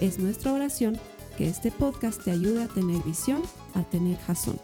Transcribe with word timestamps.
Es 0.00 0.18
nuestra 0.18 0.52
oración 0.52 0.98
que 1.38 1.48
este 1.48 1.70
podcast 1.70 2.22
te 2.22 2.30
ayude 2.30 2.64
a 2.64 2.68
tener 2.68 3.02
visión, 3.02 3.40
a 3.72 3.82
tener 3.82 4.18
jazón. 4.18 4.60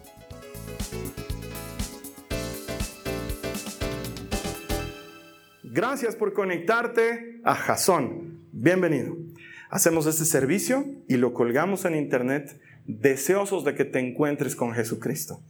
Gracias 5.65 6.17
por 6.17 6.35
conectarte 6.35 7.41
a 7.45 7.55
Jason. 7.55 8.43
Bienvenido. 8.53 9.17
Hacemos 9.71 10.05
este 10.05 10.27
servicio 10.27 10.85
y 11.09 11.17
lo 11.17 11.33
colgamos 11.33 11.87
en 11.87 11.97
internet 11.97 12.61
deseosos 12.85 13.65
de 13.65 13.75
que 13.75 13.87
te 13.87 14.01
encuentres 14.01 14.55
con 14.55 14.75
Jesucristo. 14.75 15.41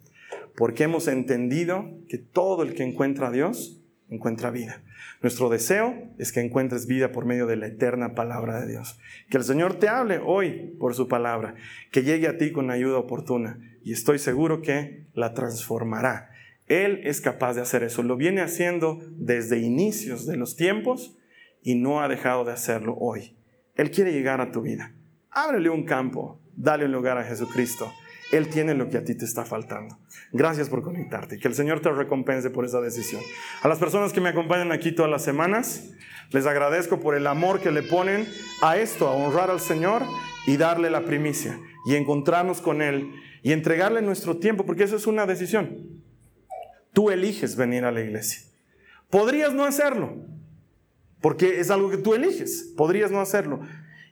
Porque 0.54 0.84
hemos 0.84 1.08
entendido 1.08 1.90
que 2.08 2.18
todo 2.18 2.62
el 2.62 2.74
que 2.74 2.84
encuentra 2.84 3.28
a 3.28 3.32
Dios 3.32 3.81
encuentra 4.12 4.50
vida. 4.50 4.82
Nuestro 5.22 5.48
deseo 5.48 5.94
es 6.18 6.32
que 6.32 6.40
encuentres 6.40 6.86
vida 6.86 7.12
por 7.12 7.24
medio 7.24 7.46
de 7.46 7.56
la 7.56 7.66
eterna 7.66 8.14
palabra 8.14 8.60
de 8.60 8.68
Dios. 8.68 8.98
Que 9.30 9.38
el 9.38 9.44
Señor 9.44 9.78
te 9.78 9.88
hable 9.88 10.20
hoy 10.24 10.76
por 10.78 10.94
su 10.94 11.08
palabra, 11.08 11.54
que 11.90 12.02
llegue 12.02 12.28
a 12.28 12.38
ti 12.38 12.52
con 12.52 12.70
ayuda 12.70 12.98
oportuna 12.98 13.58
y 13.84 13.92
estoy 13.92 14.18
seguro 14.18 14.62
que 14.62 15.06
la 15.14 15.34
transformará. 15.34 16.30
Él 16.66 17.00
es 17.04 17.20
capaz 17.20 17.54
de 17.54 17.62
hacer 17.62 17.82
eso. 17.82 18.02
Lo 18.02 18.16
viene 18.16 18.40
haciendo 18.40 19.00
desde 19.10 19.58
inicios 19.58 20.26
de 20.26 20.36
los 20.36 20.56
tiempos 20.56 21.16
y 21.62 21.74
no 21.74 22.02
ha 22.02 22.08
dejado 22.08 22.44
de 22.44 22.52
hacerlo 22.52 22.96
hoy. 22.98 23.36
Él 23.74 23.90
quiere 23.90 24.12
llegar 24.12 24.40
a 24.40 24.52
tu 24.52 24.62
vida. 24.62 24.94
Ábrele 25.30 25.70
un 25.70 25.84
campo, 25.84 26.40
dale 26.54 26.84
un 26.84 26.92
lugar 26.92 27.18
a 27.18 27.24
Jesucristo 27.24 27.90
él 28.32 28.48
tiene 28.48 28.74
lo 28.74 28.88
que 28.88 28.96
a 28.96 29.04
ti 29.04 29.14
te 29.14 29.24
está 29.24 29.44
faltando. 29.44 29.98
Gracias 30.32 30.68
por 30.68 30.82
conectarte. 30.82 31.38
Que 31.38 31.48
el 31.48 31.54
Señor 31.54 31.80
te 31.80 31.90
recompense 31.90 32.50
por 32.50 32.64
esa 32.64 32.80
decisión. 32.80 33.20
A 33.62 33.68
las 33.68 33.78
personas 33.78 34.12
que 34.12 34.20
me 34.20 34.30
acompañan 34.30 34.72
aquí 34.72 34.90
todas 34.90 35.10
las 35.10 35.22
semanas, 35.22 35.90
les 36.30 36.46
agradezco 36.46 36.98
por 36.98 37.14
el 37.14 37.26
amor 37.26 37.60
que 37.60 37.70
le 37.70 37.82
ponen 37.82 38.26
a 38.62 38.78
esto, 38.78 39.06
a 39.06 39.12
honrar 39.12 39.50
al 39.50 39.60
Señor 39.60 40.02
y 40.46 40.56
darle 40.56 40.90
la 40.90 41.04
primicia 41.04 41.60
y 41.84 41.94
encontrarnos 41.94 42.62
con 42.62 42.80
Él 42.80 43.12
y 43.42 43.52
entregarle 43.52 44.00
nuestro 44.00 44.38
tiempo, 44.38 44.64
porque 44.64 44.84
eso 44.84 44.96
es 44.96 45.06
una 45.06 45.26
decisión. 45.26 46.00
Tú 46.94 47.10
eliges 47.10 47.54
venir 47.56 47.84
a 47.84 47.92
la 47.92 48.00
iglesia. 48.00 48.40
Podrías 49.10 49.52
no 49.52 49.64
hacerlo, 49.64 50.16
porque 51.20 51.60
es 51.60 51.70
algo 51.70 51.90
que 51.90 51.98
tú 51.98 52.14
eliges. 52.14 52.72
Podrías 52.76 53.10
no 53.10 53.20
hacerlo. 53.20 53.60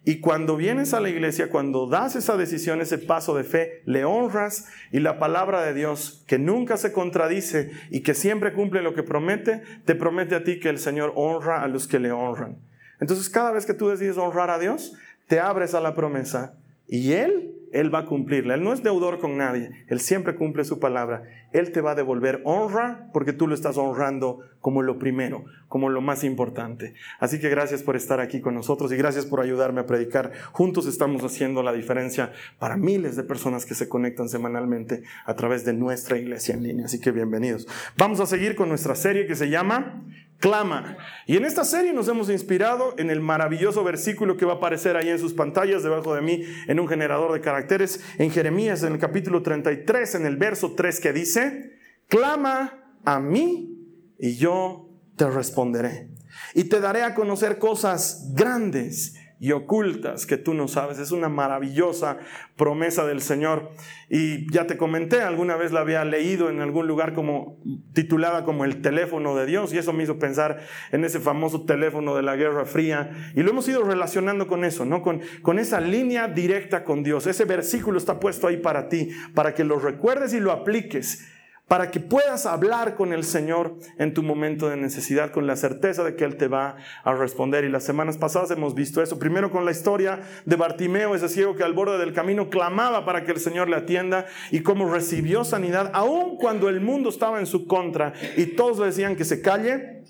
Y 0.05 0.21
cuando 0.21 0.57
vienes 0.57 0.95
a 0.95 1.01
la 1.01 1.11
iglesia, 1.11 1.51
cuando 1.51 1.87
das 1.87 2.17
esa 2.17 2.37
decisión, 2.37 2.81
ese 2.81 2.97
paso 2.97 3.35
de 3.35 3.45
fe, 3.45 3.83
le 3.85 4.05
honras 4.05 4.67
y 4.93 5.01
la 5.01 5.19
palabra 5.19 5.63
de 5.63 5.75
Dios, 5.75 6.25
que 6.27 6.39
nunca 6.39 6.79
se 6.79 6.93
contradice 6.93 7.71
y 7.91 8.01
que 8.01 8.15
siempre 8.15 8.55
cumple 8.55 8.83
lo 8.83 8.95
que 8.95 9.03
promete, 9.03 9.63
te 9.85 9.95
promete 9.95 10.35
a 10.35 10.45
ti 10.45 10.59
que 10.59 10.71
el 10.71 10.79
Señor 10.79 11.13
honra 11.17 11.63
a 11.63 11.69
los 11.69 11.87
que 11.87 11.99
le 11.99 12.13
honran. 12.13 12.59
Entonces 12.99 13.29
cada 13.29 13.51
vez 13.51 13.67
que 13.67 13.75
tú 13.75 13.89
decides 13.89 14.17
honrar 14.17 14.51
a 14.51 14.59
Dios, 14.59 14.95
te 15.27 15.39
abres 15.39 15.75
a 15.75 15.81
la 15.81 15.95
promesa 15.95 16.60
y 16.91 17.13
Él 17.13 17.51
él 17.73 17.95
va 17.95 18.01
a 18.01 18.07
cumplirla. 18.07 18.55
Él 18.55 18.65
no 18.65 18.73
es 18.73 18.83
deudor 18.83 19.21
con 19.21 19.37
nadie. 19.37 19.71
Él 19.89 20.01
siempre 20.01 20.35
cumple 20.35 20.65
su 20.65 20.81
palabra. 20.81 21.23
Él 21.53 21.73
te 21.73 21.81
va 21.81 21.93
a 21.93 21.95
devolver 21.95 22.41
honra 22.45 23.09
porque 23.13 23.33
tú 23.33 23.47
lo 23.47 23.55
estás 23.55 23.77
honrando 23.77 24.41
como 24.61 24.83
lo 24.83 24.99
primero, 24.99 25.45
como 25.69 25.89
lo 25.89 26.01
más 26.01 26.25
importante. 26.25 26.95
Así 27.19 27.39
que 27.39 27.49
gracias 27.49 27.83
por 27.83 27.97
estar 27.97 28.21
aquí 28.21 28.41
con 28.41 28.55
nosotros 28.55 28.93
y 28.93 28.97
gracias 28.97 29.27
por 29.27 29.41
ayudarme 29.41 29.81
a 29.81 29.87
predicar. 29.87 30.33
Juntos 30.53 30.87
estamos 30.87 31.23
haciendo 31.23 31.63
la 31.63 31.73
diferencia 31.73 32.33
para 32.59 32.77
miles 32.77 33.17
de 33.17 33.23
personas 33.23 33.67
que 33.67 33.75
se 33.75 33.89
conectan 33.89 34.29
semanalmente 34.29 35.03
a 35.25 35.35
través 35.35 35.65
de 35.65 35.73
nuestra 35.73 36.19
iglesia 36.19 36.55
en 36.55 36.65
línea. 36.65 36.87
Así 36.87 37.01
que 37.01 37.13
bienvenidos. 37.13 37.69
Vamos 37.97 38.21
a 38.21 38.27
seguir 38.27 38.57
con 38.57 38.69
nuestra 38.69 38.95
serie 38.95 39.27
que 39.27 39.37
se 39.37 39.49
llama 39.49 40.05
clama. 40.41 40.97
Y 41.27 41.37
en 41.37 41.45
esta 41.45 41.65
serie 41.65 41.93
nos 41.93 42.09
hemos 42.09 42.29
inspirado 42.31 42.95
en 42.99 43.11
el 43.11 43.21
maravilloso 43.21 43.85
versículo 43.85 44.37
que 44.37 44.47
va 44.47 44.55
a 44.55 44.57
aparecer 44.57 44.97
ahí 44.97 45.09
en 45.09 45.19
sus 45.19 45.35
pantallas 45.35 45.83
debajo 45.83 46.15
de 46.15 46.23
mí 46.23 46.43
en 46.67 46.81
un 46.81 46.89
generador 46.89 47.33
de 47.33 47.41
caracteres 47.41 48.01
en 48.19 48.31
Jeremías 48.31 48.83
en 48.83 48.95
el 48.95 48.99
capítulo 48.99 49.43
33 49.43 50.17
en 50.17 50.27
el 50.27 50.37
verso 50.37 50.73
3 50.75 50.99
que 50.99 51.13
dice, 51.13 51.79
clama 52.09 52.97
a 53.05 53.21
mí 53.21 53.79
y 54.19 54.37
yo 54.37 54.89
te 55.17 55.29
responderé. 55.29 56.09
Y 56.55 56.65
te 56.65 56.81
daré 56.81 57.03
a 57.03 57.15
conocer 57.15 57.59
cosas 57.59 58.33
grandes 58.35 59.15
y 59.41 59.53
ocultas 59.53 60.27
que 60.27 60.37
tú 60.37 60.53
no 60.53 60.69
sabes. 60.69 60.99
Es 60.99 61.11
una 61.13 61.31
maravillosa 61.31 62.19
promesa 62.57 63.07
del 63.07 63.23
Señor. 63.23 63.71
Y 64.11 64.53
ya 64.53 64.67
te 64.67 64.77
comenté, 64.77 65.23
alguna 65.23 65.57
vez 65.57 65.73
la 65.73 65.81
había 65.81 66.05
leído 66.05 66.51
en 66.51 66.61
algún 66.61 66.87
lugar 66.87 67.15
como 67.15 67.59
titulada 67.95 68.45
como 68.45 68.67
el 68.67 68.83
teléfono 68.83 69.35
de 69.35 69.47
Dios 69.47 69.73
y 69.73 69.79
eso 69.79 69.95
me 69.95 70.05
hizo 70.05 70.19
pensar 70.19 70.61
en 70.93 71.05
ese 71.05 71.21
famoso 71.21 71.65
teléfono 71.65 72.15
de 72.15 72.23
la 72.23 72.37
Guerra 72.37 72.67
Fría. 72.67 73.33
Y 73.35 73.43
lo 73.43 73.51
hemos 73.51 73.67
ido 73.67 73.83
relacionando 73.83 74.47
con 74.47 74.65
eso, 74.65 74.85
¿no? 74.85 75.01
Con, 75.01 75.23
con 75.41 75.59
esa 75.59 75.81
línea 75.81 76.29
directa 76.29 76.85
con 76.85 77.03
Dios. 77.03 77.27
Ese 77.27 77.47
versículo 77.47 77.97
está 77.97 78.21
puesto 78.21 78.47
ahí 78.47 78.59
para 78.59 78.91
ti, 78.91 79.09
para 79.35 79.55
que 79.55 79.65
lo 79.65 79.79
recuerdes 79.79 80.35
y 80.35 80.41
lo 80.41 80.53
apliques 80.53 81.27
para 81.71 81.93
que 81.93 82.01
puedas 82.01 82.47
hablar 82.47 82.97
con 82.97 83.13
el 83.13 83.23
Señor 83.23 83.77
en 83.97 84.13
tu 84.13 84.25
momento 84.25 84.69
de 84.69 84.77
necesidad 84.77 85.31
con 85.31 85.47
la 85.47 85.55
certeza 85.55 86.03
de 86.03 86.17
que 86.17 86.25
Él 86.25 86.37
te 86.37 86.49
va 86.49 86.75
a 87.05 87.15
responder. 87.15 87.63
Y 87.63 87.69
las 87.69 87.85
semanas 87.85 88.19
pasadas 88.19 88.51
hemos 88.51 88.75
visto 88.75 89.01
eso. 89.01 89.21
Primero 89.21 89.53
con 89.53 89.65
la 89.65 89.71
historia 89.71 90.19
de 90.45 90.57
Bartimeo, 90.57 91.15
ese 91.15 91.29
ciego 91.29 91.55
que 91.55 91.63
al 91.63 91.73
borde 91.73 91.97
del 91.99 92.13
camino 92.13 92.51
clamaba 92.51 93.05
para 93.05 93.23
que 93.23 93.31
el 93.31 93.39
Señor 93.39 93.69
le 93.69 93.77
atienda 93.77 94.27
y 94.51 94.65
cómo 94.65 94.93
recibió 94.93 95.45
sanidad, 95.45 95.93
aun 95.95 96.39
cuando 96.39 96.69
el 96.69 96.81
mundo 96.81 97.09
estaba 97.09 97.39
en 97.39 97.47
su 97.47 97.69
contra 97.69 98.15
y 98.37 98.47
todos 98.47 98.81
le 98.81 98.87
decían 98.87 99.15
que 99.15 99.25
se 99.25 99.41
calle. 99.41 100.03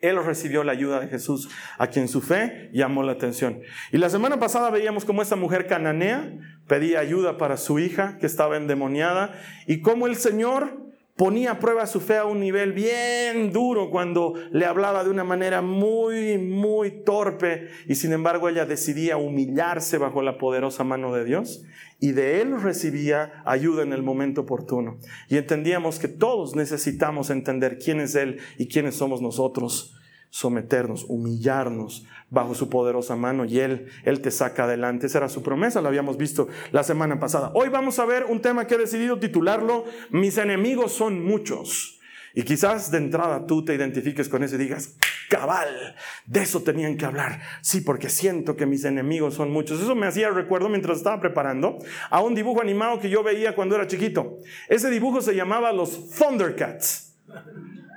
Él 0.00 0.16
recibió 0.24 0.64
la 0.64 0.72
ayuda 0.72 0.98
de 0.98 1.06
Jesús, 1.06 1.48
a 1.78 1.86
quien 1.86 2.08
su 2.08 2.20
fe 2.20 2.70
llamó 2.72 3.04
la 3.04 3.12
atención. 3.12 3.60
Y 3.92 3.98
la 3.98 4.10
semana 4.10 4.40
pasada 4.40 4.70
veíamos 4.70 5.04
cómo 5.04 5.22
esta 5.22 5.36
mujer 5.36 5.68
cananea 5.68 6.32
pedía 6.66 6.98
ayuda 6.98 7.38
para 7.38 7.56
su 7.56 7.78
hija 7.78 8.18
que 8.18 8.26
estaba 8.26 8.56
endemoniada 8.56 9.40
y 9.68 9.80
cómo 9.80 10.08
el 10.08 10.16
Señor 10.16 10.87
ponía 11.18 11.50
a 11.50 11.58
prueba 11.58 11.84
su 11.88 12.00
fe 12.00 12.16
a 12.16 12.26
un 12.26 12.38
nivel 12.38 12.72
bien 12.72 13.52
duro 13.52 13.90
cuando 13.90 14.34
le 14.52 14.64
hablaba 14.64 15.02
de 15.02 15.10
una 15.10 15.24
manera 15.24 15.62
muy, 15.62 16.38
muy 16.38 17.02
torpe 17.02 17.70
y 17.88 17.96
sin 17.96 18.12
embargo 18.12 18.48
ella 18.48 18.66
decidía 18.66 19.16
humillarse 19.16 19.98
bajo 19.98 20.22
la 20.22 20.38
poderosa 20.38 20.84
mano 20.84 21.12
de 21.12 21.24
Dios 21.24 21.64
y 21.98 22.12
de 22.12 22.40
él 22.40 22.62
recibía 22.62 23.42
ayuda 23.44 23.82
en 23.82 23.92
el 23.92 24.04
momento 24.04 24.42
oportuno. 24.42 24.98
Y 25.28 25.38
entendíamos 25.38 25.98
que 25.98 26.06
todos 26.06 26.54
necesitamos 26.54 27.30
entender 27.30 27.80
quién 27.80 27.98
es 27.98 28.14
Él 28.14 28.38
y 28.56 28.68
quiénes 28.68 28.94
somos 28.94 29.20
nosotros 29.20 29.97
someternos, 30.30 31.04
humillarnos 31.08 32.06
bajo 32.30 32.54
su 32.54 32.68
poderosa 32.68 33.16
mano 33.16 33.44
y 33.44 33.60
Él, 33.60 33.86
Él 34.04 34.20
te 34.20 34.30
saca 34.30 34.64
adelante. 34.64 35.06
Esa 35.06 35.18
era 35.18 35.28
su 35.28 35.42
promesa, 35.42 35.80
la 35.80 35.88
habíamos 35.88 36.16
visto 36.16 36.48
la 36.72 36.82
semana 36.82 37.18
pasada. 37.18 37.50
Hoy 37.54 37.68
vamos 37.68 37.98
a 37.98 38.04
ver 38.04 38.24
un 38.24 38.40
tema 38.40 38.66
que 38.66 38.74
he 38.74 38.78
decidido 38.78 39.18
titularlo, 39.18 39.84
Mis 40.10 40.38
enemigos 40.38 40.92
son 40.92 41.24
muchos. 41.24 41.98
Y 42.34 42.42
quizás 42.42 42.90
de 42.90 42.98
entrada 42.98 43.46
tú 43.46 43.64
te 43.64 43.74
identifiques 43.74 44.28
con 44.28 44.44
eso 44.44 44.54
y 44.54 44.58
digas, 44.58 44.96
cabal, 45.28 45.96
de 46.26 46.40
eso 46.40 46.62
tenían 46.62 46.96
que 46.96 47.04
hablar. 47.04 47.40
Sí, 47.62 47.80
porque 47.80 48.08
siento 48.08 48.54
que 48.54 48.66
mis 48.66 48.84
enemigos 48.84 49.34
son 49.34 49.50
muchos. 49.50 49.80
Eso 49.80 49.94
me 49.94 50.06
hacía 50.06 50.30
recuerdo 50.30 50.68
mientras 50.68 50.98
estaba 50.98 51.20
preparando 51.20 51.78
a 52.10 52.20
un 52.20 52.34
dibujo 52.34 52.60
animado 52.60 53.00
que 53.00 53.10
yo 53.10 53.22
veía 53.22 53.54
cuando 53.54 53.74
era 53.74 53.86
chiquito. 53.86 54.38
Ese 54.68 54.90
dibujo 54.90 55.20
se 55.20 55.34
llamaba 55.34 55.72
los 55.72 56.10
Thundercats. 56.10 57.16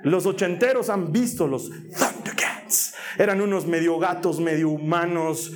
Los 0.02 0.26
ochenteros 0.26 0.90
han 0.90 1.12
visto 1.12 1.46
los 1.46 1.70
Thundercats. 1.70 2.94
Eran 3.18 3.40
unos 3.40 3.66
medio 3.66 3.98
gatos, 3.98 4.40
medio 4.40 4.70
humanos. 4.70 5.52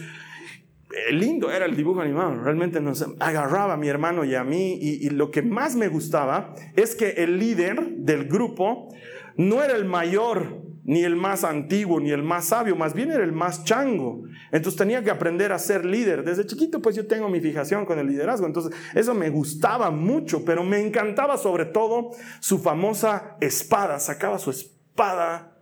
Eh, 0.90 1.12
lindo 1.12 1.50
era 1.50 1.64
el 1.66 1.76
dibujo 1.76 2.00
animado. 2.00 2.43
Realmente 2.43 2.81
nos 2.81 3.04
agarraba 3.20 3.75
a 3.75 3.76
mi 3.76 3.88
hermano 3.88 4.25
y 4.25 4.34
a 4.34 4.44
mí. 4.44 4.78
y 4.81 5.10
lo 5.10 5.31
que 5.31 5.43
más 5.43 5.75
me 5.76 5.88
gustaba 5.88 6.54
es 6.76 6.94
que 6.94 7.10
el 7.10 7.38
líder 7.38 7.88
del 7.96 8.26
grupo 8.28 8.88
no 9.37 9.62
era 9.62 9.76
el 9.76 9.84
mayor 9.84 10.65
ni 10.87 11.03
el 11.03 11.17
más 11.17 11.43
antiguo, 11.43 11.99
ni 11.99 12.12
el 12.12 12.23
más 12.23 12.47
sabio, 12.47 12.77
más 12.77 12.94
bien 12.94 13.11
era 13.11 13.25
el 13.25 13.33
más 13.33 13.65
chango. 13.65 14.23
Entonces 14.53 14.79
tenía 14.79 15.03
que 15.03 15.11
aprender 15.11 15.50
a 15.50 15.59
ser 15.59 15.85
líder. 15.85 16.25
Desde 16.25 16.47
chiquito 16.47 16.81
pues 16.81 16.94
yo 16.94 17.09
tengo 17.09 17.29
mi 17.29 17.41
fijación 17.41 17.85
con 17.85 17.99
el 17.99 18.06
liderazgo, 18.06 18.47
entonces 18.47 18.73
eso 18.94 19.12
me 19.12 19.29
gustaba 19.29 19.91
mucho, 19.91 20.44
pero 20.44 20.62
me 20.62 20.81
encantaba 20.81 21.38
sobre 21.38 21.65
todo 21.65 22.12
su 22.38 22.59
famosa 22.59 23.37
espada. 23.41 23.99
Sacaba 23.99 24.38
su 24.38 24.50
espada, 24.50 25.59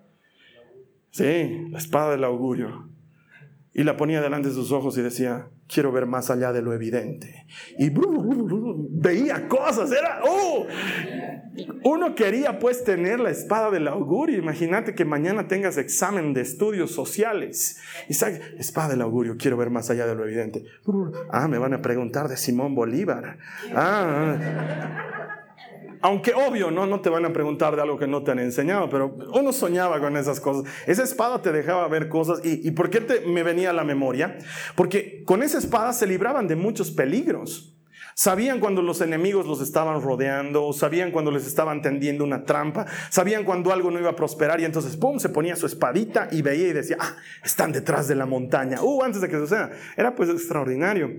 sí, 1.10 1.68
la 1.70 1.78
espada 1.78 2.10
del 2.10 2.24
augurio, 2.24 2.90
y 3.72 3.82
la 3.82 3.96
ponía 3.96 4.20
delante 4.20 4.48
de 4.48 4.54
sus 4.54 4.72
ojos 4.72 4.98
y 4.98 5.02
decía, 5.02 5.48
quiero 5.66 5.90
ver 5.90 6.04
más 6.04 6.30
allá 6.30 6.52
de 6.52 6.60
lo 6.60 6.74
evidente. 6.74 7.46
Y 7.78 7.90
veía 8.90 9.48
cosas, 9.48 9.90
era, 9.90 10.20
oh, 10.22 10.66
uno 11.82 12.14
quería 12.14 12.58
pues 12.58 12.84
tener 12.84 13.20
la 13.20 13.30
espada 13.30 13.70
del 13.70 13.88
augurio. 13.88 14.38
Imagínate 14.38 14.94
que 14.94 15.04
mañana 15.04 15.46
tengas 15.46 15.76
examen 15.76 16.34
de 16.34 16.40
estudios 16.40 16.90
sociales. 16.92 17.78
Y 18.08 18.14
sabes, 18.14 18.40
espada 18.58 18.90
del 18.90 19.02
augurio, 19.02 19.36
quiero 19.38 19.56
ver 19.56 19.70
más 19.70 19.90
allá 19.90 20.06
de 20.06 20.14
lo 20.14 20.24
evidente. 20.24 20.64
Ah, 21.30 21.48
me 21.48 21.58
van 21.58 21.74
a 21.74 21.82
preguntar 21.82 22.28
de 22.28 22.36
Simón 22.36 22.74
Bolívar. 22.74 23.38
Ah, 23.74 24.36
aunque 26.04 26.34
obvio, 26.34 26.70
¿no? 26.70 26.86
No 26.86 27.00
te 27.00 27.08
van 27.08 27.24
a 27.24 27.32
preguntar 27.32 27.76
de 27.76 27.82
algo 27.82 27.98
que 27.98 28.06
no 28.06 28.22
te 28.22 28.30
han 28.30 28.38
enseñado, 28.38 28.90
pero 28.90 29.16
uno 29.32 29.52
soñaba 29.54 30.00
con 30.00 30.18
esas 30.18 30.38
cosas. 30.38 30.70
Esa 30.86 31.02
espada 31.02 31.40
te 31.40 31.50
dejaba 31.50 31.88
ver 31.88 32.10
cosas. 32.10 32.40
¿Y, 32.44 32.70
por 32.72 32.90
qué 32.90 33.00
te, 33.00 33.20
me 33.20 33.42
venía 33.42 33.70
a 33.70 33.72
la 33.72 33.84
memoria? 33.84 34.36
Porque 34.76 35.22
con 35.24 35.42
esa 35.42 35.56
espada 35.56 35.94
se 35.94 36.06
libraban 36.06 36.46
de 36.46 36.56
muchos 36.56 36.90
peligros. 36.90 37.73
Sabían 38.14 38.60
cuando 38.60 38.80
los 38.80 39.00
enemigos 39.00 39.46
los 39.46 39.60
estaban 39.60 40.00
rodeando, 40.00 40.72
sabían 40.72 41.10
cuando 41.10 41.30
les 41.30 41.46
estaban 41.46 41.82
tendiendo 41.82 42.24
una 42.24 42.44
trampa, 42.44 42.86
sabían 43.10 43.44
cuando 43.44 43.72
algo 43.72 43.90
no 43.90 43.98
iba 43.98 44.10
a 44.10 44.16
prosperar 44.16 44.60
y 44.60 44.64
entonces, 44.64 44.96
¡pum!, 44.96 45.18
se 45.18 45.28
ponía 45.28 45.56
su 45.56 45.66
espadita 45.66 46.28
y 46.30 46.42
veía 46.42 46.68
y 46.68 46.72
decía, 46.72 46.96
ah, 47.00 47.16
están 47.44 47.72
detrás 47.72 48.06
de 48.08 48.14
la 48.14 48.26
montaña. 48.26 48.80
Uh, 48.82 49.02
antes 49.02 49.20
de 49.20 49.28
que 49.28 49.36
suceda. 49.36 49.70
Era 49.96 50.14
pues 50.14 50.30
extraordinario. 50.30 51.10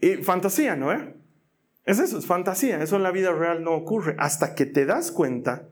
Y 0.00 0.16
fantasía, 0.16 0.76
¿no? 0.76 0.92
Eh? 0.92 1.14
Es 1.84 1.98
eso, 1.98 2.18
es 2.18 2.26
fantasía, 2.26 2.82
eso 2.82 2.96
en 2.96 3.02
la 3.02 3.10
vida 3.10 3.32
real 3.32 3.62
no 3.62 3.72
ocurre, 3.72 4.16
hasta 4.18 4.54
que 4.54 4.64
te 4.64 4.86
das 4.86 5.10
cuenta 5.10 5.68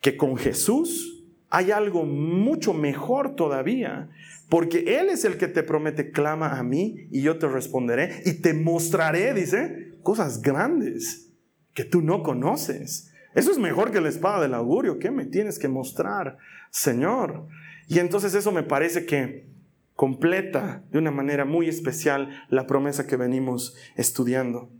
que 0.00 0.16
con 0.16 0.36
Jesús 0.36 1.24
hay 1.50 1.70
algo 1.72 2.04
mucho 2.04 2.72
mejor 2.72 3.34
todavía, 3.34 4.10
porque 4.48 4.98
Él 4.98 5.08
es 5.10 5.24
el 5.24 5.36
que 5.36 5.48
te 5.48 5.62
promete, 5.62 6.10
clama 6.10 6.58
a 6.58 6.62
mí 6.62 7.08
y 7.10 7.22
yo 7.22 7.38
te 7.38 7.48
responderé 7.48 8.22
y 8.24 8.40
te 8.40 8.54
mostraré, 8.54 9.34
dice, 9.34 9.98
cosas 10.02 10.40
grandes 10.40 11.32
que 11.74 11.84
tú 11.84 12.00
no 12.00 12.22
conoces. 12.22 13.12
Eso 13.34 13.50
es 13.50 13.58
mejor 13.58 13.90
que 13.90 14.00
la 14.00 14.08
espada 14.08 14.42
del 14.42 14.54
augurio, 14.54 14.98
¿qué 14.98 15.10
me 15.10 15.26
tienes 15.26 15.58
que 15.58 15.68
mostrar, 15.68 16.38
Señor? 16.70 17.46
Y 17.88 17.98
entonces 17.98 18.34
eso 18.34 18.50
me 18.52 18.62
parece 18.62 19.06
que 19.06 19.46
completa 19.94 20.84
de 20.90 20.98
una 20.98 21.10
manera 21.10 21.44
muy 21.44 21.68
especial 21.68 22.46
la 22.48 22.66
promesa 22.66 23.06
que 23.06 23.16
venimos 23.16 23.76
estudiando 23.96 24.70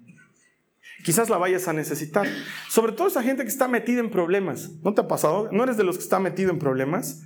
quizás 1.04 1.30
la 1.30 1.38
vayas 1.38 1.68
a 1.68 1.72
necesitar. 1.72 2.26
Sobre 2.68 2.92
todo 2.92 3.08
esa 3.08 3.22
gente 3.22 3.42
que 3.42 3.48
está 3.48 3.68
metida 3.68 4.00
en 4.00 4.10
problemas. 4.10 4.70
¿No 4.82 4.94
te 4.94 5.00
ha 5.00 5.08
pasado? 5.08 5.48
¿No 5.52 5.64
eres 5.64 5.76
de 5.76 5.84
los 5.84 5.96
que 5.96 6.04
está 6.04 6.18
metido 6.18 6.50
en 6.50 6.58
problemas? 6.58 7.22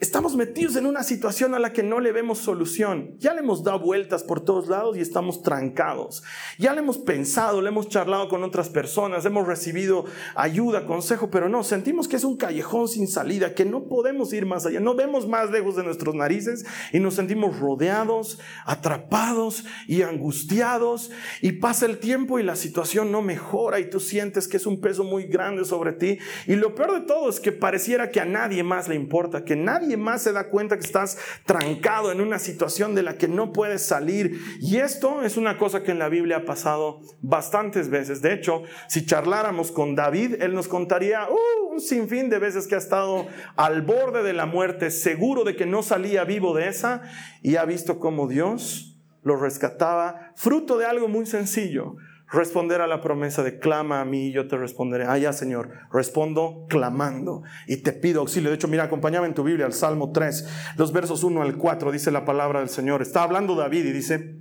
Estamos 0.00 0.36
metidos 0.36 0.76
en 0.76 0.86
una 0.86 1.02
situación 1.02 1.56
a 1.56 1.58
la 1.58 1.72
que 1.72 1.82
no 1.82 1.98
le 1.98 2.12
vemos 2.12 2.38
solución. 2.38 3.16
Ya 3.18 3.34
le 3.34 3.40
hemos 3.40 3.64
dado 3.64 3.80
vueltas 3.80 4.22
por 4.22 4.44
todos 4.44 4.68
lados 4.68 4.96
y 4.96 5.00
estamos 5.00 5.42
trancados. 5.42 6.22
Ya 6.56 6.72
le 6.72 6.78
hemos 6.78 6.98
pensado, 6.98 7.60
le 7.60 7.70
hemos 7.70 7.88
charlado 7.88 8.28
con 8.28 8.44
otras 8.44 8.68
personas, 8.68 9.24
hemos 9.24 9.48
recibido 9.48 10.04
ayuda, 10.36 10.86
consejo, 10.86 11.30
pero 11.30 11.48
no, 11.48 11.64
sentimos 11.64 12.06
que 12.06 12.14
es 12.14 12.22
un 12.22 12.36
callejón 12.36 12.86
sin 12.86 13.08
salida, 13.08 13.56
que 13.56 13.64
no 13.64 13.88
podemos 13.88 14.32
ir 14.32 14.46
más 14.46 14.66
allá, 14.66 14.78
no 14.78 14.94
vemos 14.94 15.26
más 15.26 15.50
lejos 15.50 15.74
de 15.74 15.82
nuestros 15.82 16.14
narices 16.14 16.64
y 16.92 17.00
nos 17.00 17.14
sentimos 17.14 17.58
rodeados, 17.58 18.38
atrapados 18.66 19.64
y 19.88 20.02
angustiados 20.02 21.10
y 21.42 21.54
pasa 21.54 21.86
el 21.86 21.98
tiempo 21.98 22.38
y 22.38 22.44
la 22.44 22.54
situación 22.54 23.10
no 23.10 23.20
mejora 23.20 23.80
y 23.80 23.90
tú 23.90 23.98
sientes 23.98 24.46
que 24.46 24.58
es 24.58 24.66
un 24.66 24.80
peso 24.80 25.02
muy 25.02 25.24
grande 25.24 25.64
sobre 25.64 25.92
ti. 25.92 26.18
Y 26.46 26.54
lo 26.54 26.76
peor 26.76 27.00
de 27.00 27.04
todo 27.04 27.28
es 27.28 27.40
que 27.40 27.50
pareciera 27.50 28.12
que 28.12 28.20
a 28.20 28.24
nadie 28.24 28.62
más 28.62 28.86
le 28.86 28.94
importa, 28.94 29.44
que 29.44 29.56
nadie 29.56 29.87
más 29.96 30.22
se 30.22 30.32
da 30.32 30.48
cuenta 30.48 30.76
que 30.76 30.84
estás 30.84 31.18
trancado 31.46 32.12
en 32.12 32.20
una 32.20 32.38
situación 32.38 32.94
de 32.94 33.02
la 33.02 33.16
que 33.16 33.28
no 33.28 33.52
puedes 33.52 33.82
salir. 33.82 34.40
Y 34.60 34.78
esto 34.78 35.22
es 35.22 35.36
una 35.36 35.58
cosa 35.58 35.82
que 35.82 35.92
en 35.92 35.98
la 35.98 36.08
Biblia 36.08 36.38
ha 36.38 36.44
pasado 36.44 37.00
bastantes 37.20 37.88
veces. 37.88 38.22
De 38.22 38.32
hecho, 38.32 38.62
si 38.88 39.06
charláramos 39.06 39.72
con 39.72 39.94
David, 39.94 40.36
él 40.40 40.54
nos 40.54 40.68
contaría 40.68 41.28
uh, 41.28 41.72
un 41.72 41.80
sinfín 41.80 42.28
de 42.28 42.38
veces 42.38 42.66
que 42.66 42.74
ha 42.74 42.78
estado 42.78 43.26
al 43.56 43.82
borde 43.82 44.22
de 44.22 44.32
la 44.32 44.46
muerte, 44.46 44.90
seguro 44.90 45.44
de 45.44 45.56
que 45.56 45.66
no 45.66 45.82
salía 45.82 46.24
vivo 46.24 46.54
de 46.54 46.68
esa, 46.68 47.02
y 47.42 47.56
ha 47.56 47.64
visto 47.64 47.98
cómo 47.98 48.28
Dios 48.28 48.98
lo 49.22 49.36
rescataba, 49.36 50.32
fruto 50.36 50.78
de 50.78 50.86
algo 50.86 51.08
muy 51.08 51.26
sencillo 51.26 51.96
responder 52.30 52.80
a 52.80 52.86
la 52.86 53.00
promesa 53.00 53.42
de 53.42 53.58
clama 53.58 54.00
a 54.00 54.04
mí 54.04 54.26
y 54.26 54.32
yo 54.32 54.48
te 54.48 54.56
responderé. 54.56 55.04
Ah, 55.04 55.32
Señor, 55.32 55.70
respondo 55.92 56.66
clamando 56.68 57.42
y 57.66 57.78
te 57.78 57.92
pido 57.92 58.20
auxilio. 58.20 58.50
De 58.50 58.56
hecho, 58.56 58.68
mira, 58.68 58.84
acompáñame 58.84 59.26
en 59.26 59.34
tu 59.34 59.42
Biblia 59.42 59.66
al 59.66 59.72
Salmo 59.72 60.12
3, 60.12 60.74
los 60.76 60.92
versos 60.92 61.24
1 61.24 61.42
al 61.42 61.56
4, 61.56 61.92
dice 61.92 62.10
la 62.10 62.24
palabra 62.24 62.60
del 62.60 62.68
Señor. 62.68 63.02
Está 63.02 63.22
hablando 63.22 63.54
David 63.54 63.86
y 63.86 63.92
dice, 63.92 64.36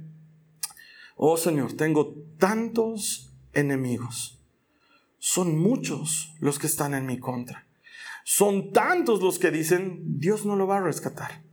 oh 1.15 1.37
Señor, 1.37 1.73
tengo 1.73 2.15
tantos 2.37 3.33
enemigos. 3.53 4.41
Son 5.19 5.57
muchos 5.57 6.35
los 6.39 6.59
que 6.59 6.67
están 6.67 6.93
en 6.93 7.05
mi 7.05 7.19
contra. 7.19 7.67
Son 8.23 8.73
tantos 8.73 9.21
los 9.21 9.39
que 9.39 9.51
dicen, 9.51 10.19
Dios 10.19 10.45
no 10.45 10.57
lo 10.57 10.67
va 10.67 10.77
a 10.77 10.81
rescatar. 10.81 11.43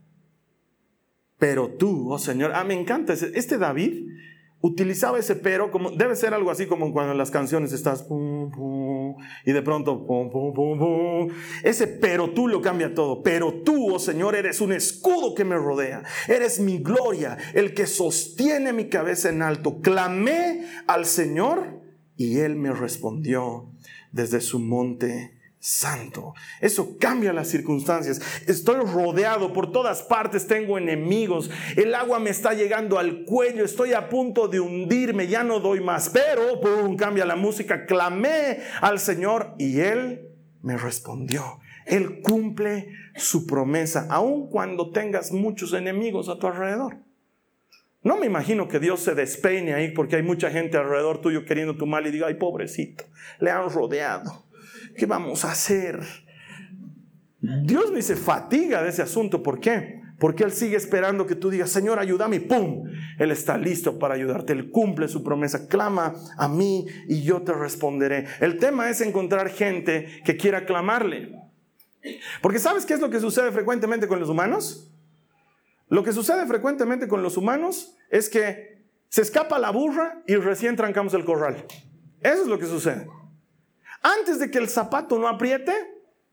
Pero 1.38 1.70
tú, 1.70 2.12
oh 2.12 2.18
Señor, 2.18 2.52
ah, 2.54 2.64
me 2.64 2.74
encanta. 2.74 3.12
Este 3.12 3.58
David 3.58 4.08
utilizaba 4.66 5.18
ese 5.18 5.36
pero 5.36 5.70
como 5.70 5.90
debe 5.90 6.16
ser 6.16 6.32
algo 6.32 6.50
así 6.50 6.64
como 6.64 6.90
cuando 6.90 7.12
en 7.12 7.18
las 7.18 7.30
canciones 7.30 7.74
estás 7.74 8.06
y 9.44 9.52
de 9.52 9.62
pronto 9.62 10.06
ese 11.62 11.86
pero 11.86 12.30
tú 12.30 12.48
lo 12.48 12.62
cambia 12.62 12.94
todo. 12.94 13.22
Pero 13.22 13.62
tú, 13.62 13.94
oh 13.94 13.98
Señor, 13.98 14.34
eres 14.34 14.62
un 14.62 14.72
escudo 14.72 15.34
que 15.34 15.44
me 15.44 15.56
rodea. 15.56 16.02
Eres 16.28 16.60
mi 16.60 16.78
gloria, 16.78 17.36
el 17.52 17.74
que 17.74 17.86
sostiene 17.86 18.72
mi 18.72 18.88
cabeza 18.88 19.28
en 19.28 19.42
alto. 19.42 19.80
Clamé 19.82 20.64
al 20.86 21.04
Señor 21.04 21.82
y 22.16 22.38
él 22.38 22.56
me 22.56 22.72
respondió 22.72 23.68
desde 24.12 24.40
su 24.40 24.60
monte 24.60 25.33
santo. 25.64 26.34
Eso 26.60 26.98
cambia 26.98 27.32
las 27.32 27.48
circunstancias. 27.48 28.20
Estoy 28.46 28.80
rodeado 28.80 29.54
por 29.54 29.72
todas 29.72 30.02
partes, 30.02 30.46
tengo 30.46 30.76
enemigos, 30.76 31.50
el 31.76 31.94
agua 31.94 32.18
me 32.18 32.28
está 32.28 32.52
llegando 32.52 32.98
al 32.98 33.24
cuello, 33.24 33.64
estoy 33.64 33.94
a 33.94 34.10
punto 34.10 34.46
de 34.46 34.60
hundirme, 34.60 35.26
ya 35.26 35.42
no 35.42 35.60
doy 35.60 35.80
más. 35.80 36.10
Pero, 36.10 36.60
¡pum!, 36.60 36.96
cambia 36.96 37.24
la 37.24 37.36
música, 37.36 37.86
clamé 37.86 38.58
al 38.82 38.98
Señor 38.98 39.54
y 39.58 39.80
Él 39.80 40.28
me 40.60 40.76
respondió. 40.76 41.60
Él 41.86 42.20
cumple 42.20 42.90
su 43.16 43.46
promesa, 43.46 44.06
aun 44.10 44.50
cuando 44.50 44.90
tengas 44.90 45.32
muchos 45.32 45.72
enemigos 45.72 46.28
a 46.28 46.38
tu 46.38 46.46
alrededor. 46.46 46.98
No 48.02 48.18
me 48.18 48.26
imagino 48.26 48.68
que 48.68 48.80
Dios 48.80 49.00
se 49.00 49.14
despeine 49.14 49.72
ahí 49.72 49.92
porque 49.92 50.16
hay 50.16 50.22
mucha 50.22 50.50
gente 50.50 50.76
alrededor 50.76 51.22
tuyo 51.22 51.46
queriendo 51.46 51.78
tu 51.78 51.86
mal 51.86 52.06
y 52.06 52.10
diga, 52.10 52.26
ay 52.26 52.34
pobrecito, 52.34 53.04
le 53.40 53.50
han 53.50 53.70
rodeado. 53.70 54.43
¿Qué 54.96 55.06
vamos 55.06 55.44
a 55.44 55.52
hacer? 55.52 56.00
Dios 57.40 57.92
ni 57.92 58.02
se 58.02 58.16
fatiga 58.16 58.82
de 58.82 58.90
ese 58.90 59.02
asunto. 59.02 59.42
¿Por 59.42 59.60
qué? 59.60 60.00
Porque 60.18 60.44
Él 60.44 60.52
sigue 60.52 60.76
esperando 60.76 61.26
que 61.26 61.34
tú 61.34 61.50
digas, 61.50 61.70
Señor, 61.70 61.98
ayúdame. 61.98 62.40
¡Pum! 62.40 62.84
Él 63.18 63.30
está 63.30 63.58
listo 63.58 63.98
para 63.98 64.14
ayudarte. 64.14 64.52
Él 64.52 64.70
cumple 64.70 65.08
su 65.08 65.22
promesa. 65.22 65.66
Clama 65.68 66.14
a 66.38 66.48
mí 66.48 66.86
y 67.08 67.22
yo 67.22 67.42
te 67.42 67.52
responderé. 67.52 68.26
El 68.40 68.58
tema 68.58 68.88
es 68.88 69.00
encontrar 69.00 69.50
gente 69.50 70.22
que 70.24 70.36
quiera 70.36 70.64
clamarle. 70.64 71.32
Porque 72.40 72.58
¿sabes 72.58 72.86
qué 72.86 72.94
es 72.94 73.00
lo 73.00 73.10
que 73.10 73.20
sucede 73.20 73.50
frecuentemente 73.50 74.06
con 74.06 74.20
los 74.20 74.28
humanos? 74.28 74.90
Lo 75.88 76.02
que 76.02 76.12
sucede 76.12 76.46
frecuentemente 76.46 77.08
con 77.08 77.22
los 77.22 77.36
humanos 77.36 77.96
es 78.10 78.28
que 78.28 78.84
se 79.08 79.22
escapa 79.22 79.58
la 79.58 79.70
burra 79.70 80.22
y 80.26 80.36
recién 80.36 80.76
trancamos 80.76 81.14
el 81.14 81.24
corral. 81.24 81.66
Eso 82.20 82.42
es 82.42 82.46
lo 82.46 82.58
que 82.58 82.66
sucede. 82.66 83.06
Antes 84.04 84.38
de 84.38 84.50
que 84.50 84.58
el 84.58 84.68
zapato 84.68 85.18
no 85.18 85.26
apriete, 85.26 85.72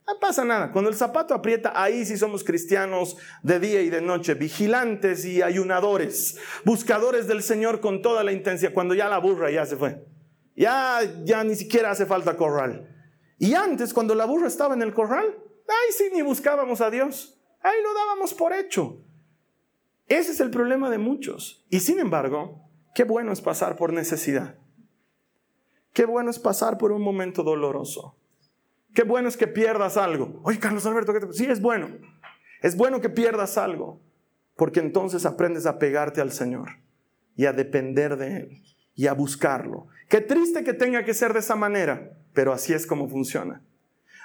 no 0.05 0.19
pasa 0.19 0.43
nada. 0.43 0.73
Cuando 0.73 0.89
el 0.89 0.95
zapato 0.97 1.33
aprieta, 1.33 1.71
ahí 1.73 2.05
sí 2.05 2.17
somos 2.17 2.43
cristianos 2.43 3.15
de 3.43 3.61
día 3.61 3.81
y 3.81 3.89
de 3.89 4.01
noche, 4.01 4.33
vigilantes 4.33 5.23
y 5.23 5.41
ayunadores, 5.41 6.37
buscadores 6.65 7.27
del 7.27 7.41
Señor 7.41 7.79
con 7.79 8.01
toda 8.01 8.25
la 8.25 8.33
intensidad. 8.33 8.73
Cuando 8.73 8.93
ya 8.93 9.07
la 9.07 9.19
burra 9.19 9.49
ya 9.51 9.65
se 9.65 9.77
fue, 9.77 10.05
ya, 10.53 10.99
ya 11.23 11.45
ni 11.45 11.55
siquiera 11.55 11.91
hace 11.91 12.05
falta 12.05 12.35
corral. 12.35 12.89
Y 13.37 13.53
antes, 13.53 13.93
cuando 13.93 14.15
la 14.15 14.25
burra 14.25 14.47
estaba 14.47 14.73
en 14.73 14.81
el 14.81 14.93
corral, 14.93 15.25
ahí 15.25 15.93
sí 15.97 16.09
ni 16.13 16.21
buscábamos 16.23 16.81
a 16.81 16.91
Dios, 16.91 17.41
ahí 17.61 17.81
lo 17.81 17.93
dábamos 17.93 18.33
por 18.33 18.51
hecho. 18.51 19.01
Ese 20.07 20.33
es 20.33 20.41
el 20.41 20.49
problema 20.49 20.89
de 20.89 20.97
muchos. 20.97 21.65
Y 21.69 21.79
sin 21.79 21.99
embargo, 21.99 22.69
qué 22.93 23.05
bueno 23.05 23.31
es 23.31 23.39
pasar 23.39 23.77
por 23.77 23.93
necesidad. 23.93 24.60
Qué 25.93 26.05
bueno 26.05 26.29
es 26.29 26.39
pasar 26.39 26.77
por 26.77 26.91
un 26.91 27.01
momento 27.01 27.43
doloroso. 27.43 28.15
Qué 28.93 29.03
bueno 29.03 29.29
es 29.29 29.37
que 29.37 29.47
pierdas 29.47 29.97
algo. 29.97 30.39
Oye, 30.43 30.59
Carlos 30.59 30.85
Alberto, 30.85 31.31
sí, 31.33 31.45
es 31.45 31.61
bueno. 31.61 31.89
Es 32.61 32.77
bueno 32.77 33.01
que 33.01 33.09
pierdas 33.09 33.57
algo, 33.57 34.01
porque 34.55 34.79
entonces 34.79 35.25
aprendes 35.25 35.65
a 35.65 35.79
pegarte 35.79 36.21
al 36.21 36.31
Señor 36.31 36.69
y 37.35 37.45
a 37.45 37.53
depender 37.53 38.17
de 38.17 38.37
Él 38.37 38.63
y 38.93 39.07
a 39.07 39.13
buscarlo. 39.13 39.87
Qué 40.09 40.21
triste 40.21 40.63
que 40.63 40.73
tenga 40.73 41.03
que 41.03 41.13
ser 41.13 41.33
de 41.33 41.39
esa 41.39 41.55
manera, 41.55 42.17
pero 42.33 42.53
así 42.53 42.73
es 42.73 42.85
como 42.85 43.09
funciona. 43.09 43.63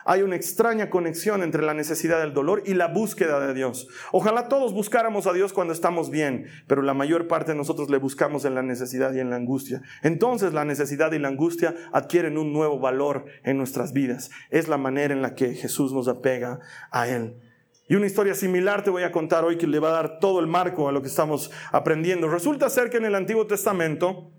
Hay 0.07 0.23
una 0.23 0.37
extraña 0.37 0.89
conexión 0.89 1.43
entre 1.43 1.63
la 1.63 1.75
necesidad 1.75 2.21
del 2.21 2.33
dolor 2.33 2.63
y 2.65 2.75
la 2.75 2.89
búsqueda 2.89 3.45
de 3.45 3.53
Dios. 3.55 3.89
Ojalá 4.13 4.49
todos 4.49 4.73
buscáramos 4.73 5.27
a 5.27 5.33
Dios 5.33 5.53
cuando 5.53 5.73
estamos 5.73 6.11
bien, 6.11 6.47
pero 6.67 6.83
la 6.83 6.95
mayor 6.95 7.27
parte 7.27 7.53
de 7.53 7.59
nosotros 7.59 7.91
le 7.91 7.99
buscamos 7.99 8.45
en 8.45 8.55
la 8.55 8.63
necesidad 8.63 9.13
y 9.13 9.21
en 9.21 9.31
la 9.31 9.37
angustia. 9.37 9.83
Entonces 10.03 10.53
la 10.53 10.65
necesidad 10.65 11.13
y 11.13 11.19
la 11.19 11.29
angustia 11.29 11.75
adquieren 11.93 12.39
un 12.39 12.53
nuevo 12.53 12.79
valor 12.79 13.27
en 13.43 13.59
nuestras 13.59 13.93
vidas. 13.93 14.31
Es 14.51 14.69
la 14.69 14.79
manera 14.79 15.13
en 15.13 15.23
la 15.23 15.35
que 15.35 15.55
Jesús 15.55 15.93
nos 15.93 16.09
apega 16.09 16.61
a 16.91 17.09
Él. 17.09 17.41
Y 17.89 17.95
una 17.95 18.07
historia 18.07 18.35
similar 18.35 18.83
te 18.83 18.91
voy 18.91 19.05
a 19.05 19.13
contar 19.13 19.45
hoy 19.45 19.59
que 19.59 19.67
le 19.67 19.79
va 19.79 19.91
a 19.91 20.03
dar 20.03 20.19
todo 20.19 20.41
el 20.41 20.47
marco 20.47 20.89
a 20.89 20.93
lo 20.93 21.03
que 21.03 21.09
estamos 21.09 21.51
aprendiendo. 21.71 22.29
Resulta 22.29 22.69
ser 22.69 22.91
que 22.91 22.97
en 22.97 23.05
el 23.05 23.15
Antiguo 23.15 23.47
Testamento 23.47 24.33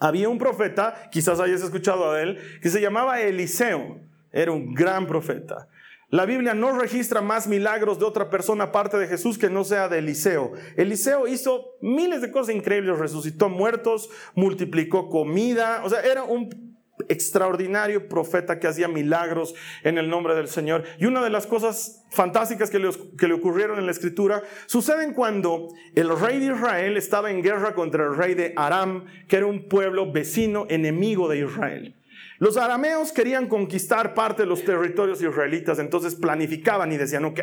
había 0.00 0.28
un 0.28 0.38
profeta, 0.38 1.08
quizás 1.12 1.38
hayas 1.38 1.62
escuchado 1.62 2.10
a 2.10 2.20
él, 2.20 2.38
que 2.60 2.70
se 2.70 2.80
llamaba 2.80 3.20
Eliseo. 3.20 4.00
Era 4.32 4.52
un 4.52 4.74
gran 4.74 5.06
profeta. 5.06 5.68
La 6.12 6.26
Biblia 6.26 6.52
no 6.52 6.78
registra 6.78 7.22
más 7.22 7.46
milagros 7.46 7.98
de 7.98 8.04
otra 8.04 8.28
persona 8.28 8.64
aparte 8.64 8.98
de 8.98 9.08
Jesús 9.08 9.38
que 9.38 9.48
no 9.48 9.64
sea 9.64 9.88
de 9.88 9.98
Eliseo. 9.98 10.52
Eliseo 10.76 11.26
hizo 11.26 11.70
miles 11.80 12.20
de 12.20 12.30
cosas 12.30 12.54
increíbles, 12.54 12.98
resucitó 12.98 13.48
muertos, 13.48 14.10
multiplicó 14.34 15.08
comida, 15.08 15.80
o 15.84 15.88
sea, 15.88 16.02
era 16.02 16.22
un 16.22 16.72
extraordinario 17.08 18.08
profeta 18.08 18.60
que 18.60 18.66
hacía 18.66 18.88
milagros 18.88 19.54
en 19.82 19.96
el 19.96 20.08
nombre 20.10 20.34
del 20.34 20.48
Señor. 20.48 20.84
Y 20.98 21.06
una 21.06 21.22
de 21.22 21.30
las 21.30 21.46
cosas 21.46 22.04
fantásticas 22.10 22.70
que 22.70 22.78
le, 22.78 23.32
ocurrieron 23.32 23.78
en 23.78 23.86
la 23.86 23.92
escritura 23.92 24.42
suceden 24.66 25.14
cuando 25.14 25.68
el 25.94 26.14
rey 26.18 26.38
de 26.40 26.54
Israel 26.54 26.98
estaba 26.98 27.30
en 27.30 27.42
guerra 27.42 27.74
contra 27.74 28.04
el 28.04 28.14
rey 28.14 28.34
de 28.34 28.52
Aram, 28.56 29.06
que 29.28 29.36
era 29.36 29.46
un 29.46 29.66
pueblo 29.66 30.12
vecino, 30.12 30.66
enemigo 30.68 31.28
de 31.28 31.38
Israel. 31.38 31.96
Los 32.42 32.56
arameos 32.56 33.12
querían 33.12 33.46
conquistar 33.46 34.14
parte 34.14 34.42
de 34.42 34.48
los 34.48 34.64
territorios 34.64 35.22
israelitas, 35.22 35.78
entonces 35.78 36.16
planificaban 36.16 36.90
y 36.90 36.96
decían, 36.96 37.24
ok, 37.24 37.38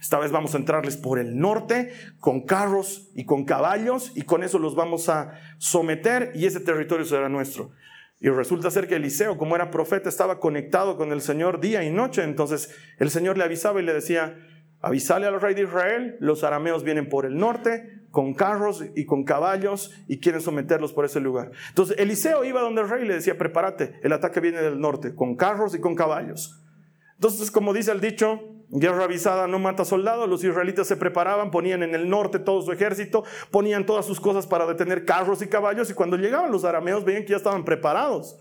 esta 0.00 0.20
vez 0.20 0.30
vamos 0.30 0.54
a 0.54 0.58
entrarles 0.58 0.96
por 0.96 1.18
el 1.18 1.36
norte 1.36 1.92
con 2.20 2.42
carros 2.42 3.10
y 3.16 3.24
con 3.24 3.44
caballos 3.44 4.12
y 4.14 4.22
con 4.22 4.44
eso 4.44 4.60
los 4.60 4.76
vamos 4.76 5.08
a 5.08 5.32
someter 5.58 6.30
y 6.36 6.46
ese 6.46 6.60
territorio 6.60 7.04
será 7.04 7.28
nuestro. 7.28 7.72
Y 8.20 8.28
resulta 8.28 8.70
ser 8.70 8.86
que 8.86 8.94
Eliseo, 8.94 9.36
como 9.36 9.56
era 9.56 9.72
profeta, 9.72 10.08
estaba 10.08 10.38
conectado 10.38 10.96
con 10.96 11.10
el 11.10 11.22
Señor 11.22 11.58
día 11.58 11.82
y 11.82 11.90
noche, 11.90 12.22
entonces 12.22 12.72
el 13.00 13.10
Señor 13.10 13.36
le 13.38 13.42
avisaba 13.42 13.82
y 13.82 13.84
le 13.84 13.94
decía, 13.94 14.36
avisale 14.80 15.26
al 15.26 15.40
rey 15.40 15.56
de 15.56 15.62
Israel, 15.62 16.18
los 16.20 16.44
arameos 16.44 16.84
vienen 16.84 17.08
por 17.08 17.26
el 17.26 17.36
norte, 17.36 17.98
con 18.16 18.32
carros 18.32 18.82
y 18.94 19.04
con 19.04 19.24
caballos 19.24 19.90
y 20.08 20.20
quieren 20.20 20.40
someterlos 20.40 20.94
por 20.94 21.04
ese 21.04 21.20
lugar. 21.20 21.50
Entonces 21.68 21.98
Eliseo 21.98 22.44
iba 22.44 22.62
donde 22.62 22.80
el 22.80 22.88
rey 22.88 23.04
y 23.04 23.06
le 23.06 23.12
decía, 23.12 23.36
prepárate, 23.36 24.00
el 24.02 24.10
ataque 24.10 24.40
viene 24.40 24.62
del 24.62 24.80
norte, 24.80 25.14
con 25.14 25.36
carros 25.36 25.74
y 25.74 25.80
con 25.80 25.94
caballos. 25.94 26.64
Entonces, 27.16 27.50
como 27.50 27.74
dice 27.74 27.92
el 27.92 28.00
dicho, 28.00 28.40
guerra 28.70 29.04
avisada 29.04 29.46
no 29.48 29.58
mata 29.58 29.84
soldados, 29.84 30.30
los 30.30 30.42
israelitas 30.42 30.86
se 30.86 30.96
preparaban, 30.96 31.50
ponían 31.50 31.82
en 31.82 31.94
el 31.94 32.08
norte 32.08 32.38
todo 32.38 32.62
su 32.62 32.72
ejército, 32.72 33.22
ponían 33.50 33.84
todas 33.84 34.06
sus 34.06 34.18
cosas 34.18 34.46
para 34.46 34.64
detener 34.64 35.04
carros 35.04 35.42
y 35.42 35.48
caballos 35.48 35.90
y 35.90 35.92
cuando 35.92 36.16
llegaban 36.16 36.50
los 36.50 36.64
arameos 36.64 37.04
veían 37.04 37.24
que 37.24 37.32
ya 37.32 37.36
estaban 37.36 37.66
preparados. 37.66 38.38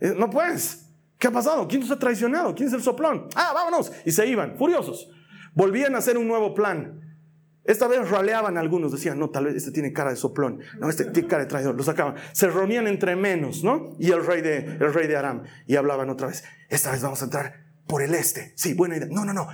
Eh, 0.00 0.14
no 0.16 0.30
pues, 0.30 0.90
¿qué 1.18 1.26
ha 1.26 1.32
pasado? 1.32 1.68
¿Quién 1.68 1.82
nos 1.82 1.90
ha 1.90 1.98
traicionado? 1.98 2.54
¿Quién 2.54 2.68
es 2.68 2.74
el 2.74 2.82
soplón? 2.82 3.28
Ah, 3.36 3.50
vámonos. 3.52 3.92
Y 4.06 4.10
se 4.10 4.26
iban, 4.26 4.56
furiosos. 4.56 5.10
Volvían 5.52 5.94
a 5.96 5.98
hacer 5.98 6.16
un 6.16 6.26
nuevo 6.26 6.54
plan. 6.54 7.07
Esta 7.68 7.86
vez 7.86 8.08
raleaban 8.08 8.56
algunos, 8.56 8.92
decían, 8.92 9.18
no, 9.18 9.28
tal 9.28 9.44
vez 9.44 9.56
este 9.56 9.72
tiene 9.72 9.92
cara 9.92 10.08
de 10.08 10.16
soplón, 10.16 10.60
no, 10.78 10.88
este 10.88 11.04
tiene 11.04 11.28
cara 11.28 11.42
de 11.42 11.50
traidor, 11.50 11.74
lo 11.74 11.82
sacaban. 11.82 12.14
Se 12.32 12.48
reunían 12.48 12.86
entre 12.86 13.14
menos, 13.14 13.62
¿no? 13.62 13.94
Y 13.98 14.10
el 14.10 14.24
rey 14.24 14.40
de, 14.40 14.56
el 14.56 14.94
rey 14.94 15.06
de 15.06 15.18
Aram, 15.18 15.42
y 15.66 15.76
hablaban 15.76 16.08
otra 16.08 16.28
vez, 16.28 16.44
esta 16.70 16.90
vez 16.90 17.02
vamos 17.02 17.20
a 17.20 17.26
entrar 17.26 17.68
por 17.86 18.02
el 18.02 18.14
este. 18.14 18.54
Sí, 18.56 18.72
buena 18.72 18.96
idea. 18.96 19.08
No, 19.10 19.26
no, 19.26 19.34
no. 19.34 19.48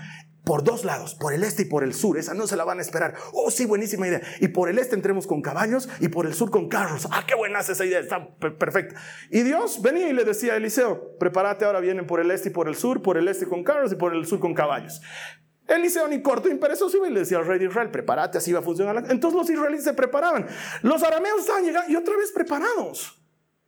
Por 0.45 0.63
dos 0.63 0.85
lados, 0.85 1.17
por 1.17 1.33
el 1.33 1.43
este 1.43 1.63
y 1.63 1.65
por 1.65 1.83
el 1.83 1.93
sur. 1.93 2.17
Esa 2.17 2.35
no 2.35 2.47
se 2.47 2.55
la 2.55 2.65
van 2.65 2.79
a 2.79 2.83
esperar. 2.83 3.15
Oh, 3.33 3.51
sí, 3.51 3.65
buenísima 3.65 4.07
idea. 4.07 4.21
Y 4.41 4.49
por 4.49 4.69
el 4.69 4.79
este 4.79 4.95
entremos 4.95 5.27
con 5.27 5.43
caballos 5.43 5.89
y 5.99 6.09
por 6.09 6.27
el 6.27 6.35
sur 6.35 6.51
con 6.51 6.69
carros. 6.69 7.09
Ah, 7.11 7.25
qué 7.27 7.35
buena 7.35 7.61
esa 7.61 7.85
idea. 7.85 7.99
Está 7.99 8.29
perfecta. 8.37 8.95
Y 9.31 9.41
Dios 9.41 9.83
venía 9.83 10.09
y 10.09 10.13
le 10.13 10.25
decía 10.25 10.53
a 10.53 10.57
Eliseo, 10.57 11.17
prepárate, 11.19 11.65
ahora 11.65 11.81
vienen 11.81 12.07
por 12.07 12.21
el 12.21 12.31
este 12.31 12.51
y 12.51 12.53
por 12.53 12.69
el 12.69 12.77
sur, 12.77 13.03
por 13.03 13.17
el 13.17 13.27
este 13.27 13.47
con 13.47 13.65
carros 13.65 13.91
y 13.93 13.97
por 13.97 14.15
el 14.15 14.27
sur 14.27 14.39
con 14.39 14.55
caballos. 14.55 15.01
Eliseo 15.67 16.09
ni 16.09 16.21
corto 16.21 16.49
ni 16.49 16.57
perezoso 16.57 17.05
y 17.07 17.11
le 17.11 17.21
decía 17.21 17.39
al 17.39 17.47
rey 17.47 17.59
de 17.59 17.67
Israel, 17.67 17.91
prepárate, 17.91 18.39
así 18.39 18.53
va 18.53 18.59
a 18.59 18.63
funcionar. 18.63 19.05
Entonces 19.09 19.39
los 19.39 19.49
israelíes 19.49 19.85
se 19.85 19.95
preparaban. 19.95 20.47
Los 20.83 21.03
arameos 21.03 21.41
estaban 21.41 21.65
llegando 21.65 21.91
y 21.91 21.97
otra 21.97 22.17
vez 22.17 22.33
preparados. 22.33 23.21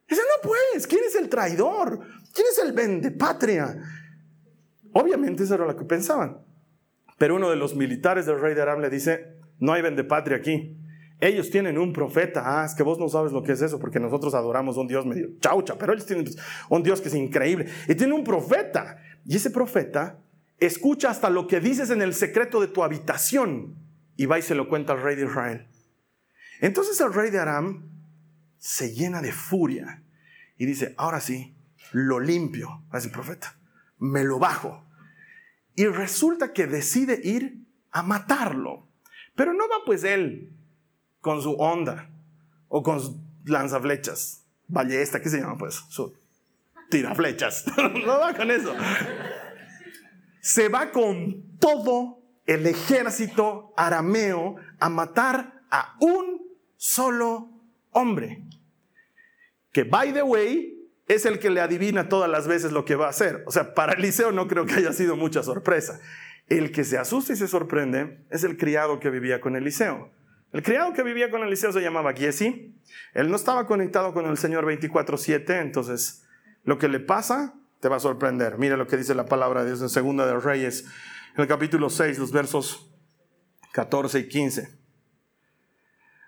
Dicen, 0.09 0.25
no 0.37 0.49
pues, 0.49 0.87
¿quién 0.87 1.03
es 1.05 1.17
el 1.17 1.29
traidor? 1.29 2.01
¿Quién 2.35 2.47
es 2.51 2.59
el 2.65 2.73
vende 2.73 3.11
patria? 3.11 3.77
Obviamente 4.93 5.45
eso 5.45 5.55
era 5.55 5.67
lo 5.67 5.77
que 5.77 5.85
pensaban. 5.85 6.39
Pero 7.19 7.37
uno 7.37 7.51
de 7.51 7.57
los 7.57 7.75
militares 7.75 8.27
del 8.27 8.41
rey 8.41 8.55
de 8.55 8.63
Aram 8.63 8.81
le 8.81 8.91
dice, 8.91 9.39
no 9.59 9.73
hay 9.73 9.83
vende 9.83 10.05
patria 10.05 10.37
aquí. 10.37 10.77
Ellos 11.19 11.51
tienen 11.51 11.79
un 11.79 11.95
profeta. 11.95 12.43
Ah, 12.45 12.67
es 12.67 12.75
que 12.75 12.83
vos 12.83 12.99
no 12.99 13.09
sabes 13.09 13.33
lo 13.33 13.43
que 13.43 13.53
es 13.53 13.63
eso, 13.63 13.79
porque 13.79 13.99
nosotros 13.99 14.35
adoramos 14.35 14.77
a 14.77 14.81
un 14.81 14.87
Dios 14.87 15.07
medio 15.07 15.31
chaucha, 15.41 15.77
pero 15.79 15.95
ellos 15.95 16.05
tienen 16.05 16.27
un 16.69 16.83
Dios 16.83 17.01
que 17.01 17.09
es 17.09 17.15
increíble. 17.15 17.67
Y 17.89 17.95
tiene 17.95 18.13
un 18.13 18.23
profeta. 18.23 18.99
Y 19.25 19.37
ese 19.37 19.51
profeta 19.51 20.19
escucha 20.59 21.11
hasta 21.11 21.31
lo 21.31 21.47
que 21.47 21.61
dices 21.61 21.91
en 21.91 22.03
el 22.03 22.15
secreto 22.15 22.61
de 22.61 22.69
tu 22.69 22.83
habitación 22.83 23.77
y 24.17 24.27
va 24.27 24.39
y 24.39 24.43
se 24.43 24.55
lo 24.55 24.69
cuenta 24.69 24.95
al 24.95 25.03
rey 25.03 25.17
de 25.17 25.27
Israel. 25.27 25.69
Entonces 26.61 27.01
el 27.01 27.13
rey 27.13 27.31
de 27.31 27.39
Aram 27.39 27.91
se 28.59 28.95
llena 28.95 29.21
de 29.21 29.33
furia 29.33 30.03
y 30.57 30.67
dice, 30.67 30.95
ahora 30.97 31.21
sí, 31.21 31.55
lo 31.93 32.19
limpio 32.19 32.85
a 32.91 32.99
ese 32.99 33.11
profeta, 33.11 33.59
me 33.99 34.25
lo 34.25 34.39
bajo. 34.39 34.85
Y 35.75 35.87
resulta 35.87 36.53
que 36.53 36.67
decide 36.67 37.21
ir 37.23 37.67
a 37.91 38.03
matarlo. 38.03 38.89
Pero 39.35 39.53
no 39.53 39.69
va 39.69 39.85
pues 39.85 40.03
él 40.05 40.57
con 41.21 41.43
su 41.43 41.53
onda 41.53 42.11
o 42.69 42.83
con 42.83 43.01
su 43.01 43.21
lanzaflechas, 43.45 44.45
ballesta, 44.67 45.21
¿qué 45.21 45.29
se 45.29 45.41
llama 45.41 45.59
pues? 45.59 45.75
Su 45.91 46.15
tiraflechas. 46.89 47.67
no 48.07 48.19
va 48.19 48.33
con 48.35 48.51
eso 48.51 48.75
se 50.47 50.69
va 50.69 50.93
con 50.93 51.59
todo 51.59 52.23
el 52.47 52.69
ejército 52.69 53.75
arameo 53.77 54.55
a 54.79 54.89
matar 54.89 55.61
a 55.73 55.97
un 56.01 56.41
solo 56.77 57.51
hombre. 57.91 58.45
Que, 59.73 59.83
by 59.83 60.13
the 60.13 60.23
way, 60.23 60.89
es 61.09 61.27
el 61.27 61.41
que 61.41 61.51
le 61.51 61.61
adivina 61.61 62.09
todas 62.09 62.31
las 62.31 62.47
veces 62.47 62.71
lo 62.71 62.85
que 62.85 62.95
va 62.95 63.07
a 63.07 63.11
hacer. 63.11 63.43
O 63.49 63.51
sea, 63.51 63.75
para 63.75 63.95
Eliseo 63.95 64.31
no 64.31 64.47
creo 64.47 64.67
que 64.67 64.75
haya 64.75 64.93
sido 64.93 65.17
mucha 65.17 65.43
sorpresa. 65.43 65.99
El 66.47 66.71
que 66.71 66.85
se 66.85 66.97
asusta 66.97 67.33
y 67.33 67.37
se 67.37 67.49
sorprende 67.49 68.25
es 68.31 68.45
el 68.45 68.57
criado 68.57 69.01
que 69.01 69.11
vivía 69.11 69.41
con 69.41 69.57
Eliseo. 69.57 70.13
El 70.53 70.63
criado 70.63 70.93
que 70.93 71.03
vivía 71.03 71.29
con 71.29 71.43
Eliseo 71.43 71.73
se 71.73 71.81
llamaba 71.81 72.13
Giesi. 72.13 72.73
Él 73.15 73.31
no 73.31 73.35
estaba 73.35 73.67
conectado 73.67 74.15
con 74.15 74.27
el 74.27 74.39
Señor 74.39 74.65
24/7, 74.65 75.61
entonces 75.61 76.25
lo 76.63 76.79
que 76.79 76.87
le 76.87 77.01
pasa 77.01 77.55
te 77.81 77.89
va 77.89 77.97
a 77.97 78.01
sorprender. 78.01 78.59
Mira 78.59 78.77
lo 78.77 78.87
que 78.87 78.97
dice 78.97 79.15
la 79.15 79.27
palabra 79.27 79.63
de 79.63 79.71
Dios 79.71 79.83
en 79.83 79.89
Segunda 79.89 80.27
de 80.27 80.39
Reyes, 80.39 80.85
en 81.35 81.43
el 81.43 81.49
capítulo 81.49 81.91
6, 81.91 82.19
los 82.19 82.33
versos 82.33 82.91
14 83.73 84.19
y 84.21 84.29
15. 84.29 84.79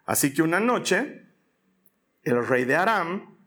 Así 0.05 0.33
que 0.33 0.43
una 0.43 0.61
noche, 0.61 1.27
el 2.23 2.47
rey 2.47 2.65
de 2.65 2.77
Aram 2.77 3.39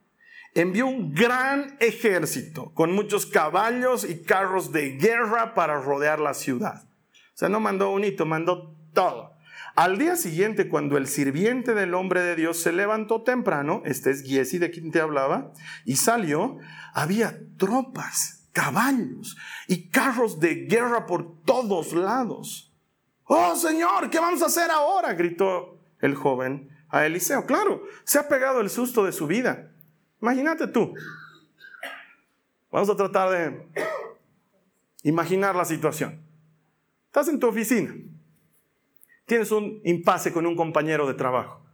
envió 0.53 0.87
un 0.87 1.13
gran 1.13 1.77
ejército 1.79 2.73
con 2.73 2.91
muchos 2.91 3.25
caballos 3.25 4.03
y 4.03 4.23
carros 4.23 4.71
de 4.71 4.97
guerra 4.97 5.53
para 5.53 5.79
rodear 5.79 6.19
la 6.19 6.33
ciudad. 6.33 6.83
O 6.83 7.37
sea, 7.37 7.49
no 7.49 7.59
mandó 7.59 7.91
un 7.91 8.03
hito, 8.03 8.25
mandó 8.25 8.75
todo. 8.93 9.30
Al 9.75 9.97
día 9.97 10.15
siguiente, 10.15 10.67
cuando 10.67 10.97
el 10.97 11.07
sirviente 11.07 11.73
del 11.73 11.93
hombre 11.93 12.21
de 12.21 12.35
Dios 12.35 12.57
se 12.57 12.71
levantó 12.71 13.23
temprano, 13.23 13.81
este 13.85 14.11
es 14.11 14.23
Giesi 14.23 14.57
de 14.57 14.69
quien 14.69 14.91
te 14.91 14.99
hablaba, 14.99 15.53
y 15.85 15.95
salió, 15.95 16.57
había 16.93 17.39
tropas, 17.57 18.47
caballos 18.51 19.37
y 19.67 19.89
carros 19.89 20.39
de 20.39 20.65
guerra 20.65 21.05
por 21.05 21.41
todos 21.43 21.93
lados. 21.93 22.73
Oh 23.23 23.55
Señor, 23.55 24.09
¿qué 24.09 24.19
vamos 24.19 24.41
a 24.41 24.47
hacer 24.47 24.69
ahora? 24.71 25.13
gritó 25.13 25.79
el 26.01 26.15
joven 26.15 26.69
a 26.89 27.05
Eliseo. 27.05 27.45
Claro, 27.45 27.83
se 28.03 28.19
ha 28.19 28.27
pegado 28.27 28.59
el 28.59 28.69
susto 28.69 29.05
de 29.05 29.13
su 29.13 29.25
vida. 29.25 29.71
Imagínate 30.21 30.67
tú. 30.67 30.93
Vamos 32.71 32.89
a 32.89 32.95
tratar 32.95 33.29
de 33.29 33.67
imaginar 35.03 35.55
la 35.55 35.65
situación. 35.65 36.21
Estás 37.07 37.27
en 37.29 37.39
tu 37.39 37.47
oficina. 37.47 37.93
Tienes 39.31 39.53
un 39.53 39.79
impasse 39.85 40.33
con 40.33 40.45
un 40.45 40.57
compañero 40.57 41.07
de 41.07 41.13
trabajo. 41.13 41.65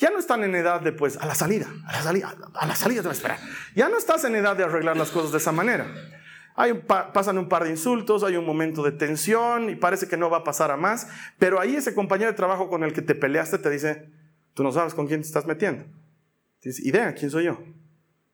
Ya 0.00 0.10
no 0.10 0.18
están 0.18 0.44
en 0.44 0.54
edad 0.54 0.82
de, 0.82 0.92
pues, 0.92 1.16
a 1.16 1.24
la 1.24 1.34
salida, 1.34 1.66
a 1.86 1.92
la 1.92 2.02
salida, 2.02 2.36
a 2.52 2.66
la 2.66 2.76
salida 2.76 3.00
te 3.00 3.06
va 3.06 3.12
a 3.12 3.16
esperar. 3.16 3.38
Ya 3.74 3.88
no 3.88 3.96
estás 3.96 4.22
en 4.24 4.36
edad 4.36 4.54
de 4.54 4.64
arreglar 4.64 4.98
las 4.98 5.10
cosas 5.10 5.32
de 5.32 5.38
esa 5.38 5.50
manera. 5.50 5.86
Hay 6.56 6.74
pasan 6.74 7.38
un 7.38 7.48
par 7.48 7.64
de 7.64 7.70
insultos, 7.70 8.22
hay 8.22 8.36
un 8.36 8.44
momento 8.44 8.82
de 8.82 8.92
tensión 8.92 9.70
y 9.70 9.76
parece 9.76 10.08
que 10.08 10.18
no 10.18 10.28
va 10.28 10.36
a 10.36 10.44
pasar 10.44 10.70
a 10.70 10.76
más, 10.76 11.08
pero 11.38 11.58
ahí 11.58 11.74
ese 11.74 11.94
compañero 11.94 12.30
de 12.30 12.36
trabajo 12.36 12.68
con 12.68 12.84
el 12.84 12.92
que 12.92 13.00
te 13.00 13.14
peleaste 13.14 13.56
te 13.56 13.70
dice, 13.70 14.10
tú 14.52 14.62
no 14.62 14.70
sabes 14.70 14.92
con 14.92 15.06
quién 15.06 15.22
te 15.22 15.26
estás 15.26 15.46
metiendo. 15.46 15.86
Tienes 16.58 16.84
idea, 16.84 17.14
¿quién 17.14 17.30
soy 17.30 17.44
yo? 17.44 17.64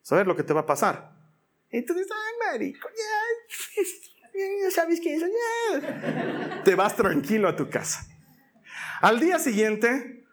Saber 0.02 0.26
lo 0.26 0.34
que 0.34 0.42
te 0.42 0.52
va 0.52 0.62
a 0.62 0.66
pasar. 0.66 1.12
Dices, 1.70 2.08
ay, 2.10 2.58
marico, 2.58 2.88
¿sabes 4.74 5.00
quién 5.00 5.22
es? 5.22 6.64
Te 6.64 6.74
vas 6.74 6.96
tranquilo 6.96 7.46
a 7.46 7.54
tu 7.54 7.70
casa. 7.70 8.04
Al 9.00 9.20
día 9.20 9.38
siguiente, 9.38 10.24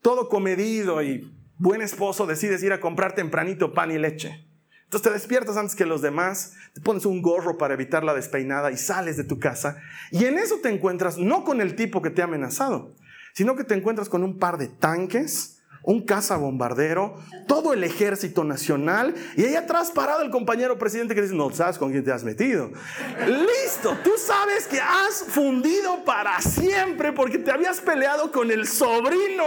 todo 0.00 0.28
comedido 0.28 1.02
y 1.02 1.32
buen 1.58 1.80
esposo, 1.80 2.26
decides 2.26 2.62
ir 2.62 2.72
a 2.72 2.80
comprar 2.80 3.14
tempranito 3.14 3.72
pan 3.72 3.90
y 3.90 3.98
leche. 3.98 4.46
Entonces 4.84 5.08
te 5.10 5.14
despiertas 5.14 5.56
antes 5.56 5.74
que 5.74 5.86
los 5.86 6.02
demás, 6.02 6.52
te 6.74 6.82
pones 6.82 7.06
un 7.06 7.22
gorro 7.22 7.56
para 7.56 7.72
evitar 7.72 8.04
la 8.04 8.12
despeinada 8.12 8.70
y 8.70 8.76
sales 8.76 9.16
de 9.16 9.24
tu 9.24 9.38
casa. 9.38 9.78
Y 10.10 10.26
en 10.26 10.38
eso 10.38 10.58
te 10.62 10.68
encuentras 10.68 11.16
no 11.16 11.44
con 11.44 11.62
el 11.62 11.76
tipo 11.76 12.02
que 12.02 12.10
te 12.10 12.20
ha 12.20 12.26
amenazado, 12.26 12.94
sino 13.32 13.56
que 13.56 13.64
te 13.64 13.74
encuentras 13.74 14.10
con 14.10 14.22
un 14.22 14.38
par 14.38 14.58
de 14.58 14.68
tanques, 14.68 15.61
un 15.84 16.04
bombardero, 16.38 17.16
todo 17.48 17.72
el 17.72 17.82
ejército 17.84 18.44
nacional 18.44 19.14
y 19.36 19.44
ahí 19.44 19.56
atrás 19.56 19.90
parado 19.90 20.22
el 20.22 20.30
compañero 20.30 20.78
presidente 20.78 21.14
que 21.14 21.22
dice, 21.22 21.34
no 21.34 21.50
sabes 21.50 21.78
con 21.78 21.90
quién 21.90 22.04
te 22.04 22.12
has 22.12 22.24
metido. 22.24 22.70
Listo, 23.26 23.96
tú 24.04 24.12
sabes 24.16 24.66
que 24.66 24.80
has 24.80 25.24
fundido 25.28 26.04
para 26.04 26.40
siempre 26.40 27.12
porque 27.12 27.38
te 27.38 27.50
habías 27.50 27.80
peleado 27.80 28.30
con 28.30 28.50
el 28.50 28.66
sobrino 28.66 29.44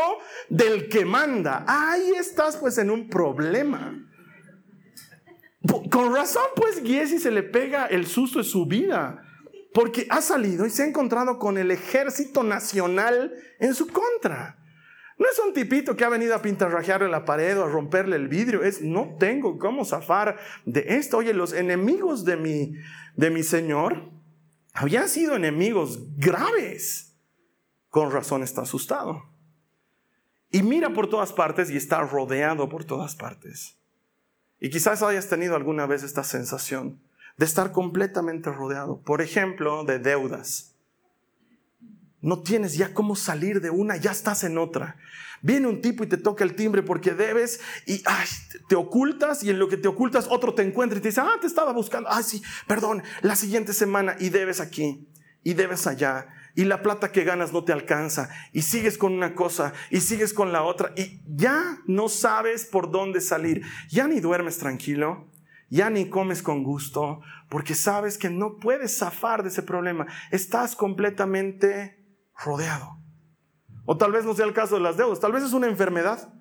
del 0.50 0.90
que 0.90 1.06
manda. 1.06 1.64
Ahí 1.68 2.12
estás 2.18 2.58
pues 2.58 2.78
en 2.78 2.92
un 2.92 3.10
problema. 3.10 3.94
Con 5.90 6.14
razón 6.14 6.44
pues 6.56 6.82
Giesi 6.84 7.18
se 7.18 7.32
le 7.32 7.44
pega 7.44 7.86
el 7.86 8.06
susto 8.06 8.40
de 8.40 8.46
su 8.46 8.66
vida 8.66 9.22
porque 9.74 10.06
ha 10.10 10.22
salido 10.22 10.66
y 10.66 10.70
se 10.70 10.84
ha 10.84 10.88
encontrado 10.88 11.40
con 11.40 11.58
el 11.58 11.72
ejército 11.72 12.44
nacional 12.44 13.34
en 13.60 13.74
su 13.74 13.88
contra. 13.88 14.58
No 15.18 15.26
es 15.32 15.40
un 15.40 15.54
tipito 15.54 15.96
que 15.96 16.04
ha 16.04 16.10
venido 16.10 16.36
a 16.36 16.42
pintarrajearle 16.42 17.08
la 17.08 17.24
pared 17.24 17.58
o 17.58 17.64
a 17.64 17.70
romperle 17.70 18.18
el 18.18 18.28
vidrio. 18.28 18.64
Es, 18.64 18.82
no 18.82 19.16
tengo 19.18 19.58
cómo 19.58 19.86
zafar 19.86 20.38
de 20.66 20.84
esto. 20.88 21.18
Oye, 21.18 21.34
los 21.34 21.54
enemigos 21.54 22.26
de 22.26 22.36
mi, 22.36 22.74
de 23.16 23.30
mi 23.30 23.44
Señor 23.44 24.12
habían 24.74 25.08
sido 25.08 25.36
enemigos 25.36 26.00
graves. 26.18 27.16
Con 27.90 28.12
razón 28.12 28.44
está 28.44 28.64
asustado. 28.64 29.24
Y 30.52 30.64
mira 30.64 30.94
por 30.94 31.10
todas 31.10 31.32
partes 31.32 31.70
y 31.70 31.78
está 31.78 32.02
rodeado 32.02 32.68
por 32.68 32.84
todas 32.84 33.16
partes. 33.16 33.78
Y 34.60 34.70
quizás 34.70 35.02
hayas 35.02 35.30
tenido 35.30 35.56
alguna 35.56 35.86
vez 35.86 36.04
esta 36.04 36.26
sensación 36.26 37.00
de 37.38 37.46
estar 37.46 37.72
completamente 37.72 38.52
rodeado. 38.52 39.02
Por 39.02 39.22
ejemplo, 39.22 39.86
de 39.86 40.00
deudas 40.00 40.75
no 42.26 42.40
tienes 42.40 42.76
ya 42.76 42.92
cómo 42.92 43.16
salir 43.16 43.62
de 43.62 43.70
una, 43.70 43.98
ya 43.98 44.10
estás 44.10 44.44
en 44.44 44.58
otra. 44.58 44.98
Viene 45.44 45.68
un 45.68 45.80
tipo 45.80 46.04
y 46.04 46.08
te 46.08 46.18
toca 46.18 46.44
el 46.44 46.56
timbre 46.56 46.82
porque 46.82 47.14
debes 47.14 47.62
y 47.86 48.04
te 48.68 48.76
ocultas 48.76 49.44
y 49.44 49.52
en 49.52 49.60
lo 49.60 49.70
que 49.70 49.78
te 49.78 49.88
ocultas 49.88 50.26
otro 50.32 50.56
te 50.56 50.64
encuentra 50.64 50.98
y 50.98 51.02
te 51.04 51.10
dice, 51.10 51.22
ah, 51.22 51.38
te 51.40 51.46
estaba 51.46 51.72
buscando, 51.72 52.10
ah, 52.10 52.24
sí, 52.24 52.42
perdón, 52.68 53.04
la 53.22 53.36
siguiente 53.36 53.74
semana 53.74 54.16
y 54.20 54.30
debes 54.30 54.60
aquí 54.60 55.08
y 55.44 55.54
debes 55.54 55.86
allá 55.86 56.26
y 56.56 56.64
la 56.64 56.82
plata 56.82 57.12
que 57.12 57.24
ganas 57.26 57.54
no 57.54 57.64
te 57.64 57.74
alcanza 57.74 58.30
y 58.52 58.64
sigues 58.64 58.98
con 58.98 59.14
una 59.14 59.36
cosa 59.36 59.74
y 59.92 60.02
sigues 60.02 60.34
con 60.34 60.52
la 60.52 60.64
otra 60.64 60.94
y 60.98 61.22
ya 61.28 61.78
no 61.86 62.10
sabes 62.10 62.66
por 62.66 62.90
dónde 62.90 63.22
salir, 63.22 63.62
ya 63.88 64.08
ni 64.08 64.20
duermes 64.20 64.58
tranquilo, 64.58 65.30
ya 65.70 65.92
ni 65.92 66.10
comes 66.10 66.42
con 66.42 66.64
gusto 66.64 67.22
porque 67.50 67.76
sabes 67.76 68.18
que 68.18 68.32
no 68.32 68.58
puedes 68.58 68.98
zafar 68.98 69.44
de 69.44 69.50
ese 69.50 69.62
problema, 69.62 70.08
estás 70.32 70.76
completamente 70.76 72.04
rodeado. 72.38 73.00
O 73.86 73.98
tal 73.98 74.12
vez 74.12 74.26
no 74.26 74.34
sea 74.34 74.46
el 74.46 74.54
caso 74.54 74.76
de 74.76 74.82
las 74.82 74.98
deudas, 74.98 75.20
tal 75.20 75.32
vez 75.32 75.44
es 75.44 75.54
una 75.54 75.68
enfermedad. 75.68 76.34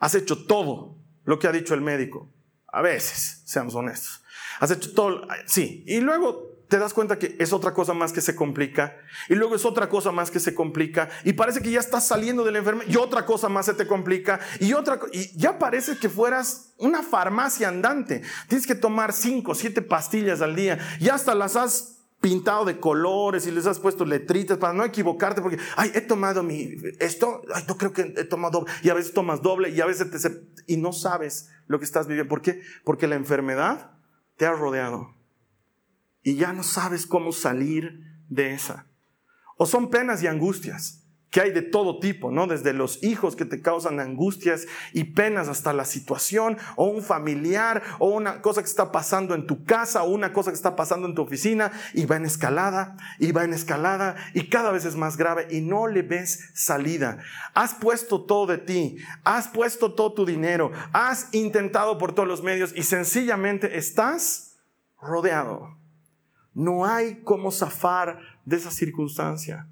Has 0.00 0.14
hecho 0.14 0.46
todo 0.46 0.98
lo 1.24 1.38
que 1.38 1.46
ha 1.46 1.52
dicho 1.52 1.74
el 1.74 1.80
médico. 1.80 2.32
A 2.66 2.82
veces, 2.82 3.42
seamos 3.46 3.74
honestos. 3.74 4.22
Has 4.60 4.70
hecho 4.70 4.92
todo, 4.92 5.26
sí. 5.46 5.84
Y 5.86 6.00
luego 6.00 6.58
te 6.68 6.78
das 6.78 6.92
cuenta 6.92 7.18
que 7.18 7.36
es 7.38 7.52
otra 7.52 7.72
cosa 7.72 7.94
más 7.94 8.12
que 8.12 8.20
se 8.20 8.36
complica. 8.36 8.96
Y 9.28 9.34
luego 9.34 9.54
es 9.54 9.64
otra 9.64 9.88
cosa 9.88 10.12
más 10.12 10.30
que 10.30 10.38
se 10.38 10.54
complica. 10.54 11.08
Y 11.24 11.32
parece 11.32 11.62
que 11.62 11.70
ya 11.70 11.80
estás 11.80 12.06
saliendo 12.06 12.44
de 12.44 12.52
la 12.52 12.58
enfermedad. 12.58 12.90
Y 12.90 12.96
otra 12.96 13.24
cosa 13.24 13.48
más 13.48 13.66
se 13.66 13.74
te 13.74 13.86
complica. 13.86 14.38
Y 14.60 14.74
otra 14.74 15.00
Y 15.12 15.36
ya 15.38 15.58
parece 15.58 15.96
que 15.96 16.08
fueras 16.08 16.74
una 16.76 17.02
farmacia 17.02 17.68
andante. 17.68 18.22
Tienes 18.48 18.66
que 18.66 18.74
tomar 18.74 19.12
cinco, 19.12 19.54
siete 19.54 19.80
pastillas 19.80 20.42
al 20.42 20.54
día. 20.54 20.78
Y 21.00 21.08
hasta 21.08 21.34
las 21.34 21.56
has 21.56 21.97
pintado 22.20 22.64
de 22.64 22.80
colores 22.80 23.46
y 23.46 23.50
les 23.50 23.66
has 23.66 23.78
puesto 23.78 24.04
letritas 24.04 24.58
para 24.58 24.72
no 24.72 24.84
equivocarte 24.84 25.40
porque, 25.40 25.58
ay, 25.76 25.92
he 25.94 26.00
tomado 26.00 26.42
mi, 26.42 26.74
esto, 26.98 27.42
ay, 27.54 27.64
no 27.68 27.76
creo 27.76 27.92
que 27.92 28.12
he 28.16 28.24
tomado 28.24 28.60
doble, 28.60 28.72
y 28.82 28.88
a 28.88 28.94
veces 28.94 29.12
tomas 29.12 29.42
doble 29.42 29.70
y 29.70 29.80
a 29.80 29.86
veces 29.86 30.10
te, 30.10 30.46
y 30.66 30.76
no 30.76 30.92
sabes 30.92 31.50
lo 31.66 31.78
que 31.78 31.84
estás 31.84 32.06
viviendo. 32.06 32.28
¿Por 32.28 32.42
qué? 32.42 32.62
Porque 32.84 33.06
la 33.06 33.14
enfermedad 33.14 33.92
te 34.36 34.46
ha 34.46 34.52
rodeado 34.52 35.14
y 36.22 36.36
ya 36.36 36.52
no 36.52 36.62
sabes 36.62 37.06
cómo 37.06 37.32
salir 37.32 38.04
de 38.28 38.52
esa. 38.52 38.86
O 39.56 39.66
son 39.66 39.90
penas 39.90 40.22
y 40.22 40.26
angustias 40.26 41.07
que 41.30 41.40
hay 41.42 41.50
de 41.50 41.62
todo 41.62 41.98
tipo, 41.98 42.30
¿no? 42.30 42.46
Desde 42.46 42.72
los 42.72 43.02
hijos 43.02 43.36
que 43.36 43.44
te 43.44 43.60
causan 43.60 44.00
angustias 44.00 44.66
y 44.92 45.04
penas 45.04 45.48
hasta 45.48 45.72
la 45.72 45.84
situación 45.84 46.56
o 46.76 46.86
un 46.86 47.02
familiar 47.02 47.82
o 47.98 48.08
una 48.08 48.40
cosa 48.40 48.62
que 48.62 48.68
está 48.68 48.90
pasando 48.92 49.34
en 49.34 49.46
tu 49.46 49.64
casa 49.64 50.02
o 50.02 50.10
una 50.10 50.32
cosa 50.32 50.50
que 50.50 50.56
está 50.56 50.74
pasando 50.74 51.06
en 51.06 51.14
tu 51.14 51.22
oficina 51.22 51.70
y 51.92 52.06
va 52.06 52.16
en 52.16 52.24
escalada 52.24 52.96
y 53.18 53.32
va 53.32 53.44
en 53.44 53.52
escalada 53.52 54.16
y 54.32 54.48
cada 54.48 54.70
vez 54.70 54.84
es 54.84 54.96
más 54.96 55.16
grave 55.16 55.46
y 55.50 55.60
no 55.60 55.86
le 55.86 56.02
ves 56.02 56.50
salida. 56.54 57.18
Has 57.54 57.74
puesto 57.74 58.24
todo 58.24 58.46
de 58.46 58.58
ti, 58.58 58.96
has 59.24 59.48
puesto 59.48 59.92
todo 59.94 60.14
tu 60.14 60.24
dinero, 60.24 60.72
has 60.92 61.28
intentado 61.32 61.98
por 61.98 62.14
todos 62.14 62.28
los 62.28 62.42
medios 62.42 62.72
y 62.74 62.84
sencillamente 62.84 63.76
estás 63.76 64.56
rodeado. 65.00 65.76
No 66.54 66.86
hay 66.86 67.20
cómo 67.22 67.52
zafar 67.52 68.18
de 68.44 68.56
esa 68.56 68.70
circunstancia. 68.70 69.68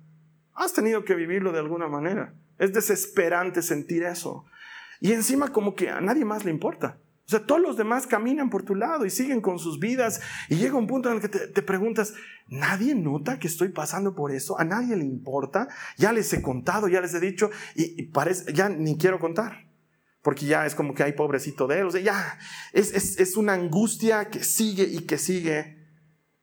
Has 0.57 0.73
tenido 0.73 1.05
que 1.05 1.14
vivirlo 1.14 1.53
de 1.53 1.59
alguna 1.59 1.87
manera. 1.87 2.35
Es 2.59 2.73
desesperante 2.73 3.61
sentir 3.61 4.03
eso. 4.03 4.47
Y 5.01 5.12
encima 5.12 5.53
como 5.53 5.75
que 5.75 5.90
a 5.90 6.01
nadie 6.01 6.25
más 6.25 6.45
le 6.45 6.51
importa. 6.51 6.99
O 7.27 7.29
sea, 7.29 7.45
todos 7.45 7.61
los 7.61 7.77
demás 7.77 8.07
caminan 8.07 8.49
por 8.51 8.62
tu 8.62 8.75
lado 8.75 9.05
y 9.05 9.11
siguen 9.11 9.40
con 9.40 9.59
sus 9.59 9.81
vidas 9.81 10.21
y 10.49 10.57
llega 10.57 10.79
un 10.79 10.87
punto 10.87 11.11
en 11.11 11.16
el 11.16 11.21
que 11.21 11.29
te, 11.29 11.62
preguntas, 11.62 12.14
¿nadie 12.47 12.95
nota 12.95 13.38
que 13.38 13.49
estoy 13.49 13.71
pasando 13.71 14.14
por 14.14 14.31
eso? 14.31 14.59
¿A 14.61 14.64
nadie 14.64 14.97
le 14.97 15.05
importa? 15.05 15.69
Ya 15.99 16.12
les 16.12 16.33
he 16.33 16.40
contado, 16.40 16.87
ya 16.87 17.01
les 17.01 17.12
he 17.14 17.21
dicho 17.21 17.51
y, 17.75 18.05
parece, 18.05 18.53
ya 18.53 18.69
ni 18.69 18.97
quiero 18.97 19.19
contar. 19.19 19.66
Porque 20.23 20.47
ya 20.47 20.66
es 20.66 20.75
como 20.75 20.95
que 20.95 21.03
hay 21.03 21.12
pobrecito 21.12 21.66
de 21.66 21.81
él. 21.81 21.87
O 21.87 21.90
sea, 21.90 22.01
ya 22.01 22.38
es, 22.73 22.95
es, 22.95 23.19
es 23.19 23.37
una 23.37 23.53
angustia 23.55 24.31
que 24.31 24.42
sigue 24.42 24.85
y 24.85 25.01
que 25.01 25.19
sigue 25.19 25.85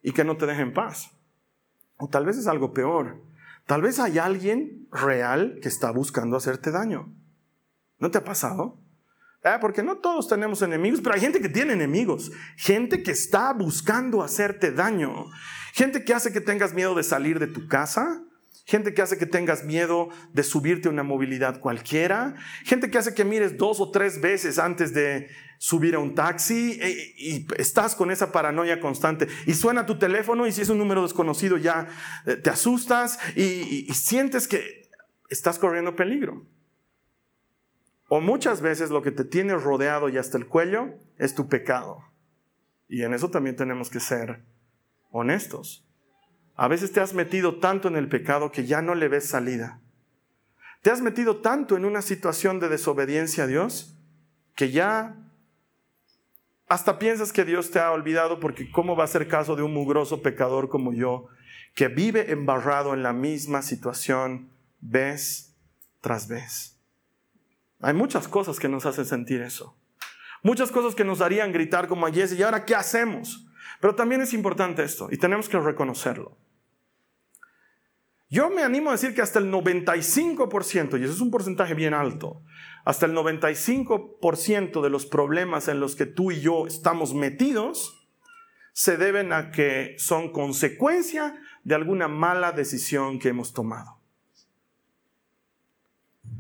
y 0.02 0.12
que 0.12 0.24
no 0.24 0.38
te 0.38 0.46
deja 0.46 0.62
en 0.62 0.74
paz. 0.74 1.12
O 1.98 2.10
tal 2.10 2.26
vez 2.26 2.38
es 2.38 2.48
algo 2.48 2.74
peor 2.74 3.33
Tal 3.66 3.82
vez 3.82 4.00
hay 4.00 4.18
alguien 4.18 4.88
real 4.92 5.60
que 5.62 5.70
está 5.70 5.92
buscando 5.92 6.38
hacerte 6.38 6.72
daño. 6.72 7.16
¿No 8.00 8.12
te 8.12 8.18
ha 8.18 8.24
pasado? 8.24 8.82
Ah, 9.44 9.60
porque 9.60 9.84
no 9.84 9.98
todos 9.98 10.28
tenemos 10.28 10.62
enemigos, 10.62 11.02
pero 11.02 11.16
hay 11.16 11.22
gente 11.22 11.42
que 11.42 11.50
tiene 11.50 11.74
enemigos, 11.74 12.32
gente 12.56 13.04
que 13.04 13.12
está 13.12 13.52
buscando 13.52 14.24
hacerte 14.24 14.72
daño, 14.72 15.26
gente 15.74 16.06
que 16.06 16.14
hace 16.14 16.32
que 16.32 16.40
tengas 16.40 16.74
miedo 16.74 16.96
de 16.96 17.04
salir 17.04 17.40
de 17.40 17.48
tu 17.48 17.68
casa, 17.68 18.24
gente 18.66 18.94
que 18.94 19.02
hace 19.02 19.18
que 19.18 19.26
tengas 19.26 19.64
miedo 19.64 20.10
de 20.32 20.44
subirte 20.44 20.88
a 20.88 20.92
una 20.92 21.04
movilidad 21.04 21.60
cualquiera, 21.60 22.36
gente 22.64 22.90
que 22.90 22.98
hace 22.98 23.14
que 23.14 23.26
mires 23.26 23.58
dos 23.58 23.80
o 23.80 23.92
tres 23.92 24.22
veces 24.22 24.60
antes 24.60 24.94
de 24.94 25.30
subir 25.58 25.96
a 25.96 26.00
un 26.00 26.16
taxi 26.16 26.80
e, 26.82 27.14
y, 27.18 27.48
estás 27.58 27.96
con 27.96 28.12
esa 28.12 28.32
paranoia 28.32 28.80
constante 28.80 29.28
y 29.46 29.54
suena 29.54 29.86
tu 29.86 29.98
teléfono 29.98 30.46
y 30.46 30.52
si 30.52 30.62
es 30.62 30.70
un 30.70 30.78
número 30.78 31.04
desconocido 31.04 31.58
ya 31.58 31.88
eh, 32.26 32.36
te 32.36 32.50
asustas 32.50 33.20
y, 33.36 33.86
y 33.90 33.94
sientes 33.94 34.48
que 34.48 34.90
estás 35.30 35.60
corriendo 35.60 35.96
peligro. 35.96 36.46
O 38.10 38.22
muchas 38.22 38.62
veces 38.62 38.92
lo 38.92 39.02
que 39.02 39.12
te 39.12 39.24
tiene 39.24 39.56
rodeado 39.56 40.10
y 40.10 40.18
hasta 40.18 40.38
el 40.38 40.48
cuello 40.48 41.00
es 41.18 41.34
tu 41.34 41.48
pecado. 41.48 42.04
Y 42.88 43.04
en 43.04 43.14
eso 43.14 43.30
también 43.30 43.56
tenemos 43.56 43.90
que 43.90 44.00
ser 44.00 44.44
honestos. 45.10 45.88
A 46.56 46.68
veces 46.68 46.92
te 46.92 47.00
has 47.00 47.14
metido 47.14 47.60
tanto 47.60 47.88
en 47.88 47.96
el 47.96 48.08
pecado 48.08 48.52
que 48.52 48.66
ya 48.66 48.82
no 48.82 48.96
le 48.96 49.08
ves 49.08 49.28
salida. 49.28 49.80
Te 50.82 50.92
has 50.92 51.02
metido 51.02 51.38
tanto 51.38 51.78
en 51.78 51.86
una 51.86 52.02
situación 52.02 52.60
de 52.60 52.70
desobediencia 52.70 53.46
a 53.46 53.48
Dios 53.48 53.96
que 54.56 54.72
ya 54.72 55.16
hasta 56.68 57.00
piensas 57.00 57.34
que 57.34 57.46
Dios 57.46 57.72
te 57.72 57.80
ha 57.80 57.92
olvidado 57.92 58.40
porque 58.40 58.70
¿cómo 58.72 58.96
va 58.96 59.04
a 59.04 59.08
ser 59.08 59.28
caso 59.28 59.56
de 59.56 59.64
un 59.64 59.74
mugroso 59.74 60.22
pecador 60.22 60.70
como 60.70 60.94
yo 60.94 61.28
que 61.74 61.88
vive 61.88 62.32
embarrado 62.32 62.94
en 62.94 63.02
la 63.02 63.14
misma 63.14 63.62
situación 63.62 64.50
vez 64.80 65.56
tras 66.02 66.28
vez? 66.28 66.80
Hay 67.80 67.94
muchas 67.94 68.28
cosas 68.28 68.60
que 68.60 68.70
nos 68.70 68.86
hacen 68.86 69.06
sentir 69.06 69.42
eso. 69.42 69.76
Muchas 70.42 70.72
cosas 70.72 70.94
que 70.94 71.06
nos 71.06 71.22
harían 71.22 71.52
gritar 71.52 71.88
como 71.88 72.06
a 72.06 72.12
Jesse, 72.12 72.34
¿y 72.34 72.44
ahora 72.44 72.66
qué 72.66 72.76
hacemos? 72.76 73.46
Pero 73.80 73.96
también 73.96 74.22
es 74.22 74.34
importante 74.34 74.84
esto 74.84 75.08
y 75.12 75.18
tenemos 75.18 75.50
que 75.50 75.60
reconocerlo. 75.60 76.38
Yo 78.34 78.50
me 78.50 78.64
animo 78.64 78.90
a 78.90 78.94
decir 78.94 79.14
que 79.14 79.22
hasta 79.22 79.38
el 79.38 79.52
95%, 79.52 81.00
y 81.00 81.04
eso 81.04 81.14
es 81.14 81.22
un 81.22 81.30
porcentaje 81.30 81.76
bien 81.76 81.94
alto, 81.94 82.42
hasta 82.84 83.06
el 83.06 83.14
95% 83.14 84.82
de 84.82 84.90
los 84.90 85.06
problemas 85.06 85.68
en 85.68 85.80
los 85.80 85.96
que 85.96 86.08
tú 86.08 86.32
y 86.32 86.42
yo 86.42 86.66
estamos 86.66 87.14
metidos 87.14 88.10
se 88.72 88.98
deben 88.98 89.34
a 89.34 89.52
que 89.52 89.94
son 90.00 90.32
consecuencia 90.32 91.40
de 91.64 91.76
alguna 91.76 92.08
mala 92.08 92.54
decisión 92.54 93.20
que 93.20 93.30
hemos 93.30 93.54
tomado. 93.54 93.93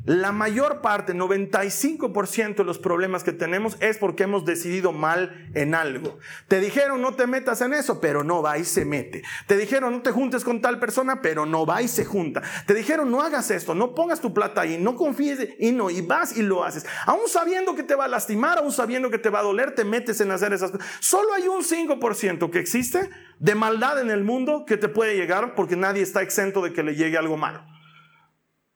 La 0.05 0.33
mayor 0.33 0.81
parte, 0.81 1.13
95% 1.13 2.55
de 2.55 2.63
los 2.65 2.77
problemas 2.77 3.23
que 3.23 3.31
tenemos 3.31 3.77
es 3.79 3.97
porque 3.97 4.23
hemos 4.23 4.43
decidido 4.43 4.91
mal 4.91 5.49
en 5.53 5.73
algo. 5.73 6.19
Te 6.49 6.59
dijeron 6.59 7.01
no 7.01 7.13
te 7.13 7.25
metas 7.25 7.61
en 7.61 7.73
eso, 7.73 8.01
pero 8.01 8.21
no 8.21 8.41
va 8.41 8.57
y 8.57 8.65
se 8.65 8.83
mete. 8.83 9.23
Te 9.47 9.55
dijeron 9.55 9.93
no 9.93 10.01
te 10.01 10.11
juntes 10.11 10.43
con 10.43 10.59
tal 10.59 10.77
persona, 10.77 11.21
pero 11.21 11.45
no 11.45 11.65
va 11.65 11.81
y 11.81 11.87
se 11.87 12.03
junta. 12.03 12.41
Te 12.65 12.73
dijeron 12.73 13.11
no 13.11 13.21
hagas 13.21 13.49
esto, 13.49 13.75
no 13.75 13.95
pongas 13.95 14.19
tu 14.19 14.33
plata 14.33 14.59
ahí, 14.59 14.77
no 14.77 14.97
confíes 14.97 15.55
y 15.57 15.71
no, 15.71 15.89
y 15.89 16.01
vas 16.01 16.35
y 16.35 16.41
lo 16.41 16.65
haces. 16.65 16.85
Aún 17.05 17.29
sabiendo 17.29 17.73
que 17.73 17.83
te 17.83 17.95
va 17.95 18.03
a 18.03 18.09
lastimar, 18.09 18.57
aún 18.57 18.73
sabiendo 18.73 19.09
que 19.09 19.19
te 19.19 19.29
va 19.29 19.39
a 19.39 19.43
doler, 19.43 19.73
te 19.73 19.85
metes 19.85 20.19
en 20.19 20.31
hacer 20.31 20.51
esas 20.51 20.71
cosas. 20.71 20.85
Solo 20.99 21.33
hay 21.33 21.47
un 21.47 21.63
5% 21.63 22.49
que 22.49 22.59
existe 22.59 23.09
de 23.39 23.55
maldad 23.55 24.01
en 24.01 24.11
el 24.11 24.25
mundo 24.25 24.65
que 24.65 24.75
te 24.75 24.89
puede 24.89 25.15
llegar 25.15 25.55
porque 25.55 25.77
nadie 25.77 26.01
está 26.01 26.21
exento 26.21 26.61
de 26.61 26.73
que 26.73 26.83
le 26.83 26.95
llegue 26.95 27.17
algo 27.17 27.37
malo. 27.37 27.72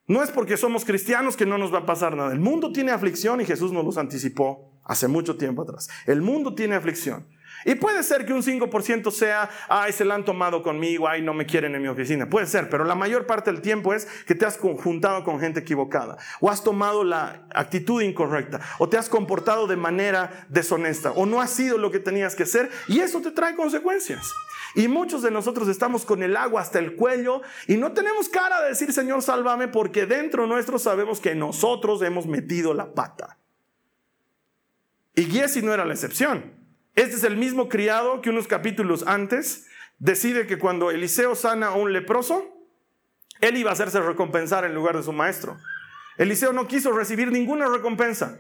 No 0.08 0.24
es 0.24 0.32
porque 0.32 0.56
somos 0.56 0.86
cristianos 0.86 1.36
que 1.36 1.46
no 1.46 1.58
nos 1.58 1.74
va 1.74 1.80
a 1.80 1.86
pasar 1.86 2.16
nada. 2.16 2.32
El 2.32 2.40
mundo 2.40 2.72
tiene 2.72 2.92
aflicción 2.92 3.42
y 3.42 3.46
Jesús 3.46 3.74
nos 3.74 3.84
los 3.84 3.98
anticipó 3.98 4.72
hace 4.86 5.10
mucho 5.10 5.36
tiempo 5.36 5.64
atrás. 5.64 5.90
El 6.06 6.22
mundo 6.22 6.56
tiene 6.56 6.76
aflicción. 6.76 7.28
Y 7.66 7.76
puede 7.76 8.04
ser 8.04 8.26
que 8.26 8.34
un 8.34 8.44
5% 8.44 9.12
sea, 9.12 9.50
ay, 9.68 9.92
se 9.92 10.06
la 10.06 10.16
han 10.16 10.26
tomado 10.26 10.62
conmigo, 10.62 11.08
ay, 11.08 11.22
no 11.22 11.34
me 11.34 11.46
quieren 11.46 11.76
en 11.76 11.82
mi 11.82 11.88
oficina. 11.88 12.30
Puede 12.30 12.46
ser, 12.46 12.70
pero 12.70 12.86
la 12.86 12.96
mayor 12.96 13.26
parte 13.26 13.52
del 13.52 13.62
tiempo 13.62 13.94
es 13.94 14.06
que 14.26 14.36
te 14.36 14.46
has 14.46 14.58
juntado 14.58 15.24
con 15.24 15.40
gente 15.40 15.62
equivocada, 15.62 16.18
o 16.40 16.50
has 16.50 16.64
tomado 16.64 17.04
la 17.04 17.44
actitud 17.54 18.02
incorrecta, 18.02 18.62
o 18.80 18.88
te 18.88 18.98
has 18.98 19.10
comportado 19.10 19.68
de 19.68 19.76
manera 19.76 20.46
deshonesta, 20.50 21.12
o 21.12 21.26
no 21.26 21.42
has 21.42 21.52
sido 21.52 21.78
lo 21.78 21.92
que 21.92 22.00
tenías 22.00 22.36
que 22.36 22.46
ser, 22.46 22.70
y 22.88 23.00
eso 23.00 23.22
te 23.22 23.32
trae 23.32 23.56
consecuencias. 23.56 24.32
Y 24.76 24.88
muchos 24.88 25.22
de 25.22 25.32
nosotros 25.32 25.68
estamos 25.68 26.06
con 26.06 26.22
el 26.22 26.38
agua 26.38 26.62
hasta 26.62 26.78
el 26.80 26.96
cuello 26.96 27.42
y 27.68 27.78
no 27.78 27.94
tenemos 27.94 28.30
cara 28.30 28.62
de 28.62 28.70
decir, 28.70 28.94
Señor, 28.94 29.24
sálvame, 29.24 29.68
porque 29.68 30.06
dentro 30.06 30.46
nuestro 30.46 30.78
sabemos 30.78 31.20
que 31.20 31.34
nosotros 31.34 32.02
hemos 32.04 32.28
metido 32.28 32.74
la 32.74 32.94
pata. 32.94 33.38
Y 35.16 35.26
Giesi 35.26 35.64
no 35.64 35.74
era 35.74 35.84
la 35.84 35.94
excepción. 35.94 36.57
Este 36.98 37.16
es 37.16 37.24
el 37.24 37.38
mismo 37.38 37.70
criado 37.70 38.22
que 38.24 38.32
unos 38.32 38.48
capítulos 38.48 39.04
antes 39.06 39.68
decide 40.00 40.48
que 40.48 40.58
cuando 40.58 40.90
Eliseo 40.90 41.36
sana 41.36 41.68
a 41.68 41.76
un 41.76 41.94
leproso, 41.94 42.44
él 43.40 43.56
iba 43.56 43.70
a 43.70 43.74
hacerse 43.74 44.02
recompensar 44.02 44.66
en 44.66 44.74
lugar 44.74 44.98
de 44.98 45.04
su 45.04 45.14
maestro. 45.14 45.60
Eliseo 46.18 46.54
no 46.54 46.68
quiso 46.68 46.92
recibir 46.92 47.32
ninguna 47.32 47.68
recompensa. 47.68 48.40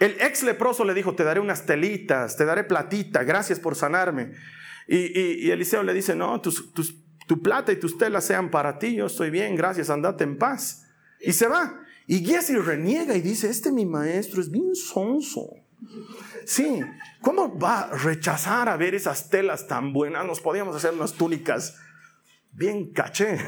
El 0.00 0.20
ex 0.20 0.42
leproso 0.42 0.84
le 0.84 0.92
dijo, 0.92 1.14
te 1.14 1.22
daré 1.22 1.38
unas 1.38 1.66
telitas, 1.66 2.36
te 2.36 2.44
daré 2.44 2.64
platita, 2.64 3.22
gracias 3.22 3.60
por 3.60 3.76
sanarme. 3.76 4.32
Y, 4.88 5.48
Eliseo 5.52 5.84
le 5.84 5.94
dice, 5.94 6.16
no, 6.16 6.42
tu 6.42 7.42
plata 7.44 7.70
y 7.70 7.76
tus 7.76 7.96
telas 7.96 8.24
sean 8.24 8.50
para 8.50 8.80
ti, 8.80 8.96
yo 8.96 9.06
estoy 9.06 9.30
bien, 9.30 9.54
gracias, 9.54 9.88
andate 9.88 10.24
en 10.24 10.36
paz. 10.36 10.84
Y 11.20 11.32
se 11.32 11.46
va. 11.46 11.80
Y 12.08 12.24
Giesi 12.24 12.56
reniega 12.56 13.14
y 13.14 13.20
dice, 13.20 13.48
este 13.48 13.70
mi 13.70 13.86
maestro 13.86 14.40
es 14.40 14.50
bien 14.50 14.74
sonso. 14.74 15.63
Sí, 16.44 16.80
¿cómo 17.20 17.58
va 17.58 17.80
a 17.80 17.96
rechazar 17.96 18.68
a 18.68 18.76
ver 18.76 18.94
esas 18.94 19.28
telas 19.30 19.66
tan 19.66 19.92
buenas? 19.92 20.26
Nos 20.26 20.40
podíamos 20.40 20.76
hacer 20.76 20.92
unas 20.92 21.12
túnicas 21.14 21.78
bien 22.54 22.92
caché. 22.92 23.38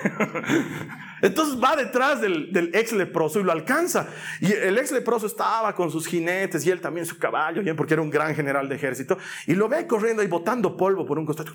Entonces 1.22 1.62
va 1.62 1.76
detrás 1.76 2.20
del, 2.20 2.70
ex 2.74 2.92
leproso 2.92 3.40
y 3.40 3.42
lo 3.42 3.52
alcanza. 3.52 4.08
Y 4.40 4.52
el 4.52 4.76
ex 4.78 4.92
leproso 4.92 5.26
estaba 5.26 5.74
con 5.74 5.90
sus 5.90 6.06
jinetes 6.06 6.66
y 6.66 6.70
él 6.70 6.80
también 6.80 7.06
su 7.06 7.18
caballo, 7.18 7.62
porque 7.76 7.94
era 7.94 8.02
un 8.02 8.10
gran 8.10 8.34
general 8.34 8.68
de 8.68 8.76
ejército. 8.76 9.18
Y 9.46 9.54
lo 9.54 9.68
ve 9.68 9.86
corriendo 9.86 10.22
y 10.22 10.26
botando 10.26 10.76
polvo 10.76 11.06
por 11.06 11.18
un 11.18 11.26
costado. 11.26 11.52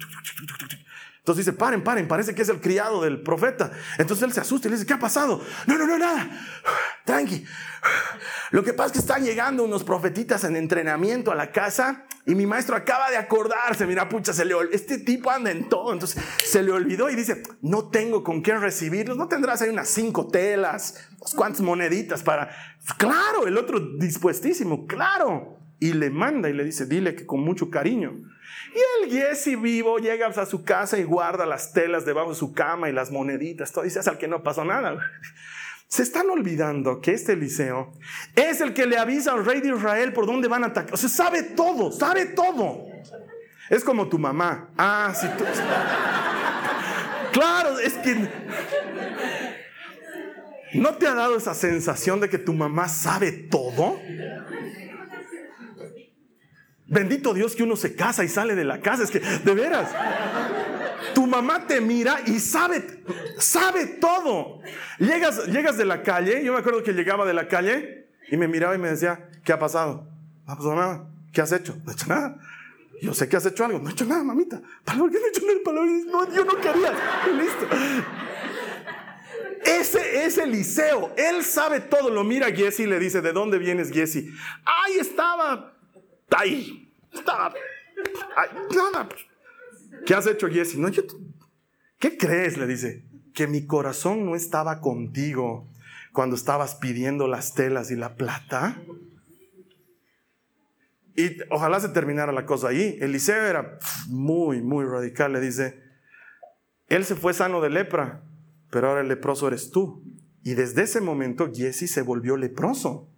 Entonces 1.21 1.45
dice, 1.45 1.55
paren, 1.55 1.84
paren, 1.84 2.07
parece 2.07 2.34
que 2.34 2.41
es 2.41 2.49
el 2.49 2.60
criado 2.60 3.03
del 3.03 3.21
profeta. 3.21 3.71
Entonces 3.99 4.23
él 4.23 4.34
se 4.34 4.41
asusta 4.41 4.67
y 4.67 4.71
le 4.71 4.77
dice, 4.77 4.88
¿qué 4.88 4.93
ha 4.93 4.99
pasado? 4.99 5.39
No, 5.67 5.77
no, 5.77 5.86
no, 5.86 5.99
nada. 5.99 6.27
Tranqui. 7.05 7.45
Lo 8.49 8.63
que 8.63 8.73
pasa 8.73 8.88
es 8.88 8.93
que 8.93 8.99
están 8.99 9.23
llegando 9.23 9.63
unos 9.63 9.84
profetitas 9.84 10.43
en 10.45 10.55
entrenamiento 10.55 11.31
a 11.31 11.36
la 11.36 11.51
casa 11.51 12.05
y 12.25 12.34
mi 12.34 12.47
maestro 12.47 12.75
acaba 12.75 13.12
de 13.12 13.17
acordarse, 13.17 13.86
mira, 13.86 14.10
pucha, 14.10 14.34
se 14.34 14.45
le 14.45 14.55
este 14.71 14.97
tipo 14.97 15.29
anda 15.29 15.51
en 15.51 15.69
todo. 15.69 15.93
Entonces 15.93 16.19
se 16.43 16.63
le 16.63 16.71
olvidó 16.71 17.07
y 17.07 17.15
dice, 17.15 17.43
no 17.62 17.89
tengo 17.89 18.23
con 18.23 18.41
qué 18.41 18.57
recibirlos. 18.57 19.15
¿No 19.15 19.27
tendrás 19.27 19.62
ahí 19.62 19.69
unas 19.69 19.89
cinco 19.89 20.27
telas, 20.27 21.07
unas 21.19 21.36
cuantas 21.36 21.62
moneditas 21.62 22.23
para... 22.23 22.49
Claro, 22.97 23.45
el 23.45 23.60
otro 23.60 23.79
dispuestísimo, 23.79 24.88
claro. 24.88 25.60
Y 25.79 25.93
le 25.93 26.10
manda 26.10 26.49
y 26.49 26.53
le 26.53 26.63
dice, 26.63 26.88
dile 26.88 27.13
que 27.13 27.27
con 27.27 27.41
mucho 27.41 27.69
cariño 27.69 28.23
y 28.73 29.03
el 29.03 29.11
Jesse 29.11 29.59
vivo 29.59 29.97
llega 29.97 30.27
a 30.27 30.45
su 30.45 30.63
casa 30.63 30.97
y 30.97 31.03
guarda 31.03 31.45
las 31.45 31.73
telas 31.73 32.05
debajo 32.05 32.29
de 32.29 32.35
su 32.35 32.53
cama 32.53 32.89
y 32.89 32.93
las 32.93 33.11
moneditas. 33.11 33.71
Todo 33.71 33.83
es 33.83 34.07
al 34.07 34.17
que 34.17 34.27
no 34.27 34.43
pasó 34.43 34.63
nada. 34.63 34.97
Se 35.87 36.03
están 36.03 36.29
olvidando 36.29 37.01
que 37.01 37.11
este 37.11 37.33
Eliseo 37.33 37.91
es 38.35 38.61
el 38.61 38.73
que 38.73 38.85
le 38.85 38.97
avisa 38.97 39.33
al 39.33 39.45
rey 39.45 39.59
de 39.59 39.75
Israel 39.75 40.13
por 40.13 40.25
dónde 40.25 40.47
van 40.47 40.63
a 40.63 40.67
atacar. 40.67 40.93
O 40.93 40.97
sea, 40.97 41.09
sabe 41.09 41.43
todo, 41.43 41.91
sabe 41.91 42.27
todo. 42.27 42.85
Es 43.69 43.83
como 43.83 44.07
tu 44.07 44.17
mamá. 44.17 44.69
Ah, 44.77 45.13
sí, 45.19 45.27
tú. 45.37 45.43
Claro, 47.31 47.79
es 47.79 47.93
que. 47.93 48.27
¿No 50.73 50.95
te 50.95 51.07
ha 51.07 51.13
dado 51.13 51.37
esa 51.37 51.53
sensación 51.53 52.19
de 52.19 52.29
que 52.29 52.37
tu 52.37 52.53
mamá 52.53 52.89
sabe 52.89 53.31
todo? 53.31 53.99
Bendito 56.91 57.34
Dios 57.34 57.56
que 57.56 57.63
uno 57.63 57.77
se 57.77 57.95
casa 57.95 58.25
y 58.25 58.27
sale 58.27 58.54
de 58.54 58.65
la 58.65 58.82
casa. 58.82 59.04
Es 59.04 59.12
que, 59.12 59.21
de 59.21 59.54
veras, 59.54 59.89
tu 61.15 61.25
mamá 61.25 61.65
te 61.65 61.80
mira 61.80 62.19
y 62.25 62.38
sabe, 62.39 63.01
sabe 63.38 63.86
todo. 63.86 64.60
Llegas, 64.99 65.47
llegas 65.47 65.77
de 65.77 65.86
la 65.86 66.04
calle, 66.04 66.43
yo 66.43 66.51
me 66.51 66.60
acuerdo 66.60 66.84
que 66.84 66.91
llegaba 66.91 67.25
de 67.25 67.34
la 67.34 67.47
calle 67.47 68.10
y 68.30 68.36
me 68.36 68.49
miraba 68.49 68.75
y 68.75 68.77
me 68.77 68.89
decía, 68.89 69.30
¿qué 69.45 69.54
ha 69.54 69.60
pasado? 69.60 70.06
No 70.45 70.51
ha 70.51 70.58
pasado 70.58 70.75
nada. 70.75 71.08
¿Qué 71.32 71.39
has 71.39 71.54
hecho? 71.54 71.77
No 71.86 71.91
he 71.91 71.93
hecho 71.93 72.08
nada. 72.08 72.38
Yo 73.01 73.13
sé 73.13 73.30
que 73.30 73.38
has 73.38 73.45
hecho 73.45 73.63
algo. 73.63 73.80
No 73.80 73.88
he 73.88 73.93
hecho 73.93 74.04
nada, 74.04 74.21
mamita. 74.25 74.62
¿Para 74.84 74.97
qué 74.97 75.17
no 75.17 75.25
he 75.25 75.30
hecho 75.30 75.41
nada? 75.45 76.06
No, 76.12 76.36
yo 76.36 76.43
no 76.43 76.58
quería. 76.58 76.91
Listo. 77.38 77.67
Ese 79.63 80.25
es 80.25 80.38
Eliseo. 80.38 81.13
Él 81.15 81.41
sabe 81.45 81.80
todo. 81.80 82.10
Lo 82.10 82.25
mira 82.25 82.47
a 82.47 82.49
y 82.49 82.86
le 82.86 82.99
dice, 82.99 83.21
¿de 83.21 83.32
dónde 83.32 83.60
vienes, 83.60 83.91
Giesi? 83.91 84.30
Ahí 84.65 84.99
estaba 84.99 85.71
ahí. 86.37 86.93
Está. 87.13 87.53
nada. 88.93 89.09
¿Qué 90.05 90.13
has 90.13 90.27
hecho, 90.27 90.47
Jesse? 90.47 90.77
No, 90.77 90.89
¿Qué 91.99 92.17
crees? 92.17 92.57
Le 92.57 92.67
dice. 92.67 93.05
Que 93.33 93.47
mi 93.47 93.65
corazón 93.65 94.25
no 94.25 94.35
estaba 94.35 94.81
contigo 94.81 95.69
cuando 96.11 96.35
estabas 96.35 96.75
pidiendo 96.75 97.27
las 97.27 97.53
telas 97.53 97.89
y 97.91 97.95
la 97.95 98.15
plata. 98.15 98.77
Y 101.15 101.37
ojalá 101.49 101.79
se 101.79 101.89
terminara 101.89 102.31
la 102.31 102.45
cosa 102.45 102.69
ahí. 102.69 102.97
Eliseo 102.99 103.43
era 103.45 103.77
muy, 104.07 104.61
muy 104.61 104.85
radical. 104.85 105.33
Le 105.33 105.39
dice, 105.39 105.81
él 106.87 107.05
se 107.05 107.15
fue 107.15 107.33
sano 107.33 107.61
de 107.61 107.69
lepra, 107.69 108.21
pero 108.69 108.89
ahora 108.89 109.01
el 109.01 109.07
leproso 109.07 109.47
eres 109.47 109.71
tú. 109.71 110.03
Y 110.43 110.55
desde 110.55 110.83
ese 110.83 111.01
momento 111.01 111.51
Jesse 111.53 111.89
se 111.89 112.01
volvió 112.01 112.37
leproso. 112.37 113.11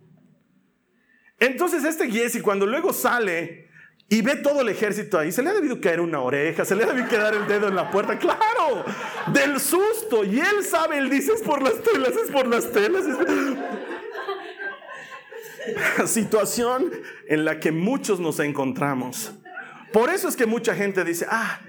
Entonces 1.40 1.84
este 1.84 2.10
Giesi 2.10 2.42
cuando 2.42 2.66
luego 2.66 2.94
sale 2.94 3.70
y 4.10 4.22
ve 4.22 4.36
todo 4.36 4.62
el 4.62 4.70
ejército 4.70 5.18
ahí, 5.18 5.32
se 5.32 5.42
le 5.42 5.50
ha 5.50 5.54
debido 5.54 5.82
caer 5.82 6.00
una 6.00 6.20
oreja, 6.20 6.66
se 6.66 6.76
le 6.76 6.84
ha 6.84 6.88
debido 6.88 7.08
quedar 7.08 7.34
el 7.34 7.48
dedo 7.48 7.68
en 7.68 7.76
la 7.76 7.90
puerta, 7.90 8.20
claro, 8.20 8.86
del 9.34 9.60
susto. 9.60 10.24
Y 10.24 10.40
él 10.40 10.64
sabe, 10.64 11.00
él 11.00 11.10
dice, 11.10 11.34
es 11.34 11.42
por 11.42 11.62
las 11.62 11.82
telas, 11.82 12.12
es 12.24 12.30
por 12.30 12.46
las 12.46 12.72
telas. 12.72 13.06
Situación 16.06 16.92
en 17.28 17.46
la 17.46 17.60
que 17.60 17.72
muchos 17.72 18.20
nos 18.20 18.40
encontramos. 18.40 19.34
Por 19.92 20.10
eso 20.10 20.28
es 20.28 20.36
que 20.36 20.46
mucha 20.46 20.76
gente 20.76 21.04
dice, 21.04 21.26
ah, 21.30 21.62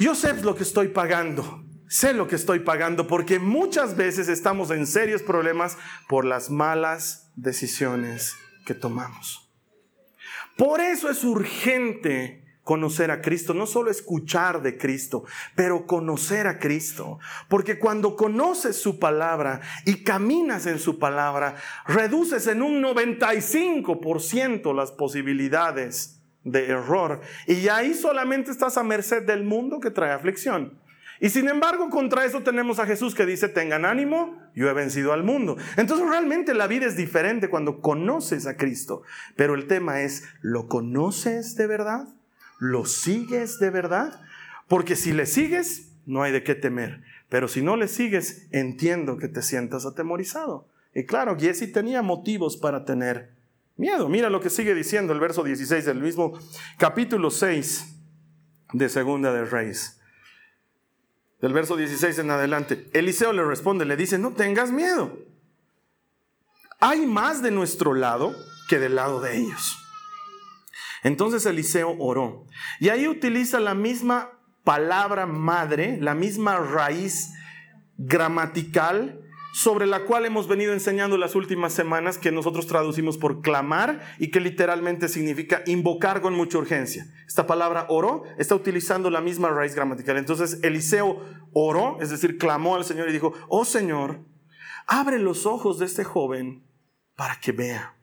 yo 0.00 0.14
sé 0.14 0.34
lo 0.42 0.56
que 0.56 0.64
estoy 0.64 0.88
pagando. 0.88 1.62
Sé 1.86 2.14
lo 2.14 2.26
que 2.26 2.34
estoy 2.34 2.60
pagando 2.60 3.06
porque 3.06 3.38
muchas 3.38 3.94
veces 3.94 4.28
estamos 4.28 4.70
en 4.72 4.86
serios 4.86 5.22
problemas 5.22 5.76
por 6.08 6.24
las 6.24 6.50
malas 6.50 7.30
decisiones 7.36 8.34
que 8.64 8.74
tomamos. 8.74 9.50
Por 10.56 10.80
eso 10.80 11.10
es 11.10 11.24
urgente 11.24 12.44
conocer 12.64 13.10
a 13.10 13.20
Cristo, 13.20 13.54
no 13.54 13.66
solo 13.66 13.90
escuchar 13.90 14.62
de 14.62 14.78
Cristo, 14.78 15.24
pero 15.54 15.86
conocer 15.86 16.46
a 16.46 16.58
Cristo. 16.58 17.18
Porque 17.48 17.78
cuando 17.78 18.16
conoces 18.16 18.76
su 18.76 18.98
palabra 18.98 19.60
y 19.84 20.02
caminas 20.02 20.66
en 20.66 20.78
su 20.78 20.98
palabra, 20.98 21.56
reduces 21.86 22.46
en 22.46 22.62
un 22.62 22.82
95% 22.82 24.74
las 24.74 24.90
posibilidades 24.92 26.22
de 26.42 26.66
error. 26.66 27.20
Y 27.46 27.68
ahí 27.68 27.94
solamente 27.94 28.50
estás 28.50 28.76
a 28.78 28.82
merced 28.82 29.22
del 29.24 29.44
mundo 29.44 29.78
que 29.78 29.90
trae 29.90 30.12
aflicción. 30.12 30.78
Y 31.20 31.30
sin 31.30 31.48
embargo, 31.48 31.90
contra 31.90 32.24
eso 32.24 32.42
tenemos 32.42 32.78
a 32.78 32.86
Jesús 32.86 33.14
que 33.14 33.26
dice, 33.26 33.48
tengan 33.48 33.84
ánimo, 33.84 34.38
yo 34.54 34.68
he 34.68 34.72
vencido 34.72 35.12
al 35.12 35.22
mundo. 35.22 35.56
Entonces 35.76 36.08
realmente 36.08 36.54
la 36.54 36.66
vida 36.66 36.86
es 36.86 36.96
diferente 36.96 37.48
cuando 37.48 37.80
conoces 37.80 38.46
a 38.46 38.56
Cristo. 38.56 39.02
Pero 39.36 39.54
el 39.54 39.66
tema 39.66 40.00
es, 40.02 40.24
¿lo 40.40 40.68
conoces 40.68 41.56
de 41.56 41.66
verdad? 41.66 42.08
¿Lo 42.58 42.84
sigues 42.84 43.58
de 43.58 43.70
verdad? 43.70 44.20
Porque 44.68 44.96
si 44.96 45.12
le 45.12 45.26
sigues, 45.26 45.92
no 46.06 46.22
hay 46.22 46.32
de 46.32 46.42
qué 46.42 46.54
temer. 46.54 47.02
Pero 47.28 47.48
si 47.48 47.62
no 47.62 47.76
le 47.76 47.88
sigues, 47.88 48.46
entiendo 48.50 49.16
que 49.16 49.28
te 49.28 49.42
sientas 49.42 49.86
atemorizado. 49.86 50.68
Y 50.94 51.04
claro, 51.04 51.36
Giesi 51.36 51.70
tenía 51.72 52.02
motivos 52.02 52.56
para 52.56 52.84
tener 52.84 53.32
miedo. 53.76 54.08
Mira 54.08 54.30
lo 54.30 54.40
que 54.40 54.50
sigue 54.50 54.74
diciendo 54.74 55.12
el 55.12 55.20
verso 55.20 55.42
16 55.42 55.84
del 55.84 56.00
mismo 56.00 56.38
capítulo 56.78 57.30
6 57.30 57.96
de 58.72 58.88
Segunda 58.88 59.32
de 59.32 59.44
Reyes. 59.44 60.00
Del 61.44 61.52
verso 61.52 61.76
16 61.76 62.20
en 62.20 62.30
adelante. 62.30 62.88
Eliseo 62.94 63.34
le 63.34 63.44
responde, 63.44 63.84
le 63.84 63.98
dice, 63.98 64.16
no 64.16 64.30
tengas 64.30 64.72
miedo. 64.72 65.18
Hay 66.80 67.04
más 67.04 67.42
de 67.42 67.50
nuestro 67.50 67.92
lado 67.92 68.34
que 68.66 68.78
del 68.78 68.94
lado 68.94 69.20
de 69.20 69.36
ellos. 69.36 69.76
Entonces 71.02 71.44
Eliseo 71.44 71.96
oró. 71.98 72.46
Y 72.80 72.88
ahí 72.88 73.06
utiliza 73.06 73.60
la 73.60 73.74
misma 73.74 74.30
palabra 74.64 75.26
madre, 75.26 75.98
la 76.00 76.14
misma 76.14 76.56
raíz 76.56 77.34
gramatical 77.98 79.20
sobre 79.54 79.86
la 79.86 80.00
cual 80.00 80.26
hemos 80.26 80.48
venido 80.48 80.72
enseñando 80.72 81.16
las 81.16 81.36
últimas 81.36 81.72
semanas, 81.72 82.18
que 82.18 82.32
nosotros 82.32 82.66
traducimos 82.66 83.18
por 83.18 83.40
clamar 83.40 84.00
y 84.18 84.32
que 84.32 84.40
literalmente 84.40 85.08
significa 85.08 85.62
invocar 85.66 86.20
con 86.22 86.34
mucha 86.34 86.58
urgencia. 86.58 87.06
Esta 87.28 87.46
palabra 87.46 87.86
oró 87.88 88.24
está 88.36 88.56
utilizando 88.56 89.10
la 89.10 89.20
misma 89.20 89.50
raíz 89.50 89.76
gramatical. 89.76 90.16
Entonces 90.16 90.58
Eliseo 90.64 91.22
oró, 91.52 91.98
es 92.00 92.10
decir, 92.10 92.36
clamó 92.36 92.74
al 92.74 92.84
Señor 92.84 93.08
y 93.08 93.12
dijo, 93.12 93.32
oh 93.48 93.64
Señor, 93.64 94.24
abre 94.88 95.20
los 95.20 95.46
ojos 95.46 95.78
de 95.78 95.86
este 95.86 96.02
joven 96.02 96.66
para 97.14 97.38
que 97.38 97.52
vea. 97.52 97.94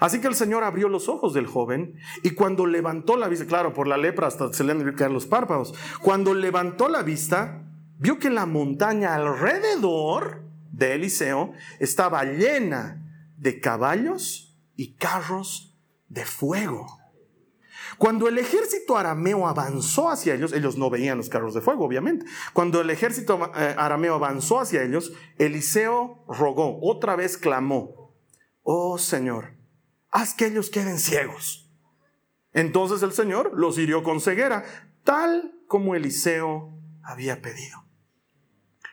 Así 0.00 0.20
que 0.20 0.26
el 0.26 0.34
Señor 0.34 0.64
abrió 0.64 0.88
los 0.88 1.08
ojos 1.08 1.34
del 1.34 1.46
joven 1.46 2.00
y 2.24 2.30
cuando 2.30 2.66
levantó 2.66 3.16
la 3.16 3.28
vista, 3.28 3.46
claro, 3.46 3.72
por 3.74 3.86
la 3.86 3.96
lepra 3.96 4.26
hasta 4.26 4.52
se 4.52 4.64
le 4.64 4.72
han 4.72 4.84
de 4.84 4.92
caer 4.92 5.12
los 5.12 5.26
párpados, 5.26 5.72
cuando 6.00 6.34
levantó 6.34 6.88
la 6.88 7.04
vista, 7.04 7.71
vio 8.02 8.18
que 8.18 8.30
la 8.30 8.46
montaña 8.46 9.14
alrededor 9.14 10.42
de 10.72 10.94
Eliseo 10.94 11.52
estaba 11.78 12.24
llena 12.24 13.00
de 13.36 13.60
caballos 13.60 14.58
y 14.74 14.94
carros 14.94 15.78
de 16.08 16.26
fuego. 16.26 16.98
Cuando 17.98 18.26
el 18.26 18.38
ejército 18.38 18.96
arameo 18.96 19.46
avanzó 19.46 20.10
hacia 20.10 20.34
ellos, 20.34 20.52
ellos 20.52 20.76
no 20.76 20.90
veían 20.90 21.16
los 21.16 21.28
carros 21.28 21.54
de 21.54 21.60
fuego, 21.60 21.84
obviamente. 21.84 22.26
Cuando 22.52 22.80
el 22.80 22.90
ejército 22.90 23.52
eh, 23.54 23.74
arameo 23.78 24.16
avanzó 24.16 24.58
hacia 24.58 24.82
ellos, 24.82 25.12
Eliseo 25.38 26.24
rogó, 26.26 26.80
otra 26.82 27.14
vez 27.14 27.38
clamó, 27.38 28.16
oh 28.64 28.98
Señor, 28.98 29.54
haz 30.10 30.34
que 30.34 30.46
ellos 30.46 30.70
queden 30.70 30.98
ciegos. 30.98 31.70
Entonces 32.52 33.00
el 33.04 33.12
Señor 33.12 33.52
los 33.54 33.78
hirió 33.78 34.02
con 34.02 34.20
ceguera, 34.20 34.64
tal 35.04 35.54
como 35.68 35.94
Eliseo 35.94 36.76
había 37.04 37.40
pedido. 37.40 37.81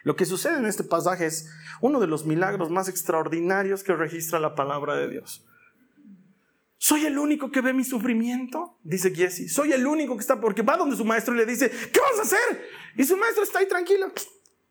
Lo 0.04 0.16
que 0.16 0.26
sucede 0.26 0.58
en 0.58 0.66
este 0.66 0.84
pasaje 0.84 1.26
es 1.26 1.50
uno 1.82 2.00
de 2.00 2.08
los 2.08 2.26
milagros 2.26 2.70
más 2.70 2.88
extraordinarios 2.88 3.84
que 3.84 3.94
registra 3.94 4.40
la 4.40 4.56
palabra 4.56 4.96
de 4.96 5.10
Dios. 5.10 5.46
¿Soy 6.78 7.06
el 7.06 7.18
único 7.18 7.52
que 7.52 7.60
ve 7.60 7.74
mi 7.74 7.84
sufrimiento? 7.84 8.78
Dice 8.84 9.14
Giesi. 9.14 9.50
Soy 9.50 9.74
el 9.74 9.86
único 9.86 10.16
que 10.16 10.22
está, 10.22 10.40
porque 10.40 10.62
va 10.62 10.78
donde 10.78 10.96
su 10.96 11.04
maestro 11.04 11.36
y 11.36 11.38
le 11.38 11.46
dice, 11.46 11.70
¿qué 11.70 12.00
vas 12.00 12.20
a 12.20 12.22
hacer? 12.22 12.70
Y 12.96 13.04
su 13.04 13.18
maestro 13.18 13.44
está 13.44 13.60
ahí 13.60 13.68
tranquilo. 13.68 14.12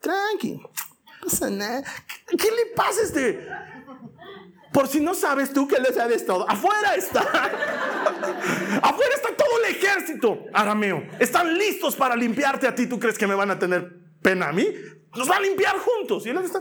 Tranquilo. 0.00 0.72
¿Qué 2.30 2.50
le 2.50 2.74
pasa 2.74 3.00
a 3.00 3.04
este? 3.04 3.46
Por 4.72 4.88
si 4.88 5.00
no 5.00 5.14
sabes 5.14 5.52
tú 5.52 5.68
que 5.68 5.78
le 5.78 5.92
sabes 5.92 6.24
todo. 6.24 6.48
Afuera 6.48 6.94
está. 6.94 7.20
Afuera 8.82 9.14
está 9.14 9.36
todo 9.36 9.64
el 9.64 9.76
ejército 9.76 10.44
arameo. 10.54 11.06
Están 11.18 11.56
listos 11.58 11.94
para 11.94 12.16
limpiarte 12.16 12.66
a 12.66 12.74
ti. 12.74 12.86
¿Tú 12.86 12.98
crees 12.98 13.18
que 13.18 13.26
me 13.26 13.34
van 13.34 13.50
a 13.50 13.58
tener 13.58 14.00
pena 14.22 14.48
a 14.48 14.52
mí? 14.52 14.66
Nos 15.16 15.31
va 15.31 15.37
a 15.37 15.40
limpiar 15.40 15.77
juntos. 15.79 16.27
Y 16.27 16.31
él 16.31 16.38
está. 16.38 16.61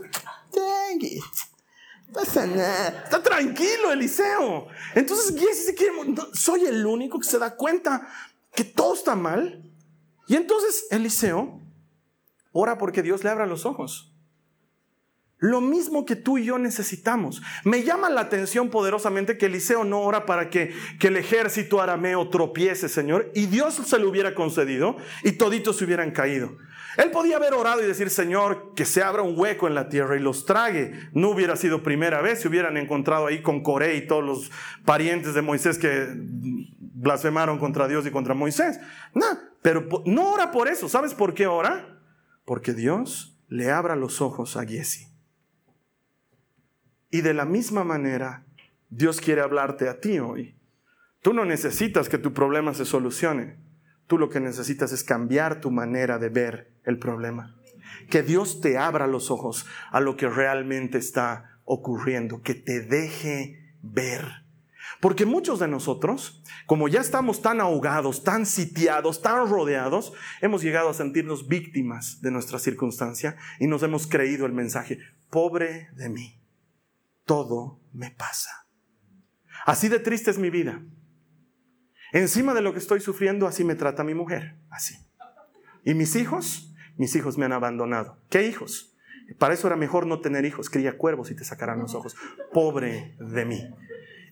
Está 3.04 3.22
tranquilo, 3.22 3.92
Eliseo. 3.92 4.68
Entonces, 4.96 5.36
soy 6.34 6.66
el 6.66 6.86
único 6.86 7.20
que 7.20 7.28
se 7.28 7.38
da 7.38 7.56
cuenta 7.56 8.08
que 8.56 8.64
todo 8.64 8.94
está 8.94 9.16
mal. 9.16 9.64
Y 10.28 10.36
entonces 10.36 10.88
Eliseo 10.92 11.62
ora 12.52 12.78
porque 12.78 13.02
Dios 13.02 13.24
le 13.24 13.30
abra 13.30 13.46
los 13.46 13.66
ojos. 13.66 14.14
Lo 15.40 15.62
mismo 15.62 16.06
que 16.06 16.16
tú 16.16 16.40
y 16.40 16.46
yo 16.46 16.58
necesitamos. 16.58 17.44
Me 17.64 17.84
llama 17.84 18.10
la 18.10 18.22
atención 18.22 18.70
poderosamente 18.70 19.38
que 19.38 19.46
Eliseo 19.46 19.84
no 19.84 20.02
ora 20.02 20.26
para 20.26 20.50
que, 20.50 20.74
el 21.00 21.18
ejército 21.18 21.80
arameo 21.80 22.30
tropiece, 22.30 22.90
Señor, 22.90 23.32
y 23.36 23.46
Dios 23.46 23.76
se 23.76 24.00
lo 24.00 24.10
hubiera 24.10 24.34
concedido 24.34 24.98
y 25.24 25.34
toditos 25.34 25.78
se 25.78 25.86
hubieran 25.86 26.12
caído. 26.12 26.58
Él 26.95 27.12
podía 27.12 27.36
haber 27.36 27.54
orado 27.54 27.84
y 27.84 27.86
decir, 27.86 28.10
Señor, 28.10 28.73
que 28.76 28.86
se 28.86 29.04
abra 29.04 29.21
un 29.21 29.38
hueco 29.38 29.67
en 29.67 29.76
la 29.76 29.89
tierra 29.89 30.15
y 30.15 30.19
los 30.19 30.45
trague. 30.45 30.93
No 31.12 31.30
hubiera 31.30 31.56
sido 31.56 31.84
primera 31.84 32.21
vez, 32.21 32.41
se 32.41 32.47
hubieran 32.47 32.78
encontrado 32.78 33.28
ahí 33.28 33.41
con 33.41 33.62
Coré 33.62 33.95
y 33.95 34.08
todos 34.08 34.23
los 34.23 34.52
parientes 34.86 35.34
de 35.34 35.41
Moisés 35.41 35.78
que 35.78 36.08
blasfemaron 36.15 37.60
contra 37.60 37.88
Dios 37.88 38.08
y 38.08 38.12
contra 38.12 38.34
Moisés. 38.34 38.80
No, 39.13 39.26
pero 39.62 39.88
no 40.06 40.32
ora 40.32 40.52
por 40.52 40.67
eso. 40.67 40.89
¿Sabes 40.89 41.13
por 41.13 41.34
qué 41.34 41.45
ora? 41.45 42.00
Porque 42.45 42.73
Dios 42.73 43.38
le 43.47 43.69
abra 43.69 43.95
los 43.95 44.21
ojos 44.21 44.58
a 44.58 44.65
Giesi. 44.65 45.08
Y 47.10 47.21
de 47.21 47.34
la 47.34 47.45
misma 47.45 47.84
manera, 47.84 48.45
Dios 48.89 49.21
quiere 49.21 49.41
hablarte 49.41 49.88
a 49.89 50.00
ti 50.00 50.19
hoy. 50.19 50.58
Tú 51.21 51.34
no 51.34 51.45
necesitas 51.45 52.10
que 52.10 52.17
tu 52.17 52.34
problema 52.34 52.73
se 52.73 52.86
solucione. 52.86 53.60
Tú 54.08 54.17
lo 54.17 54.30
que 54.30 54.39
necesitas 54.39 54.91
es 54.91 55.04
cambiar 55.04 55.60
tu 55.60 55.71
manera 55.71 56.17
de 56.19 56.30
ver 56.30 56.77
el 56.88 56.97
problema. 56.97 57.56
Que 58.10 58.23
Dios 58.23 58.62
te 58.62 58.78
abra 58.78 59.06
los 59.06 59.30
ojos 59.30 59.67
a 59.91 60.00
lo 60.00 60.17
que 60.17 60.28
realmente 60.28 60.97
está 60.97 61.60
ocurriendo, 61.65 62.41
que 62.41 62.56
te 62.56 62.82
deje 62.82 63.76
ver. 63.82 64.26
Porque 65.02 65.26
muchos 65.26 65.60
de 65.60 65.67
nosotros, 65.67 66.41
como 66.65 66.88
ya 66.88 67.02
estamos 67.02 67.41
tan 67.41 67.62
ahogados, 67.62 68.23
tan 68.23 68.45
sitiados, 68.45 69.21
tan 69.21 69.47
rodeados, 69.47 70.13
hemos 70.41 70.63
llegado 70.63 70.89
a 70.89 70.93
sentirnos 70.93 71.47
víctimas 71.47 72.21
de 72.21 72.32
nuestra 72.32 72.58
circunstancia 72.58 73.36
y 73.60 73.67
nos 73.67 73.84
hemos 73.84 74.08
creído 74.08 74.45
el 74.45 74.54
mensaje, 74.54 75.00
pobre 75.30 75.89
de 75.93 76.10
mí, 76.10 76.41
todo 77.26 77.80
me 77.93 78.12
pasa. 78.12 78.67
Así 79.65 79.89
de 79.89 80.00
triste 80.00 80.32
es 80.32 80.39
mi 80.39 80.50
vida. 80.50 80.82
Encima 82.13 82.54
de 82.54 82.62
lo 82.62 82.71
que 82.71 82.80
estoy 82.80 83.02
sufriendo, 83.02 83.45
así 83.45 83.65
me 83.65 83.76
trata 83.76 84.06
mi 84.06 84.13
mujer, 84.13 84.58
así. 84.69 84.95
¿Y 85.84 85.93
mis 85.93 86.15
hijos? 86.15 86.73
Mis 86.98 87.16
hijos 87.16 87.38
me 87.38 87.46
han 87.46 87.54
abandonado. 87.54 88.18
¿Qué 88.30 88.48
hijos? 88.48 88.94
Para 89.38 89.54
eso 89.54 89.68
era 89.68 89.76
mejor 89.76 90.06
no 90.06 90.20
tener 90.20 90.46
hijos. 90.46 90.70
Cría 90.70 90.98
cuervos 90.98 91.32
y 91.32 91.36
te 91.36 91.44
sacarán 91.44 91.80
los 91.80 91.96
ojos. 91.96 92.16
Pobre 92.54 93.16
de 93.20 93.46
mí. 93.46 93.70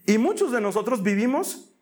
Y 0.06 0.18
muchos 0.18 0.52
de 0.52 0.62
nosotros 0.62 1.04
vivimos, 1.04 1.74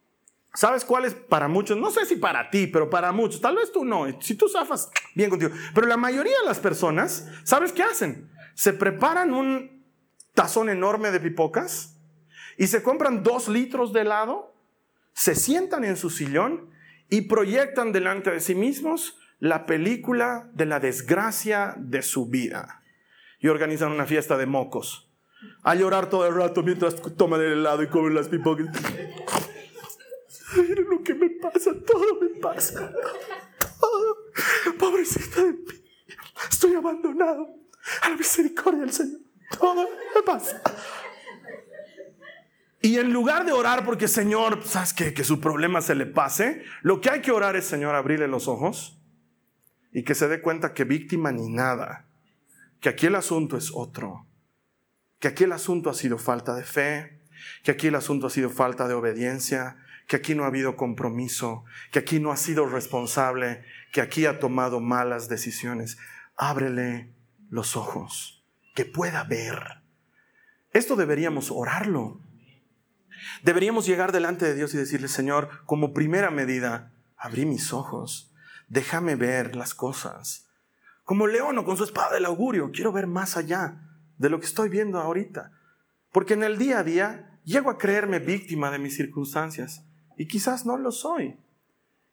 ¿sabes 0.53 0.85
cuál 0.85 1.05
es 1.05 1.13
para 1.13 1.47
muchos? 1.47 1.77
No 1.77 1.91
sé 1.91 2.05
si 2.05 2.15
para 2.15 2.49
ti, 2.49 2.67
pero 2.67 2.89
para 2.89 3.11
muchos. 3.11 3.41
Tal 3.41 3.55
vez 3.55 3.71
tú 3.71 3.85
no. 3.85 4.05
Si 4.21 4.35
tú 4.35 4.47
zafas, 4.47 4.89
bien 5.15 5.29
contigo. 5.29 5.51
Pero 5.73 5.87
la 5.87 5.97
mayoría 5.97 6.33
de 6.41 6.45
las 6.45 6.59
personas, 6.59 7.27
¿sabes 7.43 7.71
qué 7.71 7.83
hacen? 7.83 8.29
Se 8.55 8.73
preparan 8.73 9.33
un 9.33 9.83
tazón 10.33 10.69
enorme 10.69 11.11
de 11.11 11.19
pipocas 11.19 11.97
y 12.57 12.67
se 12.67 12.81
compran 12.81 13.23
dos 13.23 13.47
litros 13.47 13.93
de 13.93 14.01
helado 14.01 14.53
se 15.13 15.35
sientan 15.35 15.83
en 15.83 15.95
su 15.95 16.09
sillón 16.09 16.69
y 17.09 17.21
proyectan 17.21 17.91
delante 17.91 18.31
de 18.31 18.39
sí 18.39 18.55
mismos 18.55 19.19
la 19.43 19.65
película 19.65 20.49
de 20.53 20.65
la 20.65 20.79
desgracia 20.79 21.75
de 21.77 22.01
su 22.01 22.27
vida. 22.27 22.81
Y 23.39 23.49
organizan 23.49 23.91
una 23.91 24.05
fiesta 24.05 24.37
de 24.37 24.45
mocos. 24.45 25.11
A 25.63 25.75
llorar 25.75 26.09
todo 26.09 26.25
el 26.25 26.33
rato 26.33 26.63
mientras 26.63 26.95
toman 27.17 27.41
el 27.41 27.51
helado 27.51 27.83
y 27.83 27.87
comen 27.87 28.15
las 28.15 28.29
pipocas. 28.29 28.67
Miren 30.55 30.89
lo 30.89 31.03
que 31.03 31.13
me 31.13 31.29
pasa, 31.29 31.71
todo 31.85 32.21
me 32.21 32.39
pasa. 32.39 32.89
pobrecita 34.79 35.43
de 35.43 35.51
mí. 35.51 35.59
Estoy 36.49 36.75
abandonado 36.75 37.49
a 38.01 38.09
la 38.11 38.15
misericordia 38.15 38.79
del 38.79 38.93
Señor. 38.93 39.19
Todo 39.59 39.89
me 40.15 40.21
pasa. 40.25 40.61
Y 42.81 42.97
en 42.97 43.11
lugar 43.11 43.45
de 43.45 43.51
orar 43.51 43.83
porque 43.83 44.07
Señor, 44.07 44.63
¿sabes 44.63 44.93
qué? 44.93 45.13
Que 45.13 45.25
su 45.25 45.41
problema 45.41 45.81
se 45.81 45.95
le 45.95 46.05
pase, 46.05 46.63
lo 46.81 47.01
que 47.01 47.09
hay 47.09 47.21
que 47.21 47.33
orar 47.33 47.57
es 47.57 47.65
Señor, 47.65 47.93
abrirle 47.93 48.29
los 48.29 48.47
ojos 48.47 49.02
y 49.93 50.03
que 50.03 50.15
se 50.15 50.27
dé 50.27 50.41
cuenta 50.41 50.73
que 50.73 50.83
víctima 50.83 51.31
ni 51.31 51.49
nada, 51.49 52.07
que 52.81 52.89
aquí 52.89 53.05
el 53.05 53.15
asunto 53.15 53.55
es 53.55 53.71
otro, 53.73 54.25
que 55.19 55.29
aquí 55.29 55.45
el 55.45 55.53
asunto 55.53 55.89
ha 55.89 55.93
sido 55.93 56.17
falta 56.17 56.55
de 56.55 56.63
fe, 56.63 57.21
que 57.63 57.71
aquí 57.71 57.87
el 57.87 57.95
asunto 57.95 58.27
ha 58.27 58.29
sido 58.29 58.49
falta 58.49 58.87
de 58.87 58.95
obediencia, 58.95 59.77
que 60.07 60.17
aquí 60.17 60.35
no 60.35 60.43
ha 60.43 60.47
habido 60.47 60.75
compromiso, 60.75 61.63
que 61.91 61.99
aquí 61.99 62.19
no 62.19 62.31
ha 62.31 62.37
sido 62.37 62.65
responsable, 62.65 63.63
que 63.91 64.01
aquí 64.01 64.25
ha 64.25 64.39
tomado 64.39 64.79
malas 64.79 65.29
decisiones. 65.29 65.97
Ábrele 66.35 67.13
los 67.49 67.77
ojos, 67.77 68.43
que 68.75 68.85
pueda 68.85 69.23
ver. 69.23 69.81
Esto 70.71 70.95
deberíamos 70.95 71.51
orarlo. 71.51 72.19
Deberíamos 73.43 73.85
llegar 73.85 74.11
delante 74.11 74.45
de 74.45 74.55
Dios 74.55 74.73
y 74.73 74.77
decirle, 74.77 75.07
Señor, 75.07 75.49
como 75.65 75.93
primera 75.93 76.31
medida, 76.31 76.91
abrí 77.15 77.45
mis 77.45 77.71
ojos, 77.71 78.32
déjame 78.73 79.15
ver 79.15 79.55
las 79.55 79.75
cosas. 79.75 80.49
Como 81.03 81.27
León 81.27 81.63
con 81.63 81.77
su 81.77 81.83
espada 81.83 82.15
del 82.15 82.25
augurio, 82.25 82.71
quiero 82.71 82.91
ver 82.91 83.05
más 83.05 83.37
allá 83.37 83.87
de 84.17 84.29
lo 84.29 84.39
que 84.39 84.47
estoy 84.47 84.67
viendo 84.69 84.99
ahorita. 84.99 85.51
Porque 86.11 86.33
en 86.33 86.43
el 86.43 86.57
día 86.57 86.79
a 86.79 86.83
día 86.83 87.39
llego 87.45 87.69
a 87.69 87.77
creerme 87.77 88.17
víctima 88.17 88.71
de 88.71 88.79
mis 88.79 88.95
circunstancias 88.95 89.85
y 90.17 90.27
quizás 90.27 90.65
no 90.65 90.77
lo 90.77 90.91
soy. 90.91 91.37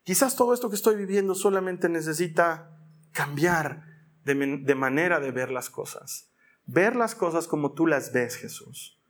Quizás 0.02 0.36
todo 0.36 0.52
esto 0.52 0.68
que 0.68 0.76
estoy 0.76 0.96
viviendo 0.96 1.34
solamente 1.34 1.88
necesita 1.88 2.78
cambiar 3.12 3.84
de, 4.24 4.34
de 4.62 4.74
manera 4.74 5.18
de 5.18 5.30
ver 5.30 5.50
las 5.50 5.70
cosas. 5.70 6.30
Ver 6.66 6.94
las 6.94 7.14
cosas 7.14 7.48
como 7.48 7.72
tú 7.72 7.86
las 7.86 8.12
ves, 8.12 8.36
Jesús. 8.36 9.00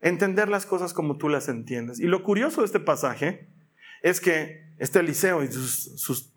Entender 0.00 0.48
las 0.48 0.66
cosas 0.66 0.94
como 0.94 1.16
tú 1.16 1.28
las 1.28 1.48
entiendes. 1.48 1.98
Y 1.98 2.06
lo 2.06 2.22
curioso 2.22 2.60
de 2.60 2.66
este 2.66 2.80
pasaje 2.80 3.48
es 4.02 4.20
que 4.20 4.62
este 4.78 4.98
Eliseo 4.98 5.44
y 5.44 5.50
sus, 5.50 6.31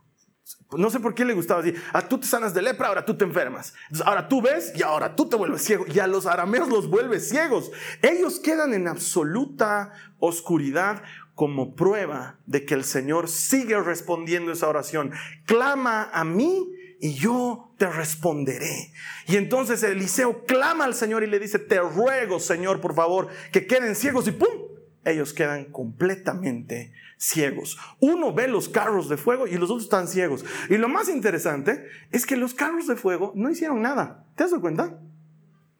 no 0.78 0.90
sé 0.90 1.00
por 1.00 1.16
qué 1.16 1.26
le 1.26 1.34
gustaba 1.34 1.62
decir, 1.62 1.82
a 1.94 2.00
ah, 2.00 2.08
tú 2.08 2.20
te 2.20 2.28
sanas 2.28 2.54
de 2.54 2.62
lepra, 2.62 2.88
ahora 2.88 3.06
tú 3.06 3.18
te 3.18 3.24
enfermas. 3.24 3.74
ahora 4.06 4.28
tú 4.28 4.42
ves 4.42 4.74
y 4.76 4.84
ahora 4.84 5.16
tú 5.16 5.28
te 5.28 5.36
vuelves 5.36 5.64
ciego. 5.64 5.86
Y 5.88 6.00
a 6.00 6.08
los 6.08 6.26
arameos 6.26 6.70
los 6.70 6.90
vuelves 6.90 7.30
ciegos. 7.30 7.72
Ellos 8.02 8.40
quedan 8.40 8.74
en 8.74 8.88
absoluta 8.88 9.92
oscuridad 10.20 11.04
como 11.34 11.76
prueba 11.76 12.38
de 12.46 12.66
que 12.66 12.74
el 12.74 12.84
Señor 12.84 13.28
sigue 13.28 13.80
respondiendo 13.80 14.52
esa 14.52 14.70
oración. 14.70 15.12
Clama 15.46 16.10
a 16.14 16.24
mí 16.24 16.70
y 17.00 17.14
yo 17.14 17.72
te 17.78 17.90
responderé. 17.90 18.92
Y 19.28 19.38
entonces 19.38 19.84
Eliseo 19.84 20.46
clama 20.46 20.86
al 20.86 20.96
Señor 20.96 21.24
y 21.24 21.28
le 21.28 21.40
dice, 21.40 21.60
te 21.60 21.80
ruego, 21.80 22.40
Señor, 22.40 22.82
por 22.82 22.96
favor, 22.96 23.28
que 23.52 23.68
queden 23.68 23.96
ciegos 23.96 24.28
y 24.28 24.32
¡pum! 24.32 24.75
Ellos 25.06 25.34
quedan 25.34 25.66
completamente 25.66 26.92
ciegos. 27.18 27.78
Uno 28.00 28.34
ve 28.34 28.48
los 28.48 28.68
carros 28.68 29.08
de 29.08 29.18
fuego 29.18 29.48
y 29.48 29.56
los 29.56 29.70
otros 29.70 29.84
están 29.84 30.08
ciegos. 30.08 30.44
Y 30.70 30.78
lo 30.78 30.90
más 30.90 31.10
interesante 31.10 31.86
es 32.12 32.26
que 32.26 32.36
los 32.36 32.54
carros 32.54 32.88
de 32.88 32.96
fuego 32.96 33.32
no 33.36 33.50
hicieron 33.50 33.82
nada. 33.82 34.26
¿Te 34.36 34.44
has 34.44 34.52
dado 34.52 34.62
cuenta? 34.62 35.00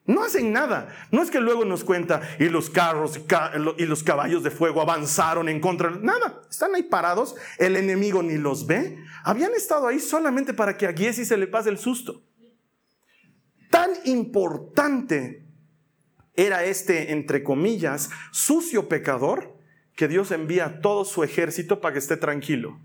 No 0.06 0.24
hacen 0.24 0.54
nada. 0.54 0.90
No 1.12 1.24
es 1.24 1.32
que 1.32 1.40
luego 1.40 1.66
nos 1.66 1.84
cuenta 1.84 2.22
y 2.38 2.50
los 2.50 2.70
carros 2.70 3.20
y 3.78 3.86
los 3.86 4.04
caballos 4.04 4.44
de 4.44 4.52
fuego 4.52 4.82
avanzaron 4.82 5.50
en 5.50 5.60
contra. 5.60 5.90
Nada. 5.90 6.42
Están 6.50 6.76
ahí 6.76 6.84
parados. 6.84 7.36
El 7.58 7.76
enemigo 7.76 8.22
ni 8.22 8.38
los 8.38 8.68
ve. 8.68 9.00
Habían 9.24 9.56
estado 9.56 9.88
ahí 9.88 10.00
solamente 10.00 10.54
para 10.54 10.78
que 10.78 10.86
a 10.86 10.94
Giesi 10.94 11.26
se 11.26 11.38
le 11.38 11.48
pase 11.48 11.70
el 11.70 11.80
susto. 11.80 12.22
Tan 13.72 13.90
importante 14.06 15.45
era 16.36 16.64
este, 16.64 17.12
entre 17.12 17.44
comillas, 17.44 18.10
sucio 18.32 18.88
pecador 18.88 19.58
que 19.96 20.08
Dios 20.08 20.32
envía 20.32 20.82
todo 20.82 21.06
su 21.06 21.24
ejército 21.24 21.80
para 21.80 21.94
que 21.94 22.00
esté 22.00 22.18
tranquilo. 22.18 22.80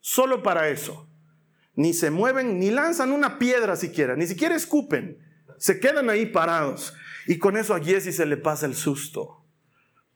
Solo 0.00 0.42
para 0.42 0.68
eso. 0.68 1.08
Ni 1.74 1.94
se 1.94 2.10
mueven, 2.10 2.58
ni 2.58 2.70
lanzan 2.70 3.12
una 3.12 3.38
piedra 3.38 3.76
siquiera, 3.76 4.16
ni 4.16 4.26
siquiera 4.26 4.54
escupen. 4.54 5.18
Se 5.56 5.80
quedan 5.80 6.10
ahí 6.10 6.26
parados. 6.26 6.94
Y 7.26 7.38
con 7.38 7.56
eso 7.56 7.74
a 7.74 7.80
Giesi 7.80 8.12
se 8.12 8.26
le 8.26 8.36
pasa 8.36 8.66
el 8.66 8.74
susto. 8.74 9.44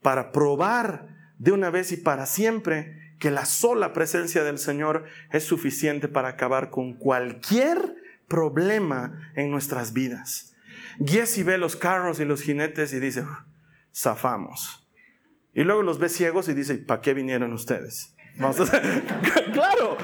Para 0.02 0.32
probar 0.32 1.32
de 1.38 1.52
una 1.52 1.70
vez 1.70 1.92
y 1.92 1.96
para 1.96 2.26
siempre 2.26 3.14
que 3.18 3.30
la 3.30 3.46
sola 3.46 3.92
presencia 3.92 4.44
del 4.44 4.58
Señor 4.58 5.04
es 5.30 5.44
suficiente 5.44 6.08
para 6.08 6.28
acabar 6.28 6.70
con 6.70 6.94
cualquier 6.94 7.94
problema 8.28 9.32
en 9.34 9.50
nuestras 9.50 9.92
vidas. 9.92 10.55
Giesi 11.04 11.42
ve 11.42 11.58
los 11.58 11.76
carros 11.76 12.20
y 12.20 12.24
los 12.24 12.42
jinetes 12.42 12.92
y 12.92 13.00
dice, 13.00 13.24
zafamos. 13.94 14.88
Y 15.52 15.64
luego 15.64 15.82
los 15.82 15.98
ve 15.98 16.08
ciegos 16.08 16.48
y 16.48 16.54
dice, 16.54 16.74
¿para 16.76 17.00
qué 17.00 17.14
vinieron 17.14 17.52
ustedes? 17.52 18.14
claro, 19.52 19.96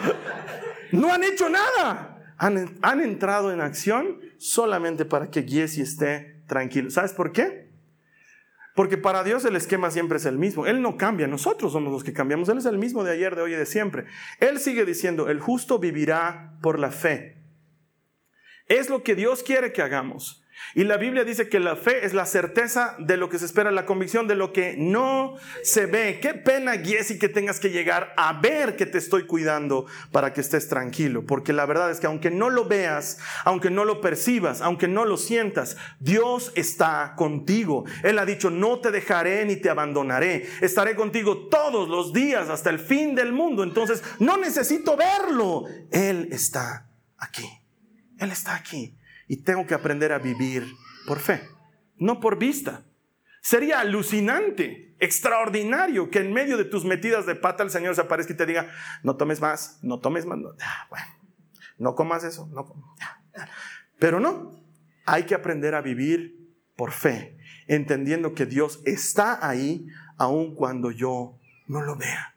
no 0.93 1.13
han 1.13 1.25
hecho 1.25 1.49
nada. 1.51 2.35
Han, 2.39 2.79
han, 2.81 3.01
entrado 3.01 3.53
en 3.53 3.61
acción 3.61 4.19
solamente 4.39 5.05
para 5.05 5.31
que 5.31 5.43
Giesi 5.43 5.83
esté 5.83 6.43
tranquilo. 6.47 6.91
¿Sabes 6.91 7.13
por 7.13 7.33
qué? 7.33 7.71
Porque 8.75 8.97
para 8.97 9.23
Dios 9.23 9.45
el 9.45 9.55
esquema 9.55 9.91
siempre 9.91 10.17
es 10.17 10.25
el 10.25 10.39
mismo. 10.39 10.67
Él 10.67 10.81
no 10.81 10.97
cambia, 10.97 11.27
nosotros 11.27 11.73
somos 11.73 11.93
los 11.93 12.05
que 12.05 12.13
cambiamos. 12.13 12.49
Él 12.49 12.59
es 12.59 12.65
el 12.65 12.79
mismo 12.79 13.05
de 13.05 13.13
ayer, 13.13 13.37
de 13.37 13.43
hoy 13.43 13.53
y 13.53 13.57
de 13.57 13.67
siempre. 13.67 14.07
Él 14.41 14.59
sigue 14.59 14.85
diciendo, 14.85 15.29
el 15.29 15.41
justo 15.41 15.79
vivirá 15.79 16.59
por 16.63 16.79
la 16.79 16.91
fe. 16.91 17.43
Es 18.67 18.89
lo 18.89 19.03
que 19.03 19.15
Dios 19.15 19.43
quiere 19.43 19.73
que 19.73 19.83
hagamos. 19.83 20.42
Y 20.75 20.85
la 20.85 20.97
Biblia 20.97 21.25
dice 21.25 21.49
que 21.49 21.61
la 21.61 21.77
fe 21.77 22.07
es 22.07 22.15
la 22.15 22.25
certeza 22.25 22.97
de 22.99 23.17
lo 23.17 23.29
que 23.29 23.39
se 23.39 23.45
espera, 23.45 23.71
la 23.71 23.85
convicción 23.85 24.27
de 24.27 24.35
lo 24.35 24.53
que 24.53 24.75
no 24.79 25.37
se 25.63 25.87
ve. 25.87 26.19
Qué 26.21 26.33
pena, 26.33 26.79
Giesi, 26.79 27.19
que 27.19 27.29
tengas 27.29 27.61
que 27.61 27.71
llegar 27.71 28.15
a 28.17 28.41
ver 28.41 28.77
que 28.77 28.87
te 28.87 28.97
estoy 28.99 29.27
cuidando 29.27 29.87
para 30.13 30.33
que 30.33 30.41
estés 30.41 30.69
tranquilo. 30.69 31.27
Porque 31.27 31.53
la 31.53 31.67
verdad 31.67 31.91
es 31.91 32.01
que 32.01 32.07
aunque 32.07 32.31
no 32.31 32.49
lo 32.49 32.65
veas, 32.65 33.19
aunque 33.45 33.71
no 33.71 33.85
lo 33.85 34.01
percibas, 34.01 34.63
aunque 34.63 34.89
no 34.89 35.05
lo 35.05 35.19
sientas, 35.19 35.77
Dios 36.01 36.53
está 36.55 37.15
contigo. 37.17 37.85
Él 38.03 38.19
ha 38.19 38.25
dicho, 38.25 38.49
no 38.49 38.81
te 38.81 38.91
dejaré 38.91 39.45
ni 39.45 39.57
te 39.57 39.69
abandonaré. 39.69 40.49
Estaré 40.63 40.95
contigo 40.95 41.49
todos 41.49 41.89
los 41.89 42.15
días 42.15 42.49
hasta 42.49 42.71
el 42.71 42.79
fin 42.79 43.15
del 43.15 43.33
mundo. 43.33 43.63
Entonces, 43.63 44.03
no 44.19 44.39
necesito 44.39 44.97
verlo. 44.97 45.65
Él 45.91 46.29
está 46.33 46.89
aquí. 47.19 47.49
Él 48.19 48.31
está 48.31 48.55
aquí 48.55 48.97
y 49.33 49.39
tengo 49.39 49.67
que 49.67 49.73
aprender 49.73 50.13
a 50.13 50.19
vivir 50.19 50.77
por 51.07 51.19
fe, 51.19 51.49
no 51.97 52.21
por 52.21 52.39
vista. 52.39 52.85
Sería 53.41 53.81
alucinante, 53.81 54.95
extraordinario 54.99 56.11
que 56.11 56.19
en 56.19 56.35
medio 56.35 56.59
de 56.59 56.67
tus 56.67 56.85
metidas 56.85 57.25
de 57.25 57.35
pata 57.35 57.63
el 57.63 57.71
Señor 57.71 57.95
se 57.95 58.03
aparezca 58.03 58.35
y 58.35 58.37
te 58.37 58.45
diga, 58.45 58.71
no 59.03 59.17
tomes 59.17 59.41
más, 59.41 59.79
no 59.81 60.01
tomes 60.01 60.27
más, 60.27 60.37
no, 60.37 60.51
bueno, 60.91 61.07
no 61.79 61.95
comas 61.95 62.25
eso, 62.25 62.47
no 62.53 62.75
Pero 63.99 64.21
no, 64.21 64.63
hay 65.07 65.23
que 65.23 65.35
aprender 65.35 65.75
a 65.75 65.81
vivir 65.81 66.55
por 66.77 66.93
fe, 66.93 67.39
entendiendo 67.69 68.35
que 68.35 68.45
Dios 68.45 68.83
está 68.85 69.49
ahí 69.49 69.87
aun 70.19 70.55
cuando 70.55 70.91
yo 70.91 71.39
no 71.69 71.81
lo 71.81 71.97
vea. 71.97 72.37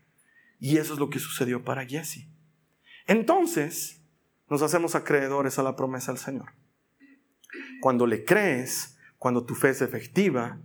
Y 0.61 0.77
eso 0.77 0.93
es 0.93 0.99
lo 0.99 1.09
que 1.09 1.19
sucedió 1.19 1.61
para 1.61 1.85
Jesse. 1.85 2.29
Entonces, 3.05 4.01
nos 4.49 4.61
hacemos 4.61 4.95
acreedores 4.95 5.59
a 5.59 5.63
la 5.63 5.75
promesa 5.75 6.13
del 6.13 6.21
Señor. 6.21 6.53
Cuando 7.81 8.07
le 8.07 8.23
crees, 8.23 8.97
cuando 9.17 9.45
tu 9.45 9.55
fe 9.55 9.69
es 9.69 9.81
efectiva, 9.81 10.59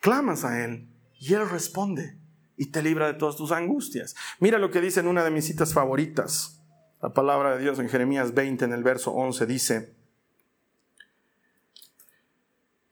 clamas 0.00 0.44
a 0.44 0.64
Él 0.64 0.88
y 1.18 1.34
Él 1.34 1.48
responde 1.48 2.18
y 2.56 2.66
te 2.66 2.82
libra 2.82 3.06
de 3.06 3.14
todas 3.14 3.36
tus 3.36 3.52
angustias. 3.52 4.14
Mira 4.40 4.58
lo 4.58 4.70
que 4.70 4.80
dice 4.80 5.00
en 5.00 5.08
una 5.08 5.24
de 5.24 5.30
mis 5.30 5.44
citas 5.44 5.74
favoritas. 5.74 6.62
La 7.02 7.12
palabra 7.12 7.56
de 7.56 7.62
Dios 7.62 7.78
en 7.78 7.88
Jeremías 7.88 8.34
20 8.34 8.64
en 8.64 8.72
el 8.72 8.82
verso 8.82 9.12
11 9.12 9.46
dice, 9.46 9.96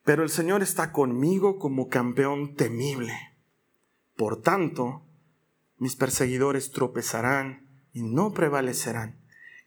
pero 0.05 0.23
el 0.23 0.29
Señor 0.29 0.63
está 0.63 0.93
conmigo 0.93 1.59
como 1.59 1.89
campeón 1.89 2.55
temible. 2.55 3.15
Por 4.17 4.43
tanto, 4.43 5.03
mis 5.79 5.97
perseguidores 5.97 6.71
tropezarán 6.71 7.67
y 7.93 8.03
no 8.03 8.33
prevalecerán. 8.33 9.19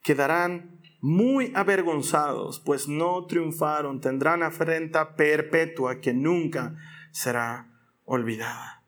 Quedarán 0.02 0.77
muy 1.00 1.52
avergonzados, 1.54 2.60
pues 2.60 2.88
no 2.88 3.26
triunfaron, 3.26 4.00
tendrán 4.00 4.42
afrenta 4.42 5.14
perpetua 5.14 6.00
que 6.00 6.12
nunca 6.12 6.76
será 7.12 7.68
olvidada. 8.04 8.82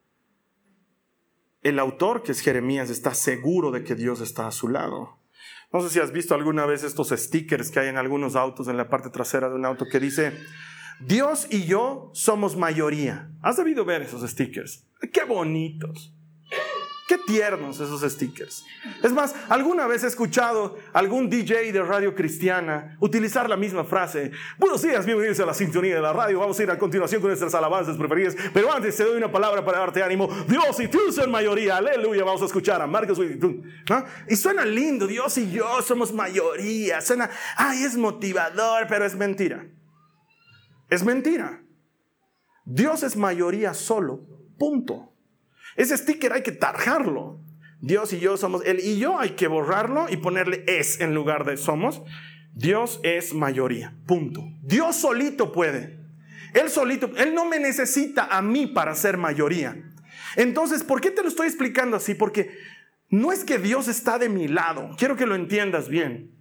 El 1.63 1.79
autor, 1.79 2.23
que 2.23 2.33
es 2.33 2.41
Jeremías, 2.41 2.91
está 2.91 3.15
seguro 3.15 3.71
de 3.71 3.85
que 3.85 3.95
Dios 3.95 4.21
está 4.21 4.47
a 4.47 4.53
su 4.53 4.69
lado. 4.69 5.19
No 5.73 5.83
sé 5.83 5.91
si 5.91 6.01
has 6.01 6.11
visto 6.11 6.35
alguna 6.35 6.67
vez 6.67 6.83
estos 6.83 7.11
stickers 7.11 7.71
que 7.71 7.81
hay 7.81 7.89
en 7.89 7.97
algunos 7.97 8.35
autos 8.35 8.67
en 8.69 8.77
la 8.77 8.89
parte 8.89 9.11
trasera 9.11 9.49
de 9.49 9.55
un 9.55 9.67
auto 9.67 9.87
que 9.87 10.01
dice, 10.01 10.33
Dios 11.01 11.47
y 11.51 11.65
yo 11.65 12.11
somos 12.13 12.57
mayoría. 12.57 13.31
¿Has 13.43 13.57
debido 13.57 13.85
ver 13.85 14.03
esos 14.03 14.29
stickers? 14.29 14.87
Qué 15.13 15.25
bonitos. 15.25 16.15
Qué 17.11 17.19
tiernos 17.19 17.81
esos 17.81 18.03
stickers. 18.03 18.65
Es 19.03 19.13
más, 19.13 19.35
alguna 19.49 19.89
vez 19.89 20.05
he 20.05 20.07
escuchado 20.07 20.79
algún 20.93 21.29
DJ 21.29 21.73
de 21.73 21.83
radio 21.83 22.15
cristiana 22.15 22.97
utilizar 23.01 23.51
la 23.51 23.57
misma 23.57 23.83
frase. 23.83 24.31
Buenos 24.59 24.81
días, 24.81 25.05
bienvenidos 25.05 25.41
a 25.41 25.47
la 25.47 25.53
sintonía 25.53 25.97
de 25.97 26.03
la 26.03 26.13
radio. 26.13 26.39
Vamos 26.39 26.61
a 26.61 26.63
ir 26.63 26.71
a 26.71 26.79
continuación 26.79 27.21
con 27.21 27.31
nuestras 27.31 27.53
alabanzas 27.57 27.97
preferidas. 27.97 28.37
Pero 28.55 28.73
antes 28.73 28.97
te 28.97 29.03
doy 29.03 29.17
una 29.17 29.33
palabra 29.33 29.65
para 29.65 29.81
darte 29.81 30.05
ánimo. 30.05 30.29
Dios 30.47 30.79
y 30.79 30.87
tú 30.87 31.11
son 31.11 31.33
mayoría. 31.33 31.79
Aleluya. 31.79 32.23
Vamos 32.23 32.43
a 32.43 32.45
escuchar 32.45 32.81
a 32.81 32.87
Marcos 32.87 33.19
¿no? 33.19 34.05
Y 34.29 34.37
suena 34.37 34.65
lindo. 34.65 35.09
Dios 35.09 35.37
y 35.37 35.51
yo 35.51 35.83
somos 35.83 36.13
mayoría. 36.13 37.01
Suena, 37.01 37.29
ay, 37.57 37.83
es 37.83 37.97
motivador, 37.97 38.87
pero 38.89 39.05
es 39.05 39.17
mentira. 39.17 39.67
Es 40.89 41.03
mentira. 41.03 41.61
Dios 42.65 43.03
es 43.03 43.17
mayoría 43.17 43.75
solo. 43.75 44.21
Punto. 44.57 45.11
Ese 45.77 45.97
sticker 45.97 46.33
hay 46.33 46.43
que 46.43 46.53
tarjarlo. 46.53 47.41
Dios 47.81 48.13
y 48.13 48.21
yo 48.21 48.37
somos, 48.37 48.63
él 48.67 48.81
y 48.81 48.99
yo 48.99 49.19
hay 49.19 49.31
que 49.31 49.49
borrarlo 49.49 50.07
y 50.11 50.19
ponerle 50.19 50.65
es 50.67 51.01
en 51.01 51.15
lugar 51.15 51.45
de 51.45 51.57
somos. 51.57 52.03
Dios 52.53 53.01
es 53.03 53.33
mayoría, 53.33 53.97
punto. 54.07 54.43
Dios 54.63 54.97
solito 54.97 55.53
puede. 55.53 55.99
Él 56.53 56.69
solito, 56.69 57.11
Él 57.17 57.35
no 57.35 57.45
me 57.45 57.61
necesita 57.61 58.27
a 58.27 58.43
mí 58.43 58.67
para 58.67 58.95
ser 58.95 59.17
mayoría. 59.17 59.77
Entonces, 60.37 60.83
¿por 60.83 61.01
qué 61.01 61.11
te 61.11 61.23
lo 61.23 61.29
estoy 61.29 61.47
explicando 61.47 61.97
así? 61.97 62.15
Porque 62.15 62.51
no 63.09 63.33
es 63.33 63.45
que 63.45 63.59
Dios 63.59 63.89
está 63.89 64.19
de 64.19 64.29
mi 64.29 64.49
lado, 64.49 64.91
quiero 64.99 65.17
que 65.17 65.27
lo 65.27 65.35
entiendas 65.35 65.89
bien. 65.89 66.33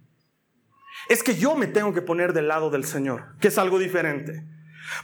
Es 1.08 1.22
que 1.22 1.36
yo 1.36 1.56
me 1.56 1.66
tengo 1.66 1.94
que 1.94 2.02
poner 2.02 2.32
del 2.32 2.48
lado 2.48 2.70
del 2.70 2.84
Señor, 2.84 3.36
que 3.40 3.48
es 3.48 3.58
algo 3.58 3.78
diferente. 3.78 4.44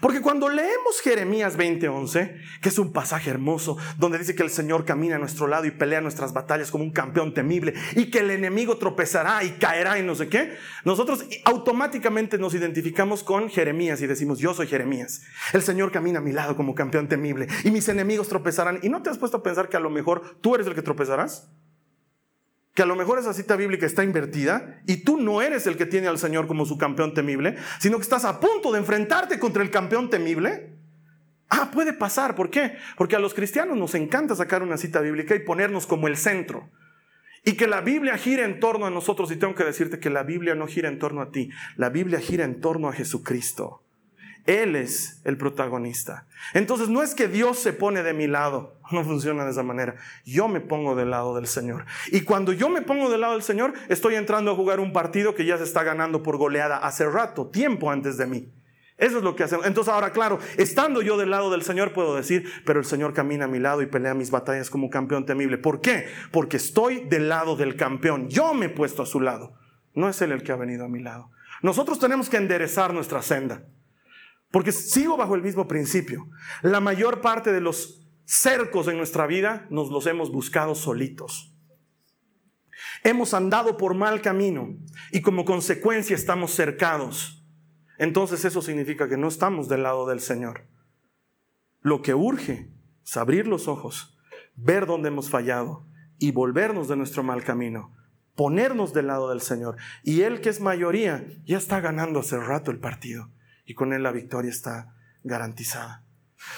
Porque 0.00 0.20
cuando 0.20 0.48
leemos 0.48 1.00
Jeremías 1.02 1.56
20:11, 1.56 2.36
que 2.60 2.68
es 2.68 2.78
un 2.78 2.92
pasaje 2.92 3.30
hermoso, 3.30 3.76
donde 3.98 4.18
dice 4.18 4.34
que 4.34 4.42
el 4.42 4.50
Señor 4.50 4.84
camina 4.84 5.16
a 5.16 5.18
nuestro 5.18 5.46
lado 5.46 5.66
y 5.66 5.70
pelea 5.70 6.00
nuestras 6.00 6.32
batallas 6.32 6.70
como 6.70 6.84
un 6.84 6.90
campeón 6.90 7.34
temible 7.34 7.74
y 7.94 8.10
que 8.10 8.20
el 8.20 8.30
enemigo 8.30 8.78
tropezará 8.78 9.42
y 9.44 9.52
caerá 9.52 9.98
y 9.98 10.02
no 10.02 10.14
sé 10.14 10.28
qué, 10.28 10.56
nosotros 10.84 11.24
automáticamente 11.44 12.38
nos 12.38 12.54
identificamos 12.54 13.22
con 13.22 13.48
Jeremías 13.48 14.00
y 14.00 14.06
decimos, 14.06 14.38
yo 14.38 14.54
soy 14.54 14.66
Jeremías. 14.66 15.22
El 15.52 15.62
Señor 15.62 15.92
camina 15.92 16.18
a 16.18 16.22
mi 16.22 16.32
lado 16.32 16.56
como 16.56 16.74
campeón 16.74 17.08
temible 17.08 17.48
y 17.64 17.70
mis 17.70 17.88
enemigos 17.88 18.28
tropezarán. 18.28 18.80
¿Y 18.82 18.88
no 18.88 19.02
te 19.02 19.10
has 19.10 19.18
puesto 19.18 19.38
a 19.38 19.42
pensar 19.42 19.68
que 19.68 19.76
a 19.76 19.80
lo 19.80 19.90
mejor 19.90 20.38
tú 20.40 20.54
eres 20.54 20.66
el 20.66 20.74
que 20.74 20.82
tropezarás? 20.82 21.48
Que 22.76 22.82
a 22.82 22.86
lo 22.86 22.94
mejor 22.94 23.18
esa 23.18 23.32
cita 23.32 23.56
bíblica 23.56 23.86
está 23.86 24.04
invertida 24.04 24.82
y 24.86 24.98
tú 24.98 25.16
no 25.16 25.40
eres 25.40 25.66
el 25.66 25.78
que 25.78 25.86
tiene 25.86 26.08
al 26.08 26.18
Señor 26.18 26.46
como 26.46 26.66
su 26.66 26.76
campeón 26.76 27.14
temible, 27.14 27.56
sino 27.78 27.96
que 27.96 28.02
estás 28.02 28.26
a 28.26 28.38
punto 28.38 28.70
de 28.70 28.78
enfrentarte 28.78 29.38
contra 29.38 29.62
el 29.62 29.70
campeón 29.70 30.10
temible. 30.10 30.76
Ah, 31.48 31.70
puede 31.72 31.94
pasar. 31.94 32.34
¿Por 32.34 32.50
qué? 32.50 32.76
Porque 32.98 33.16
a 33.16 33.18
los 33.18 33.32
cristianos 33.32 33.78
nos 33.78 33.94
encanta 33.94 34.36
sacar 34.36 34.62
una 34.62 34.76
cita 34.76 35.00
bíblica 35.00 35.34
y 35.34 35.38
ponernos 35.38 35.86
como 35.86 36.06
el 36.06 36.18
centro. 36.18 36.68
Y 37.44 37.54
que 37.54 37.66
la 37.66 37.80
Biblia 37.80 38.18
gira 38.18 38.44
en 38.44 38.60
torno 38.60 38.84
a 38.84 38.90
nosotros. 38.90 39.32
Y 39.32 39.36
tengo 39.36 39.54
que 39.54 39.64
decirte 39.64 39.98
que 39.98 40.10
la 40.10 40.22
Biblia 40.22 40.54
no 40.54 40.66
gira 40.66 40.90
en 40.90 40.98
torno 40.98 41.22
a 41.22 41.30
ti. 41.30 41.48
La 41.76 41.88
Biblia 41.88 42.20
gira 42.20 42.44
en 42.44 42.60
torno 42.60 42.90
a 42.90 42.92
Jesucristo. 42.92 43.85
Él 44.46 44.76
es 44.76 45.20
el 45.24 45.36
protagonista. 45.36 46.26
Entonces 46.54 46.88
no 46.88 47.02
es 47.02 47.14
que 47.14 47.28
Dios 47.28 47.58
se 47.58 47.72
pone 47.72 48.02
de 48.02 48.14
mi 48.14 48.26
lado, 48.26 48.78
no 48.92 49.04
funciona 49.04 49.44
de 49.44 49.50
esa 49.50 49.62
manera. 49.62 49.96
Yo 50.24 50.48
me 50.48 50.60
pongo 50.60 50.94
del 50.94 51.10
lado 51.10 51.34
del 51.34 51.46
Señor. 51.46 51.84
Y 52.12 52.22
cuando 52.22 52.52
yo 52.52 52.68
me 52.68 52.82
pongo 52.82 53.10
del 53.10 53.20
lado 53.20 53.32
del 53.34 53.42
Señor, 53.42 53.74
estoy 53.88 54.14
entrando 54.14 54.52
a 54.52 54.54
jugar 54.54 54.78
un 54.80 54.92
partido 54.92 55.34
que 55.34 55.44
ya 55.44 55.58
se 55.58 55.64
está 55.64 55.82
ganando 55.82 56.22
por 56.22 56.36
goleada 56.36 56.78
hace 56.78 57.08
rato, 57.08 57.48
tiempo 57.48 57.90
antes 57.90 58.16
de 58.16 58.26
mí. 58.26 58.52
Eso 58.98 59.18
es 59.18 59.24
lo 59.24 59.36
que 59.36 59.42
hacemos. 59.42 59.66
Entonces 59.66 59.92
ahora, 59.92 60.10
claro, 60.10 60.38
estando 60.56 61.02
yo 61.02 61.18
del 61.18 61.30
lado 61.30 61.50
del 61.50 61.62
Señor, 61.62 61.92
puedo 61.92 62.14
decir, 62.14 62.50
pero 62.64 62.78
el 62.78 62.86
Señor 62.86 63.12
camina 63.12 63.44
a 63.44 63.48
mi 63.48 63.58
lado 63.58 63.82
y 63.82 63.86
pelea 63.86 64.14
mis 64.14 64.30
batallas 64.30 64.70
como 64.70 64.88
campeón 64.88 65.26
temible. 65.26 65.58
¿Por 65.58 65.80
qué? 65.80 66.06
Porque 66.30 66.56
estoy 66.56 67.00
del 67.00 67.28
lado 67.28 67.56
del 67.56 67.76
campeón. 67.76 68.28
Yo 68.28 68.54
me 68.54 68.66
he 68.66 68.70
puesto 68.70 69.02
a 69.02 69.06
su 69.06 69.20
lado. 69.20 69.54
No 69.94 70.08
es 70.08 70.22
Él 70.22 70.32
el 70.32 70.42
que 70.42 70.52
ha 70.52 70.56
venido 70.56 70.84
a 70.84 70.88
mi 70.88 71.02
lado. 71.02 71.30
Nosotros 71.62 71.98
tenemos 71.98 72.30
que 72.30 72.38
enderezar 72.38 72.94
nuestra 72.94 73.20
senda. 73.20 73.64
Porque 74.50 74.72
sigo 74.72 75.16
bajo 75.16 75.34
el 75.34 75.42
mismo 75.42 75.66
principio. 75.68 76.28
La 76.62 76.80
mayor 76.80 77.20
parte 77.20 77.52
de 77.52 77.60
los 77.60 78.06
cercos 78.24 78.88
en 78.88 78.96
nuestra 78.96 79.26
vida 79.26 79.66
nos 79.70 79.90
los 79.90 80.06
hemos 80.06 80.30
buscado 80.30 80.74
solitos. 80.74 81.52
Hemos 83.04 83.34
andado 83.34 83.76
por 83.76 83.94
mal 83.94 84.20
camino 84.20 84.76
y 85.12 85.22
como 85.22 85.44
consecuencia 85.44 86.16
estamos 86.16 86.52
cercados. 86.52 87.44
Entonces 87.98 88.44
eso 88.44 88.60
significa 88.62 89.08
que 89.08 89.16
no 89.16 89.28
estamos 89.28 89.68
del 89.68 89.82
lado 89.82 90.06
del 90.06 90.20
Señor. 90.20 90.66
Lo 91.80 92.02
que 92.02 92.14
urge 92.14 92.70
es 93.04 93.16
abrir 93.16 93.46
los 93.46 93.68
ojos, 93.68 94.18
ver 94.54 94.86
dónde 94.86 95.08
hemos 95.08 95.30
fallado 95.30 95.86
y 96.18 96.32
volvernos 96.32 96.88
de 96.88 96.96
nuestro 96.96 97.22
mal 97.22 97.44
camino, 97.44 97.94
ponernos 98.34 98.92
del 98.92 99.06
lado 99.06 99.30
del 99.30 99.40
Señor. 99.40 99.76
Y 100.02 100.22
Él 100.22 100.40
que 100.40 100.48
es 100.48 100.60
mayoría 100.60 101.24
ya 101.44 101.58
está 101.58 101.80
ganando 101.80 102.20
hace 102.20 102.38
rato 102.38 102.70
el 102.70 102.80
partido 102.80 103.30
y 103.66 103.74
con 103.74 103.92
él 103.92 104.02
la 104.02 104.12
victoria 104.12 104.50
está 104.50 104.94
garantizada. 105.22 106.04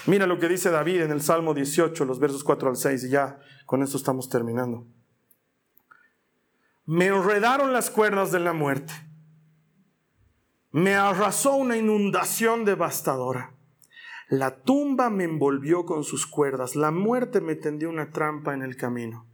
Mira 0.05 0.27
lo 0.27 0.39
que 0.39 0.47
dice 0.47 0.69
David 0.69 1.01
en 1.01 1.11
el 1.11 1.21
Salmo 1.21 1.53
18, 1.53 2.05
los 2.05 2.19
versos 2.19 2.43
4 2.43 2.69
al 2.69 2.77
6, 2.77 3.03
y 3.05 3.09
ya 3.09 3.39
con 3.65 3.81
esto 3.81 3.97
estamos 3.97 4.29
terminando. 4.29 4.85
Me 6.85 7.07
enredaron 7.07 7.73
las 7.73 7.89
cuerdas 7.89 8.31
de 8.31 8.39
la 8.39 8.53
muerte. 8.53 8.93
Me 10.71 10.95
arrasó 10.95 11.55
una 11.55 11.77
inundación 11.77 12.65
devastadora. 12.65 13.53
La 14.27 14.61
tumba 14.61 15.09
me 15.09 15.23
envolvió 15.23 15.85
con 15.85 16.03
sus 16.03 16.27
cuerdas. 16.27 16.75
La 16.75 16.91
muerte 16.91 17.41
me 17.41 17.55
tendió 17.55 17.89
una 17.89 18.11
trampa 18.11 18.53
en 18.53 18.61
el 18.61 18.75
camino. 18.75 19.25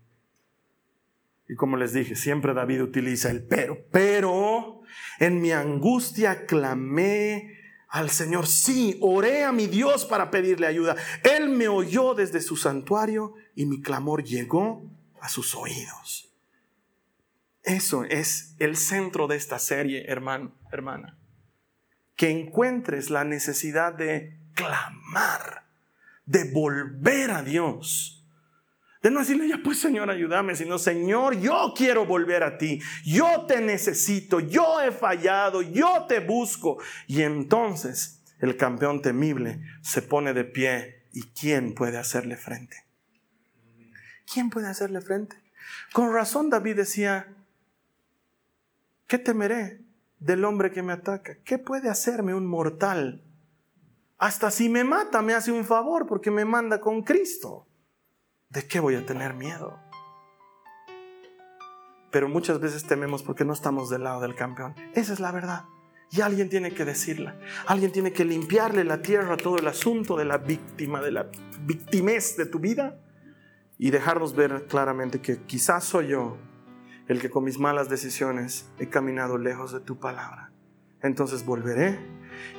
Y 1.48 1.56
como 1.56 1.78
les 1.78 1.94
dije, 1.94 2.16
siempre 2.16 2.54
David 2.54 2.84
utiliza 2.84 3.30
el 3.30 3.46
pero. 3.46 3.78
Pero 3.92 4.82
en 5.20 5.42
mi 5.42 5.52
angustia 5.52 6.46
clamé 6.46 7.65
al 7.96 8.10
Señor. 8.10 8.46
Sí, 8.46 8.98
oré 9.00 9.46
a 9.46 9.54
mi 9.54 9.68
Dios 9.68 10.04
para 10.04 10.30
pedirle 10.30 10.68
ayuda. 10.68 10.98
Él 11.24 11.48
me 11.48 11.70
oyó 11.70 12.14
desde 12.14 12.42
su 12.42 12.58
santuario 12.58 13.36
y 13.56 13.66
mi 13.66 13.82
clamor 13.82 14.22
llegó 14.22 14.84
a 15.22 15.30
sus 15.30 15.56
oídos. 15.56 16.30
Eso 17.64 18.04
es 18.04 18.54
el 18.60 18.76
centro 18.76 19.28
de 19.28 19.38
esta 19.38 19.60
serie, 19.60 20.04
hermano, 20.08 20.54
hermana. 20.74 21.18
Que 22.18 22.32
encuentres 22.32 23.10
la 23.10 23.24
necesidad 23.24 23.94
de 23.94 24.42
clamar, 24.56 25.66
de 26.26 26.52
volver 26.52 27.32
a 27.32 27.44
Dios 27.44 28.15
de 29.06 29.12
no 29.12 29.20
decirle, 29.20 29.48
ya 29.48 29.60
pues 29.64 29.80
Señor, 29.80 30.10
ayúdame, 30.10 30.56
sino 30.56 30.80
Señor, 30.80 31.40
yo 31.40 31.76
quiero 31.78 32.08
volver 32.08 32.42
a 32.42 32.58
ti, 32.58 32.82
yo 33.06 33.46
te 33.46 33.62
necesito, 33.62 34.40
yo 34.40 34.82
he 34.82 34.92
fallado, 34.92 35.62
yo 35.62 36.08
te 36.08 36.22
busco. 36.22 36.80
Y 37.06 37.22
entonces 37.22 38.24
el 38.40 38.58
campeón 38.58 39.04
temible 39.04 39.62
se 39.84 40.02
pone 40.02 40.34
de 40.34 40.44
pie 40.44 41.04
y 41.14 41.22
¿quién 41.40 41.76
puede 41.76 42.00
hacerle 42.00 42.36
frente? 42.36 42.78
¿Quién 44.34 44.50
puede 44.50 44.70
hacerle 44.70 45.02
frente? 45.02 45.36
Con 45.94 46.12
razón 46.12 46.50
David 46.50 46.78
decía, 46.78 47.32
¿qué 49.06 49.20
temeré 49.20 49.82
del 50.18 50.44
hombre 50.44 50.72
que 50.72 50.82
me 50.82 50.94
ataca? 50.94 51.38
¿Qué 51.46 51.60
puede 51.60 51.92
hacerme 51.92 52.34
un 52.34 52.48
mortal? 52.48 53.24
Hasta 54.18 54.50
si 54.50 54.68
me 54.68 54.84
mata 54.84 55.22
me 55.22 55.36
hace 55.36 55.52
un 55.52 55.64
favor 55.64 56.08
porque 56.08 56.32
me 56.32 56.44
manda 56.44 56.82
con 56.82 57.04
Cristo. 57.04 57.65
¿De 58.56 58.66
qué 58.66 58.80
voy 58.80 58.96
a 58.96 59.06
tener 59.06 59.34
miedo? 59.34 59.78
Pero 62.10 62.30
muchas 62.30 62.62
veces 62.62 62.86
tememos 62.86 63.22
porque 63.22 63.44
no 63.44 63.52
estamos 63.52 63.90
del 63.90 64.04
lado 64.04 64.22
del 64.22 64.34
campeón. 64.34 64.74
Esa 64.94 65.12
es 65.12 65.20
la 65.20 65.34
verdad. 65.34 65.66
Y 66.10 66.22
alguien 66.22 66.50
tiene 66.50 66.74
que 66.74 66.86
decirla. 66.86 67.38
Alguien 67.68 67.92
tiene 67.92 68.14
que 68.14 68.24
limpiarle 68.24 68.86
la 68.86 69.02
tierra 69.02 69.34
a 69.34 69.38
todo 69.38 69.58
el 69.58 69.68
asunto 69.68 70.16
de 70.16 70.24
la 70.24 70.38
víctima, 70.38 71.02
de 71.02 71.12
la 71.12 71.30
victimez 71.64 72.38
de 72.38 72.46
tu 72.46 72.60
vida 72.60 72.98
y 73.78 73.92
dejarnos 73.92 74.34
ver 74.34 74.68
claramente 74.68 75.20
que 75.20 75.42
quizás 75.42 75.84
soy 75.84 76.08
yo 76.08 76.38
el 77.10 77.20
que 77.20 77.30
con 77.30 77.44
mis 77.44 77.60
malas 77.60 77.90
decisiones 77.90 78.70
he 78.80 78.88
caminado 78.88 79.38
lejos 79.38 79.74
de 79.74 79.82
tu 79.82 80.00
palabra. 80.00 80.54
Entonces 81.02 81.46
volveré 81.46 82.00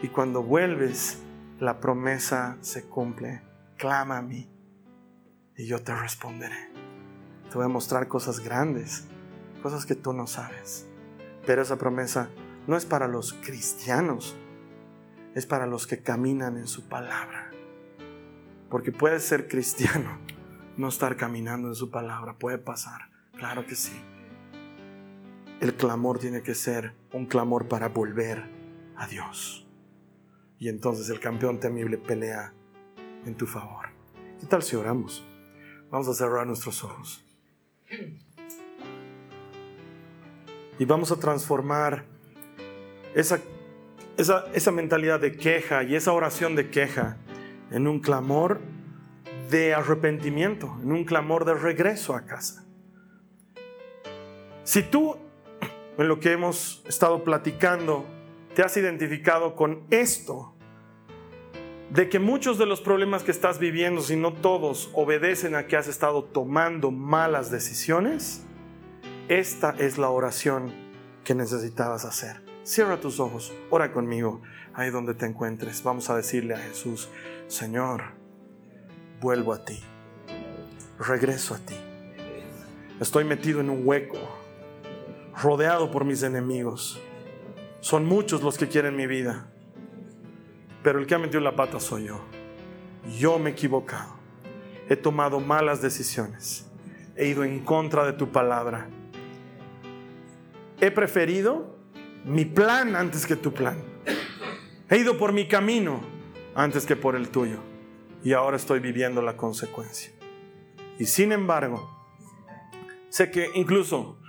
y 0.03 0.09
cuando 0.09 0.43
vuelves 0.43 1.23
la 1.59 1.81
promesa 1.81 2.59
se 2.61 2.85
cumple. 2.85 3.41
Clama 3.79 4.19
a 4.19 4.23
mí 4.23 4.56
y 5.57 5.67
yo 5.67 5.83
te 5.83 5.95
responderé. 5.95 6.71
Te 7.51 7.55
voy 7.55 7.65
a 7.65 7.69
mostrar 7.69 8.09
cosas 8.09 8.41
grandes, 8.41 9.05
cosas 9.63 9.87
que 9.87 9.95
tú 9.95 10.13
no 10.13 10.27
sabes. 10.27 10.87
Pero 11.47 11.63
esa 11.63 11.77
promesa 11.77 12.29
no 12.67 12.77
es 12.77 12.85
para 12.85 13.09
los 13.09 13.33
cristianos, 13.33 14.37
es 15.35 15.47
para 15.47 15.67
los 15.67 15.87
que 15.87 16.03
caminan 16.03 16.57
en 16.57 16.67
su 16.67 16.89
palabra. 16.89 17.51
Porque 18.69 18.93
puedes 18.93 19.25
ser 19.25 19.49
cristiano, 19.49 20.19
no 20.77 20.89
estar 20.89 21.17
caminando 21.17 21.69
en 21.69 21.75
su 21.75 21.91
palabra, 21.91 22.35
puede 22.39 22.59
pasar, 22.59 23.11
claro 23.37 23.65
que 23.67 23.77
sí. 23.77 23.97
El 25.61 25.75
clamor 25.75 26.19
tiene 26.19 26.43
que 26.43 26.55
ser 26.55 26.93
un 27.13 27.27
clamor 27.27 27.67
para 27.67 27.89
volver 27.89 28.45
a 28.97 29.07
Dios. 29.07 29.67
Y 30.59 30.69
entonces 30.69 31.09
el 31.09 31.21
campeón 31.21 31.61
temible 31.61 31.97
pelea 31.97 32.53
en 33.25 33.37
tu 33.37 33.47
favor. 33.47 33.87
¿Qué 34.39 34.47
tal 34.47 34.63
si 34.63 34.77
oramos? 34.77 35.27
Vamos 35.97 36.09
a 36.09 36.15
cerrar 36.15 36.47
nuestros 36.47 36.85
ojos. 36.85 37.25
Y 40.79 40.85
vamos 40.85 41.11
a 41.11 41.17
transformar 41.17 42.05
esa, 43.15 43.41
esa, 44.19 44.73
mentalidad 44.73 45.21
de 45.21 45.39
queja 45.39 45.85
y 45.85 45.97
esa 45.97 46.13
oración 46.13 46.55
de 46.55 46.69
queja 46.69 47.17
en 47.71 47.87
un 47.87 48.01
clamor 48.01 48.61
de 49.49 49.73
arrepentimiento, 49.73 50.77
en 50.83 50.93
un 50.93 51.05
clamor 51.05 51.47
de 51.47 51.55
regreso 51.55 52.15
a 52.15 52.27
casa. 52.27 52.67
Si 54.65 54.83
tú, 54.83 55.17
en 55.97 56.09
lo 56.09 56.21
que 56.21 56.33
hemos 56.33 56.85
estado 56.87 57.25
platicando, 57.25 58.05
te 58.55 58.61
has 58.61 58.77
identificado 58.77 59.57
con 59.57 59.87
esto, 59.89 60.56
de 61.91 62.09
que 62.09 62.19
muchos 62.19 62.59
de 62.59 62.67
los 62.67 62.81
problemas 62.81 63.23
que 63.23 63.31
estás 63.31 63.59
viviendo, 63.59 64.01
si 64.01 64.17
no 64.17 64.33
todos, 64.33 64.91
obedecen 64.93 65.55
a 65.55 65.67
que 65.67 65.77
has 65.77 65.89
estado 65.89 66.25
tomando 66.25 66.91
malas 66.91 67.51
decisiones, 67.51 68.43
esta 69.29 69.75
es 69.79 69.99
la 69.99 70.11
oración 70.11 70.73
que 71.25 71.35
necesitabas 71.35 72.05
hacer. 72.05 72.43
Cierra 72.65 73.01
tus 73.01 73.21
ojos, 73.21 73.53
ora 73.71 73.93
conmigo, 73.93 74.43
ahí 74.75 74.91
donde 74.91 75.15
te 75.15 75.27
encuentres. 75.27 75.83
Vamos 75.83 76.11
a 76.11 76.17
decirle 76.17 76.55
a 76.55 76.59
Jesús, 76.59 77.09
Señor, 77.47 78.03
vuelvo 79.21 79.53
a 79.53 79.65
ti, 79.65 79.81
regreso 80.99 81.55
a 81.55 81.59
ti, 81.59 81.77
Estoy 82.99 83.25
metido 83.25 83.61
en 83.61 83.69
un 83.69 83.87
hueco, 83.87 84.17
rodeado 85.43 85.91
por 85.91 86.07
mis 86.07 86.23
enemigos. 86.23 86.99
Son 87.81 88.07
muchos 88.07 88.43
los 88.43 88.57
que 88.57 88.69
quieren 88.69 88.97
mi 88.97 89.07
vida, 89.07 89.53
pero 90.87 91.01
el 91.01 91.07
que 91.09 91.17
ha 91.17 91.19
metido 91.19 91.41
la 91.41 91.57
pata 91.57 91.81
soy 91.81 92.05
yo. 92.05 92.21
Yo 93.19 93.41
me 93.41 93.51
he 93.51 93.53
equivocado, 93.55 94.15
he 94.89 94.95
tomado 94.95 95.41
malas 95.41 95.83
decisiones, 95.83 96.71
he 97.17 97.27
ido 97.27 97.43
en 97.43 97.59
contra 97.59 98.07
de 98.07 98.13
tu 98.13 98.31
palabra. 98.31 98.87
He 100.81 100.93
preferido 100.93 101.77
mi 102.25 102.45
plan 102.45 102.95
antes 102.95 103.27
que 103.27 103.35
tu 103.35 103.53
plan. 103.53 103.83
He 104.89 104.99
ido 104.99 105.19
por 105.19 105.33
mi 105.33 105.49
camino 105.49 106.03
antes 106.55 106.87
que 106.87 106.95
por 106.95 107.17
el 107.17 107.31
tuyo. 107.31 107.59
Y 108.23 108.33
ahora 108.33 108.57
estoy 108.57 108.79
viviendo 108.79 109.21
la 109.23 109.37
consecuencia. 109.37 110.13
Y 111.01 111.07
sin 111.07 111.33
embargo, 111.33 112.07
sé 113.09 113.33
que 113.33 113.51
incluso 113.55 114.21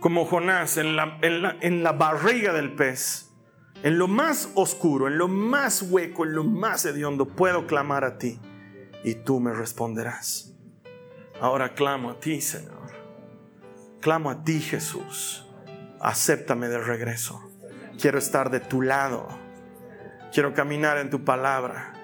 como 0.00 0.24
Jonás 0.24 0.78
en 0.78 0.96
la, 0.96 1.18
en 1.20 1.82
la, 1.82 1.92
barriga 1.92 2.54
del 2.54 2.72
pez, 2.72 3.27
en 3.82 3.98
lo 3.98 4.08
más 4.08 4.50
oscuro, 4.54 5.06
en 5.08 5.18
lo 5.18 5.28
más 5.28 5.82
hueco, 5.82 6.24
en 6.24 6.34
lo 6.34 6.44
más 6.44 6.84
hediondo, 6.84 7.26
puedo 7.26 7.66
clamar 7.66 8.04
a 8.04 8.18
ti 8.18 8.40
y 9.04 9.14
tú 9.14 9.40
me 9.40 9.52
responderás. 9.52 10.54
Ahora 11.40 11.74
clamo 11.74 12.10
a 12.10 12.18
ti, 12.18 12.40
Señor. 12.40 12.90
Clamo 14.00 14.30
a 14.30 14.42
ti, 14.42 14.60
Jesús. 14.60 15.46
Acéptame 16.00 16.68
de 16.68 16.78
regreso. 16.78 17.40
Quiero 18.00 18.18
estar 18.18 18.50
de 18.50 18.60
tu 18.60 18.82
lado. 18.82 19.28
Quiero 20.32 20.54
caminar 20.54 20.98
en 20.98 21.10
tu 21.10 21.24
palabra. 21.24 21.94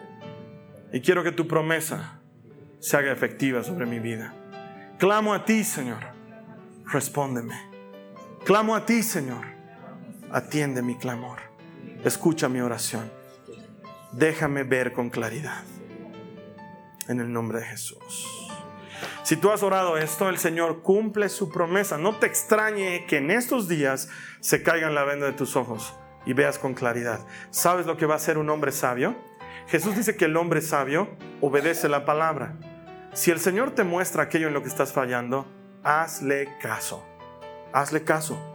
Y 0.93 1.01
quiero 1.01 1.25
que 1.25 1.33
tu 1.33 1.49
promesa 1.49 2.21
se 2.79 2.97
haga 2.97 3.13
efectiva 3.13 3.65
sobre 3.65 3.87
mi 3.87 3.99
vida. 3.99 4.35
Clamo 4.99 5.35
a 5.35 5.45
ti, 5.45 5.65
Señor. 5.65 6.05
Respóndeme. 6.87 7.55
Clamo 8.45 8.77
a 8.77 8.87
ti, 8.87 9.03
Señor. 9.03 9.45
Atiende 10.31 10.83
mi 10.83 10.97
clamor. 10.97 11.44
Escucha 12.05 12.51
mi 12.51 12.61
oración. 12.61 13.11
Déjame 14.13 14.63
ver 14.63 14.93
con 14.93 15.09
claridad. 15.09 15.63
En 17.09 17.19
el 17.19 17.33
nombre 17.33 17.61
de 17.61 17.65
Jesús. 17.65 18.51
Si 19.23 19.37
tú 19.37 19.51
has 19.51 19.63
orado 19.63 19.97
esto, 19.97 20.29
el 20.29 20.37
Señor 20.37 20.83
cumple 20.83 21.31
su 21.31 21.51
promesa. 21.51 21.97
No 21.97 22.19
te 22.19 22.27
extrañe 22.27 23.07
que 23.07 23.17
en 23.17 23.31
estos 23.31 23.69
días 23.69 24.11
se 24.41 24.63
caigan 24.63 24.95
la 24.95 25.05
venda 25.05 25.25
de 25.25 25.33
tus 25.33 25.57
ojos 25.57 25.95
y 26.27 26.35
veas 26.35 26.59
con 26.59 26.75
claridad. 26.75 27.21
¿Sabes 27.51 27.87
lo 27.87 27.97
que 27.97 28.05
va 28.05 28.15
a 28.15 28.19
hacer 28.19 28.37
un 28.37 28.51
hombre 28.51 28.71
sabio? 28.71 29.17
Jesús 29.69 29.97
dice 29.97 30.15
que 30.15 30.27
el 30.27 30.37
hombre 30.37 30.61
sabio 30.61 31.09
obedece 31.41 31.89
la 31.89 32.05
palabra. 32.05 32.59
Si 33.15 33.31
el 33.31 33.41
Señor 33.41 33.71
te 33.71 33.83
muestra 33.83 34.25
aquello 34.25 34.49
en 34.49 34.55
lo 34.55 34.63
que 34.63 34.69
estás 34.69 34.93
fallando, 34.93 35.47
hazle 35.83 36.51
caso. 36.61 37.03
Hazle 37.73 38.05
caso. 38.05 38.54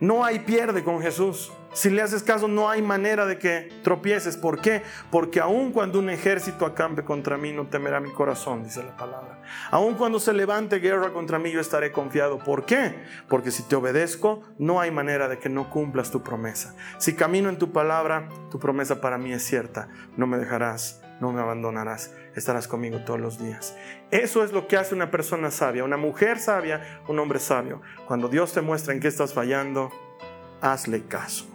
No 0.00 0.24
hay 0.24 0.40
pierde 0.40 0.84
con 0.84 1.00
Jesús. 1.00 1.52
Si 1.72 1.90
le 1.90 2.00
haces 2.00 2.22
caso, 2.22 2.48
no 2.48 2.70
hay 2.70 2.80
manera 2.80 3.26
de 3.26 3.38
que 3.38 3.68
tropieces. 3.82 4.38
¿Por 4.38 4.62
qué? 4.62 4.82
Porque 5.10 5.40
aun 5.40 5.72
cuando 5.72 5.98
un 5.98 6.08
ejército 6.08 6.64
acampe 6.64 7.04
contra 7.04 7.36
mí, 7.36 7.52
no 7.52 7.66
temerá 7.66 8.00
mi 8.00 8.10
corazón, 8.12 8.64
dice 8.64 8.82
la 8.82 8.96
palabra. 8.96 9.42
Aun 9.70 9.94
cuando 9.94 10.18
se 10.18 10.32
levante 10.32 10.78
guerra 10.78 11.12
contra 11.12 11.38
mí, 11.38 11.52
yo 11.52 11.60
estaré 11.60 11.92
confiado. 11.92 12.38
¿Por 12.38 12.64
qué? 12.64 12.94
Porque 13.28 13.50
si 13.50 13.62
te 13.62 13.76
obedezco, 13.76 14.42
no 14.58 14.80
hay 14.80 14.90
manera 14.90 15.28
de 15.28 15.38
que 15.38 15.50
no 15.50 15.68
cumplas 15.68 16.10
tu 16.10 16.22
promesa. 16.22 16.74
Si 16.96 17.14
camino 17.14 17.50
en 17.50 17.58
tu 17.58 17.72
palabra, 17.72 18.30
tu 18.50 18.58
promesa 18.58 19.02
para 19.02 19.18
mí 19.18 19.34
es 19.34 19.44
cierta. 19.44 19.88
No 20.16 20.26
me 20.26 20.38
dejarás, 20.38 21.02
no 21.20 21.32
me 21.32 21.40
abandonarás. 21.40 22.14
Estarás 22.34 22.68
conmigo 22.68 23.00
todos 23.04 23.20
los 23.20 23.38
días. 23.38 23.76
Eso 24.10 24.44
es 24.44 24.52
lo 24.52 24.68
que 24.68 24.76
hace 24.76 24.94
una 24.94 25.10
persona 25.10 25.50
sabia, 25.50 25.84
una 25.84 25.96
mujer 25.96 26.38
sabia, 26.38 27.00
un 27.08 27.18
hombre 27.18 27.38
sabio. 27.38 27.80
Cuando 28.06 28.28
Dios 28.28 28.52
te 28.52 28.60
muestra 28.60 28.92
en 28.92 29.00
qué 29.00 29.08
estás 29.08 29.32
fallando, 29.32 29.90
hazle 30.60 31.04
caso. 31.04 31.46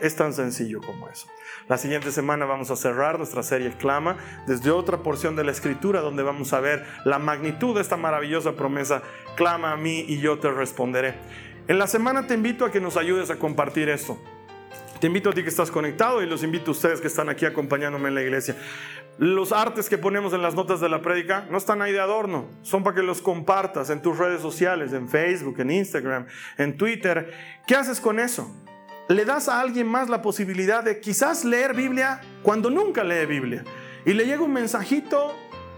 Es 0.00 0.14
tan 0.14 0.32
sencillo 0.32 0.80
como 0.80 1.08
eso. 1.08 1.26
La 1.68 1.76
siguiente 1.76 2.12
semana 2.12 2.46
vamos 2.46 2.70
a 2.70 2.76
cerrar 2.76 3.18
nuestra 3.18 3.42
serie 3.42 3.72
Clama 3.76 4.16
desde 4.46 4.70
otra 4.70 4.98
porción 5.02 5.36
de 5.36 5.44
la 5.44 5.50
escritura 5.50 6.00
donde 6.00 6.22
vamos 6.22 6.52
a 6.52 6.60
ver 6.60 6.86
la 7.04 7.18
magnitud 7.18 7.74
de 7.74 7.82
esta 7.82 7.96
maravillosa 7.96 8.52
promesa. 8.52 9.02
Clama 9.36 9.72
a 9.72 9.76
mí 9.76 10.04
y 10.06 10.20
yo 10.20 10.38
te 10.38 10.50
responderé. 10.50 11.14
En 11.66 11.78
la 11.78 11.86
semana 11.86 12.26
te 12.26 12.34
invito 12.34 12.64
a 12.64 12.70
que 12.70 12.80
nos 12.80 12.96
ayudes 12.96 13.30
a 13.30 13.38
compartir 13.38 13.88
esto. 13.88 14.18
Te 15.00 15.06
invito 15.06 15.30
a 15.30 15.32
ti 15.32 15.42
que 15.42 15.48
estás 15.48 15.70
conectado 15.70 16.22
y 16.22 16.26
los 16.26 16.42
invito 16.42 16.70
a 16.70 16.72
ustedes 16.72 17.00
que 17.00 17.06
están 17.06 17.28
aquí 17.28 17.46
acompañándome 17.46 18.08
en 18.08 18.14
la 18.16 18.22
iglesia. 18.22 18.56
Los 19.18 19.52
artes 19.52 19.88
que 19.88 19.98
ponemos 19.98 20.32
en 20.32 20.42
las 20.42 20.54
notas 20.54 20.80
de 20.80 20.88
la 20.88 21.02
prédica 21.02 21.46
no 21.50 21.58
están 21.58 21.82
ahí 21.82 21.92
de 21.92 22.00
adorno, 22.00 22.48
son 22.62 22.82
para 22.82 22.96
que 22.96 23.02
los 23.02 23.22
compartas 23.22 23.90
en 23.90 24.02
tus 24.02 24.18
redes 24.18 24.40
sociales, 24.40 24.92
en 24.92 25.08
Facebook, 25.08 25.60
en 25.60 25.70
Instagram, 25.70 26.26
en 26.56 26.76
Twitter. 26.76 27.32
¿Qué 27.66 27.74
haces 27.74 28.00
con 28.00 28.18
eso? 28.18 28.52
le 29.08 29.24
das 29.24 29.48
a 29.48 29.60
alguien 29.60 29.86
más 29.86 30.10
la 30.10 30.20
posibilidad 30.20 30.84
de 30.84 31.00
quizás 31.00 31.44
leer 31.44 31.74
Biblia 31.74 32.20
cuando 32.42 32.70
nunca 32.70 33.02
lee 33.02 33.24
Biblia. 33.26 33.64
Y 34.04 34.12
le 34.12 34.26
llega 34.26 34.42
un 34.42 34.52
mensajito 34.52 35.34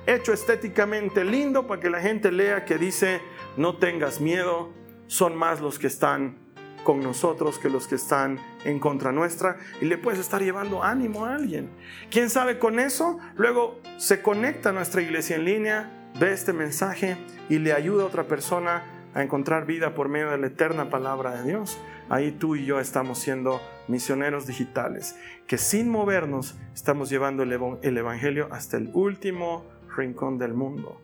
hecho 0.06 0.32
estéticamente 0.32 1.24
lindo 1.24 1.66
para 1.66 1.80
que 1.80 1.90
la 1.90 2.00
gente 2.00 2.32
lea 2.32 2.64
que 2.64 2.76
dice, 2.76 3.20
no 3.56 3.76
tengas 3.76 4.20
miedo, 4.20 4.72
son 5.06 5.36
más 5.36 5.60
los 5.60 5.78
que 5.78 5.86
están 5.86 6.38
con 6.84 7.00
nosotros 7.00 7.58
que 7.58 7.68
los 7.68 7.86
que 7.86 7.94
están 7.94 8.38
en 8.64 8.78
contra 8.78 9.12
nuestra 9.12 9.56
y 9.80 9.86
le 9.86 9.98
puedes 9.98 10.20
estar 10.20 10.42
llevando 10.42 10.82
ánimo 10.82 11.24
a 11.24 11.34
alguien. 11.34 11.70
¿Quién 12.10 12.30
sabe 12.30 12.58
con 12.58 12.78
eso? 12.78 13.18
Luego 13.36 13.80
se 13.98 14.22
conecta 14.22 14.70
a 14.70 14.72
nuestra 14.72 15.02
iglesia 15.02 15.36
en 15.36 15.44
línea, 15.44 16.10
ve 16.18 16.32
este 16.32 16.52
mensaje 16.52 17.16
y 17.48 17.58
le 17.58 17.72
ayuda 17.72 18.04
a 18.04 18.06
otra 18.06 18.24
persona 18.24 18.84
a 19.14 19.22
encontrar 19.22 19.66
vida 19.66 19.94
por 19.94 20.08
medio 20.08 20.30
de 20.30 20.38
la 20.38 20.46
eterna 20.46 20.88
palabra 20.88 21.40
de 21.40 21.48
Dios. 21.48 21.78
Ahí 22.08 22.32
tú 22.32 22.56
y 22.56 22.64
yo 22.64 22.80
estamos 22.80 23.18
siendo 23.18 23.60
misioneros 23.88 24.46
digitales, 24.46 25.16
que 25.46 25.58
sin 25.58 25.88
movernos 25.88 26.56
estamos 26.74 27.10
llevando 27.10 27.42
el 27.42 27.98
Evangelio 27.98 28.48
hasta 28.52 28.76
el 28.76 28.90
último 28.94 29.64
rincón 29.96 30.38
del 30.38 30.54
mundo. 30.54 31.00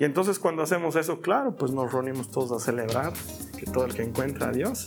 Y 0.00 0.04
entonces 0.04 0.38
cuando 0.38 0.62
hacemos 0.62 0.94
eso, 0.94 1.20
claro, 1.20 1.56
pues 1.56 1.72
nos 1.72 1.92
reunimos 1.92 2.30
todos 2.30 2.52
a 2.52 2.64
celebrar 2.64 3.12
que 3.58 3.66
todo 3.66 3.84
el 3.84 3.94
que 3.94 4.02
encuentra 4.02 4.48
a 4.48 4.52
Dios 4.52 4.86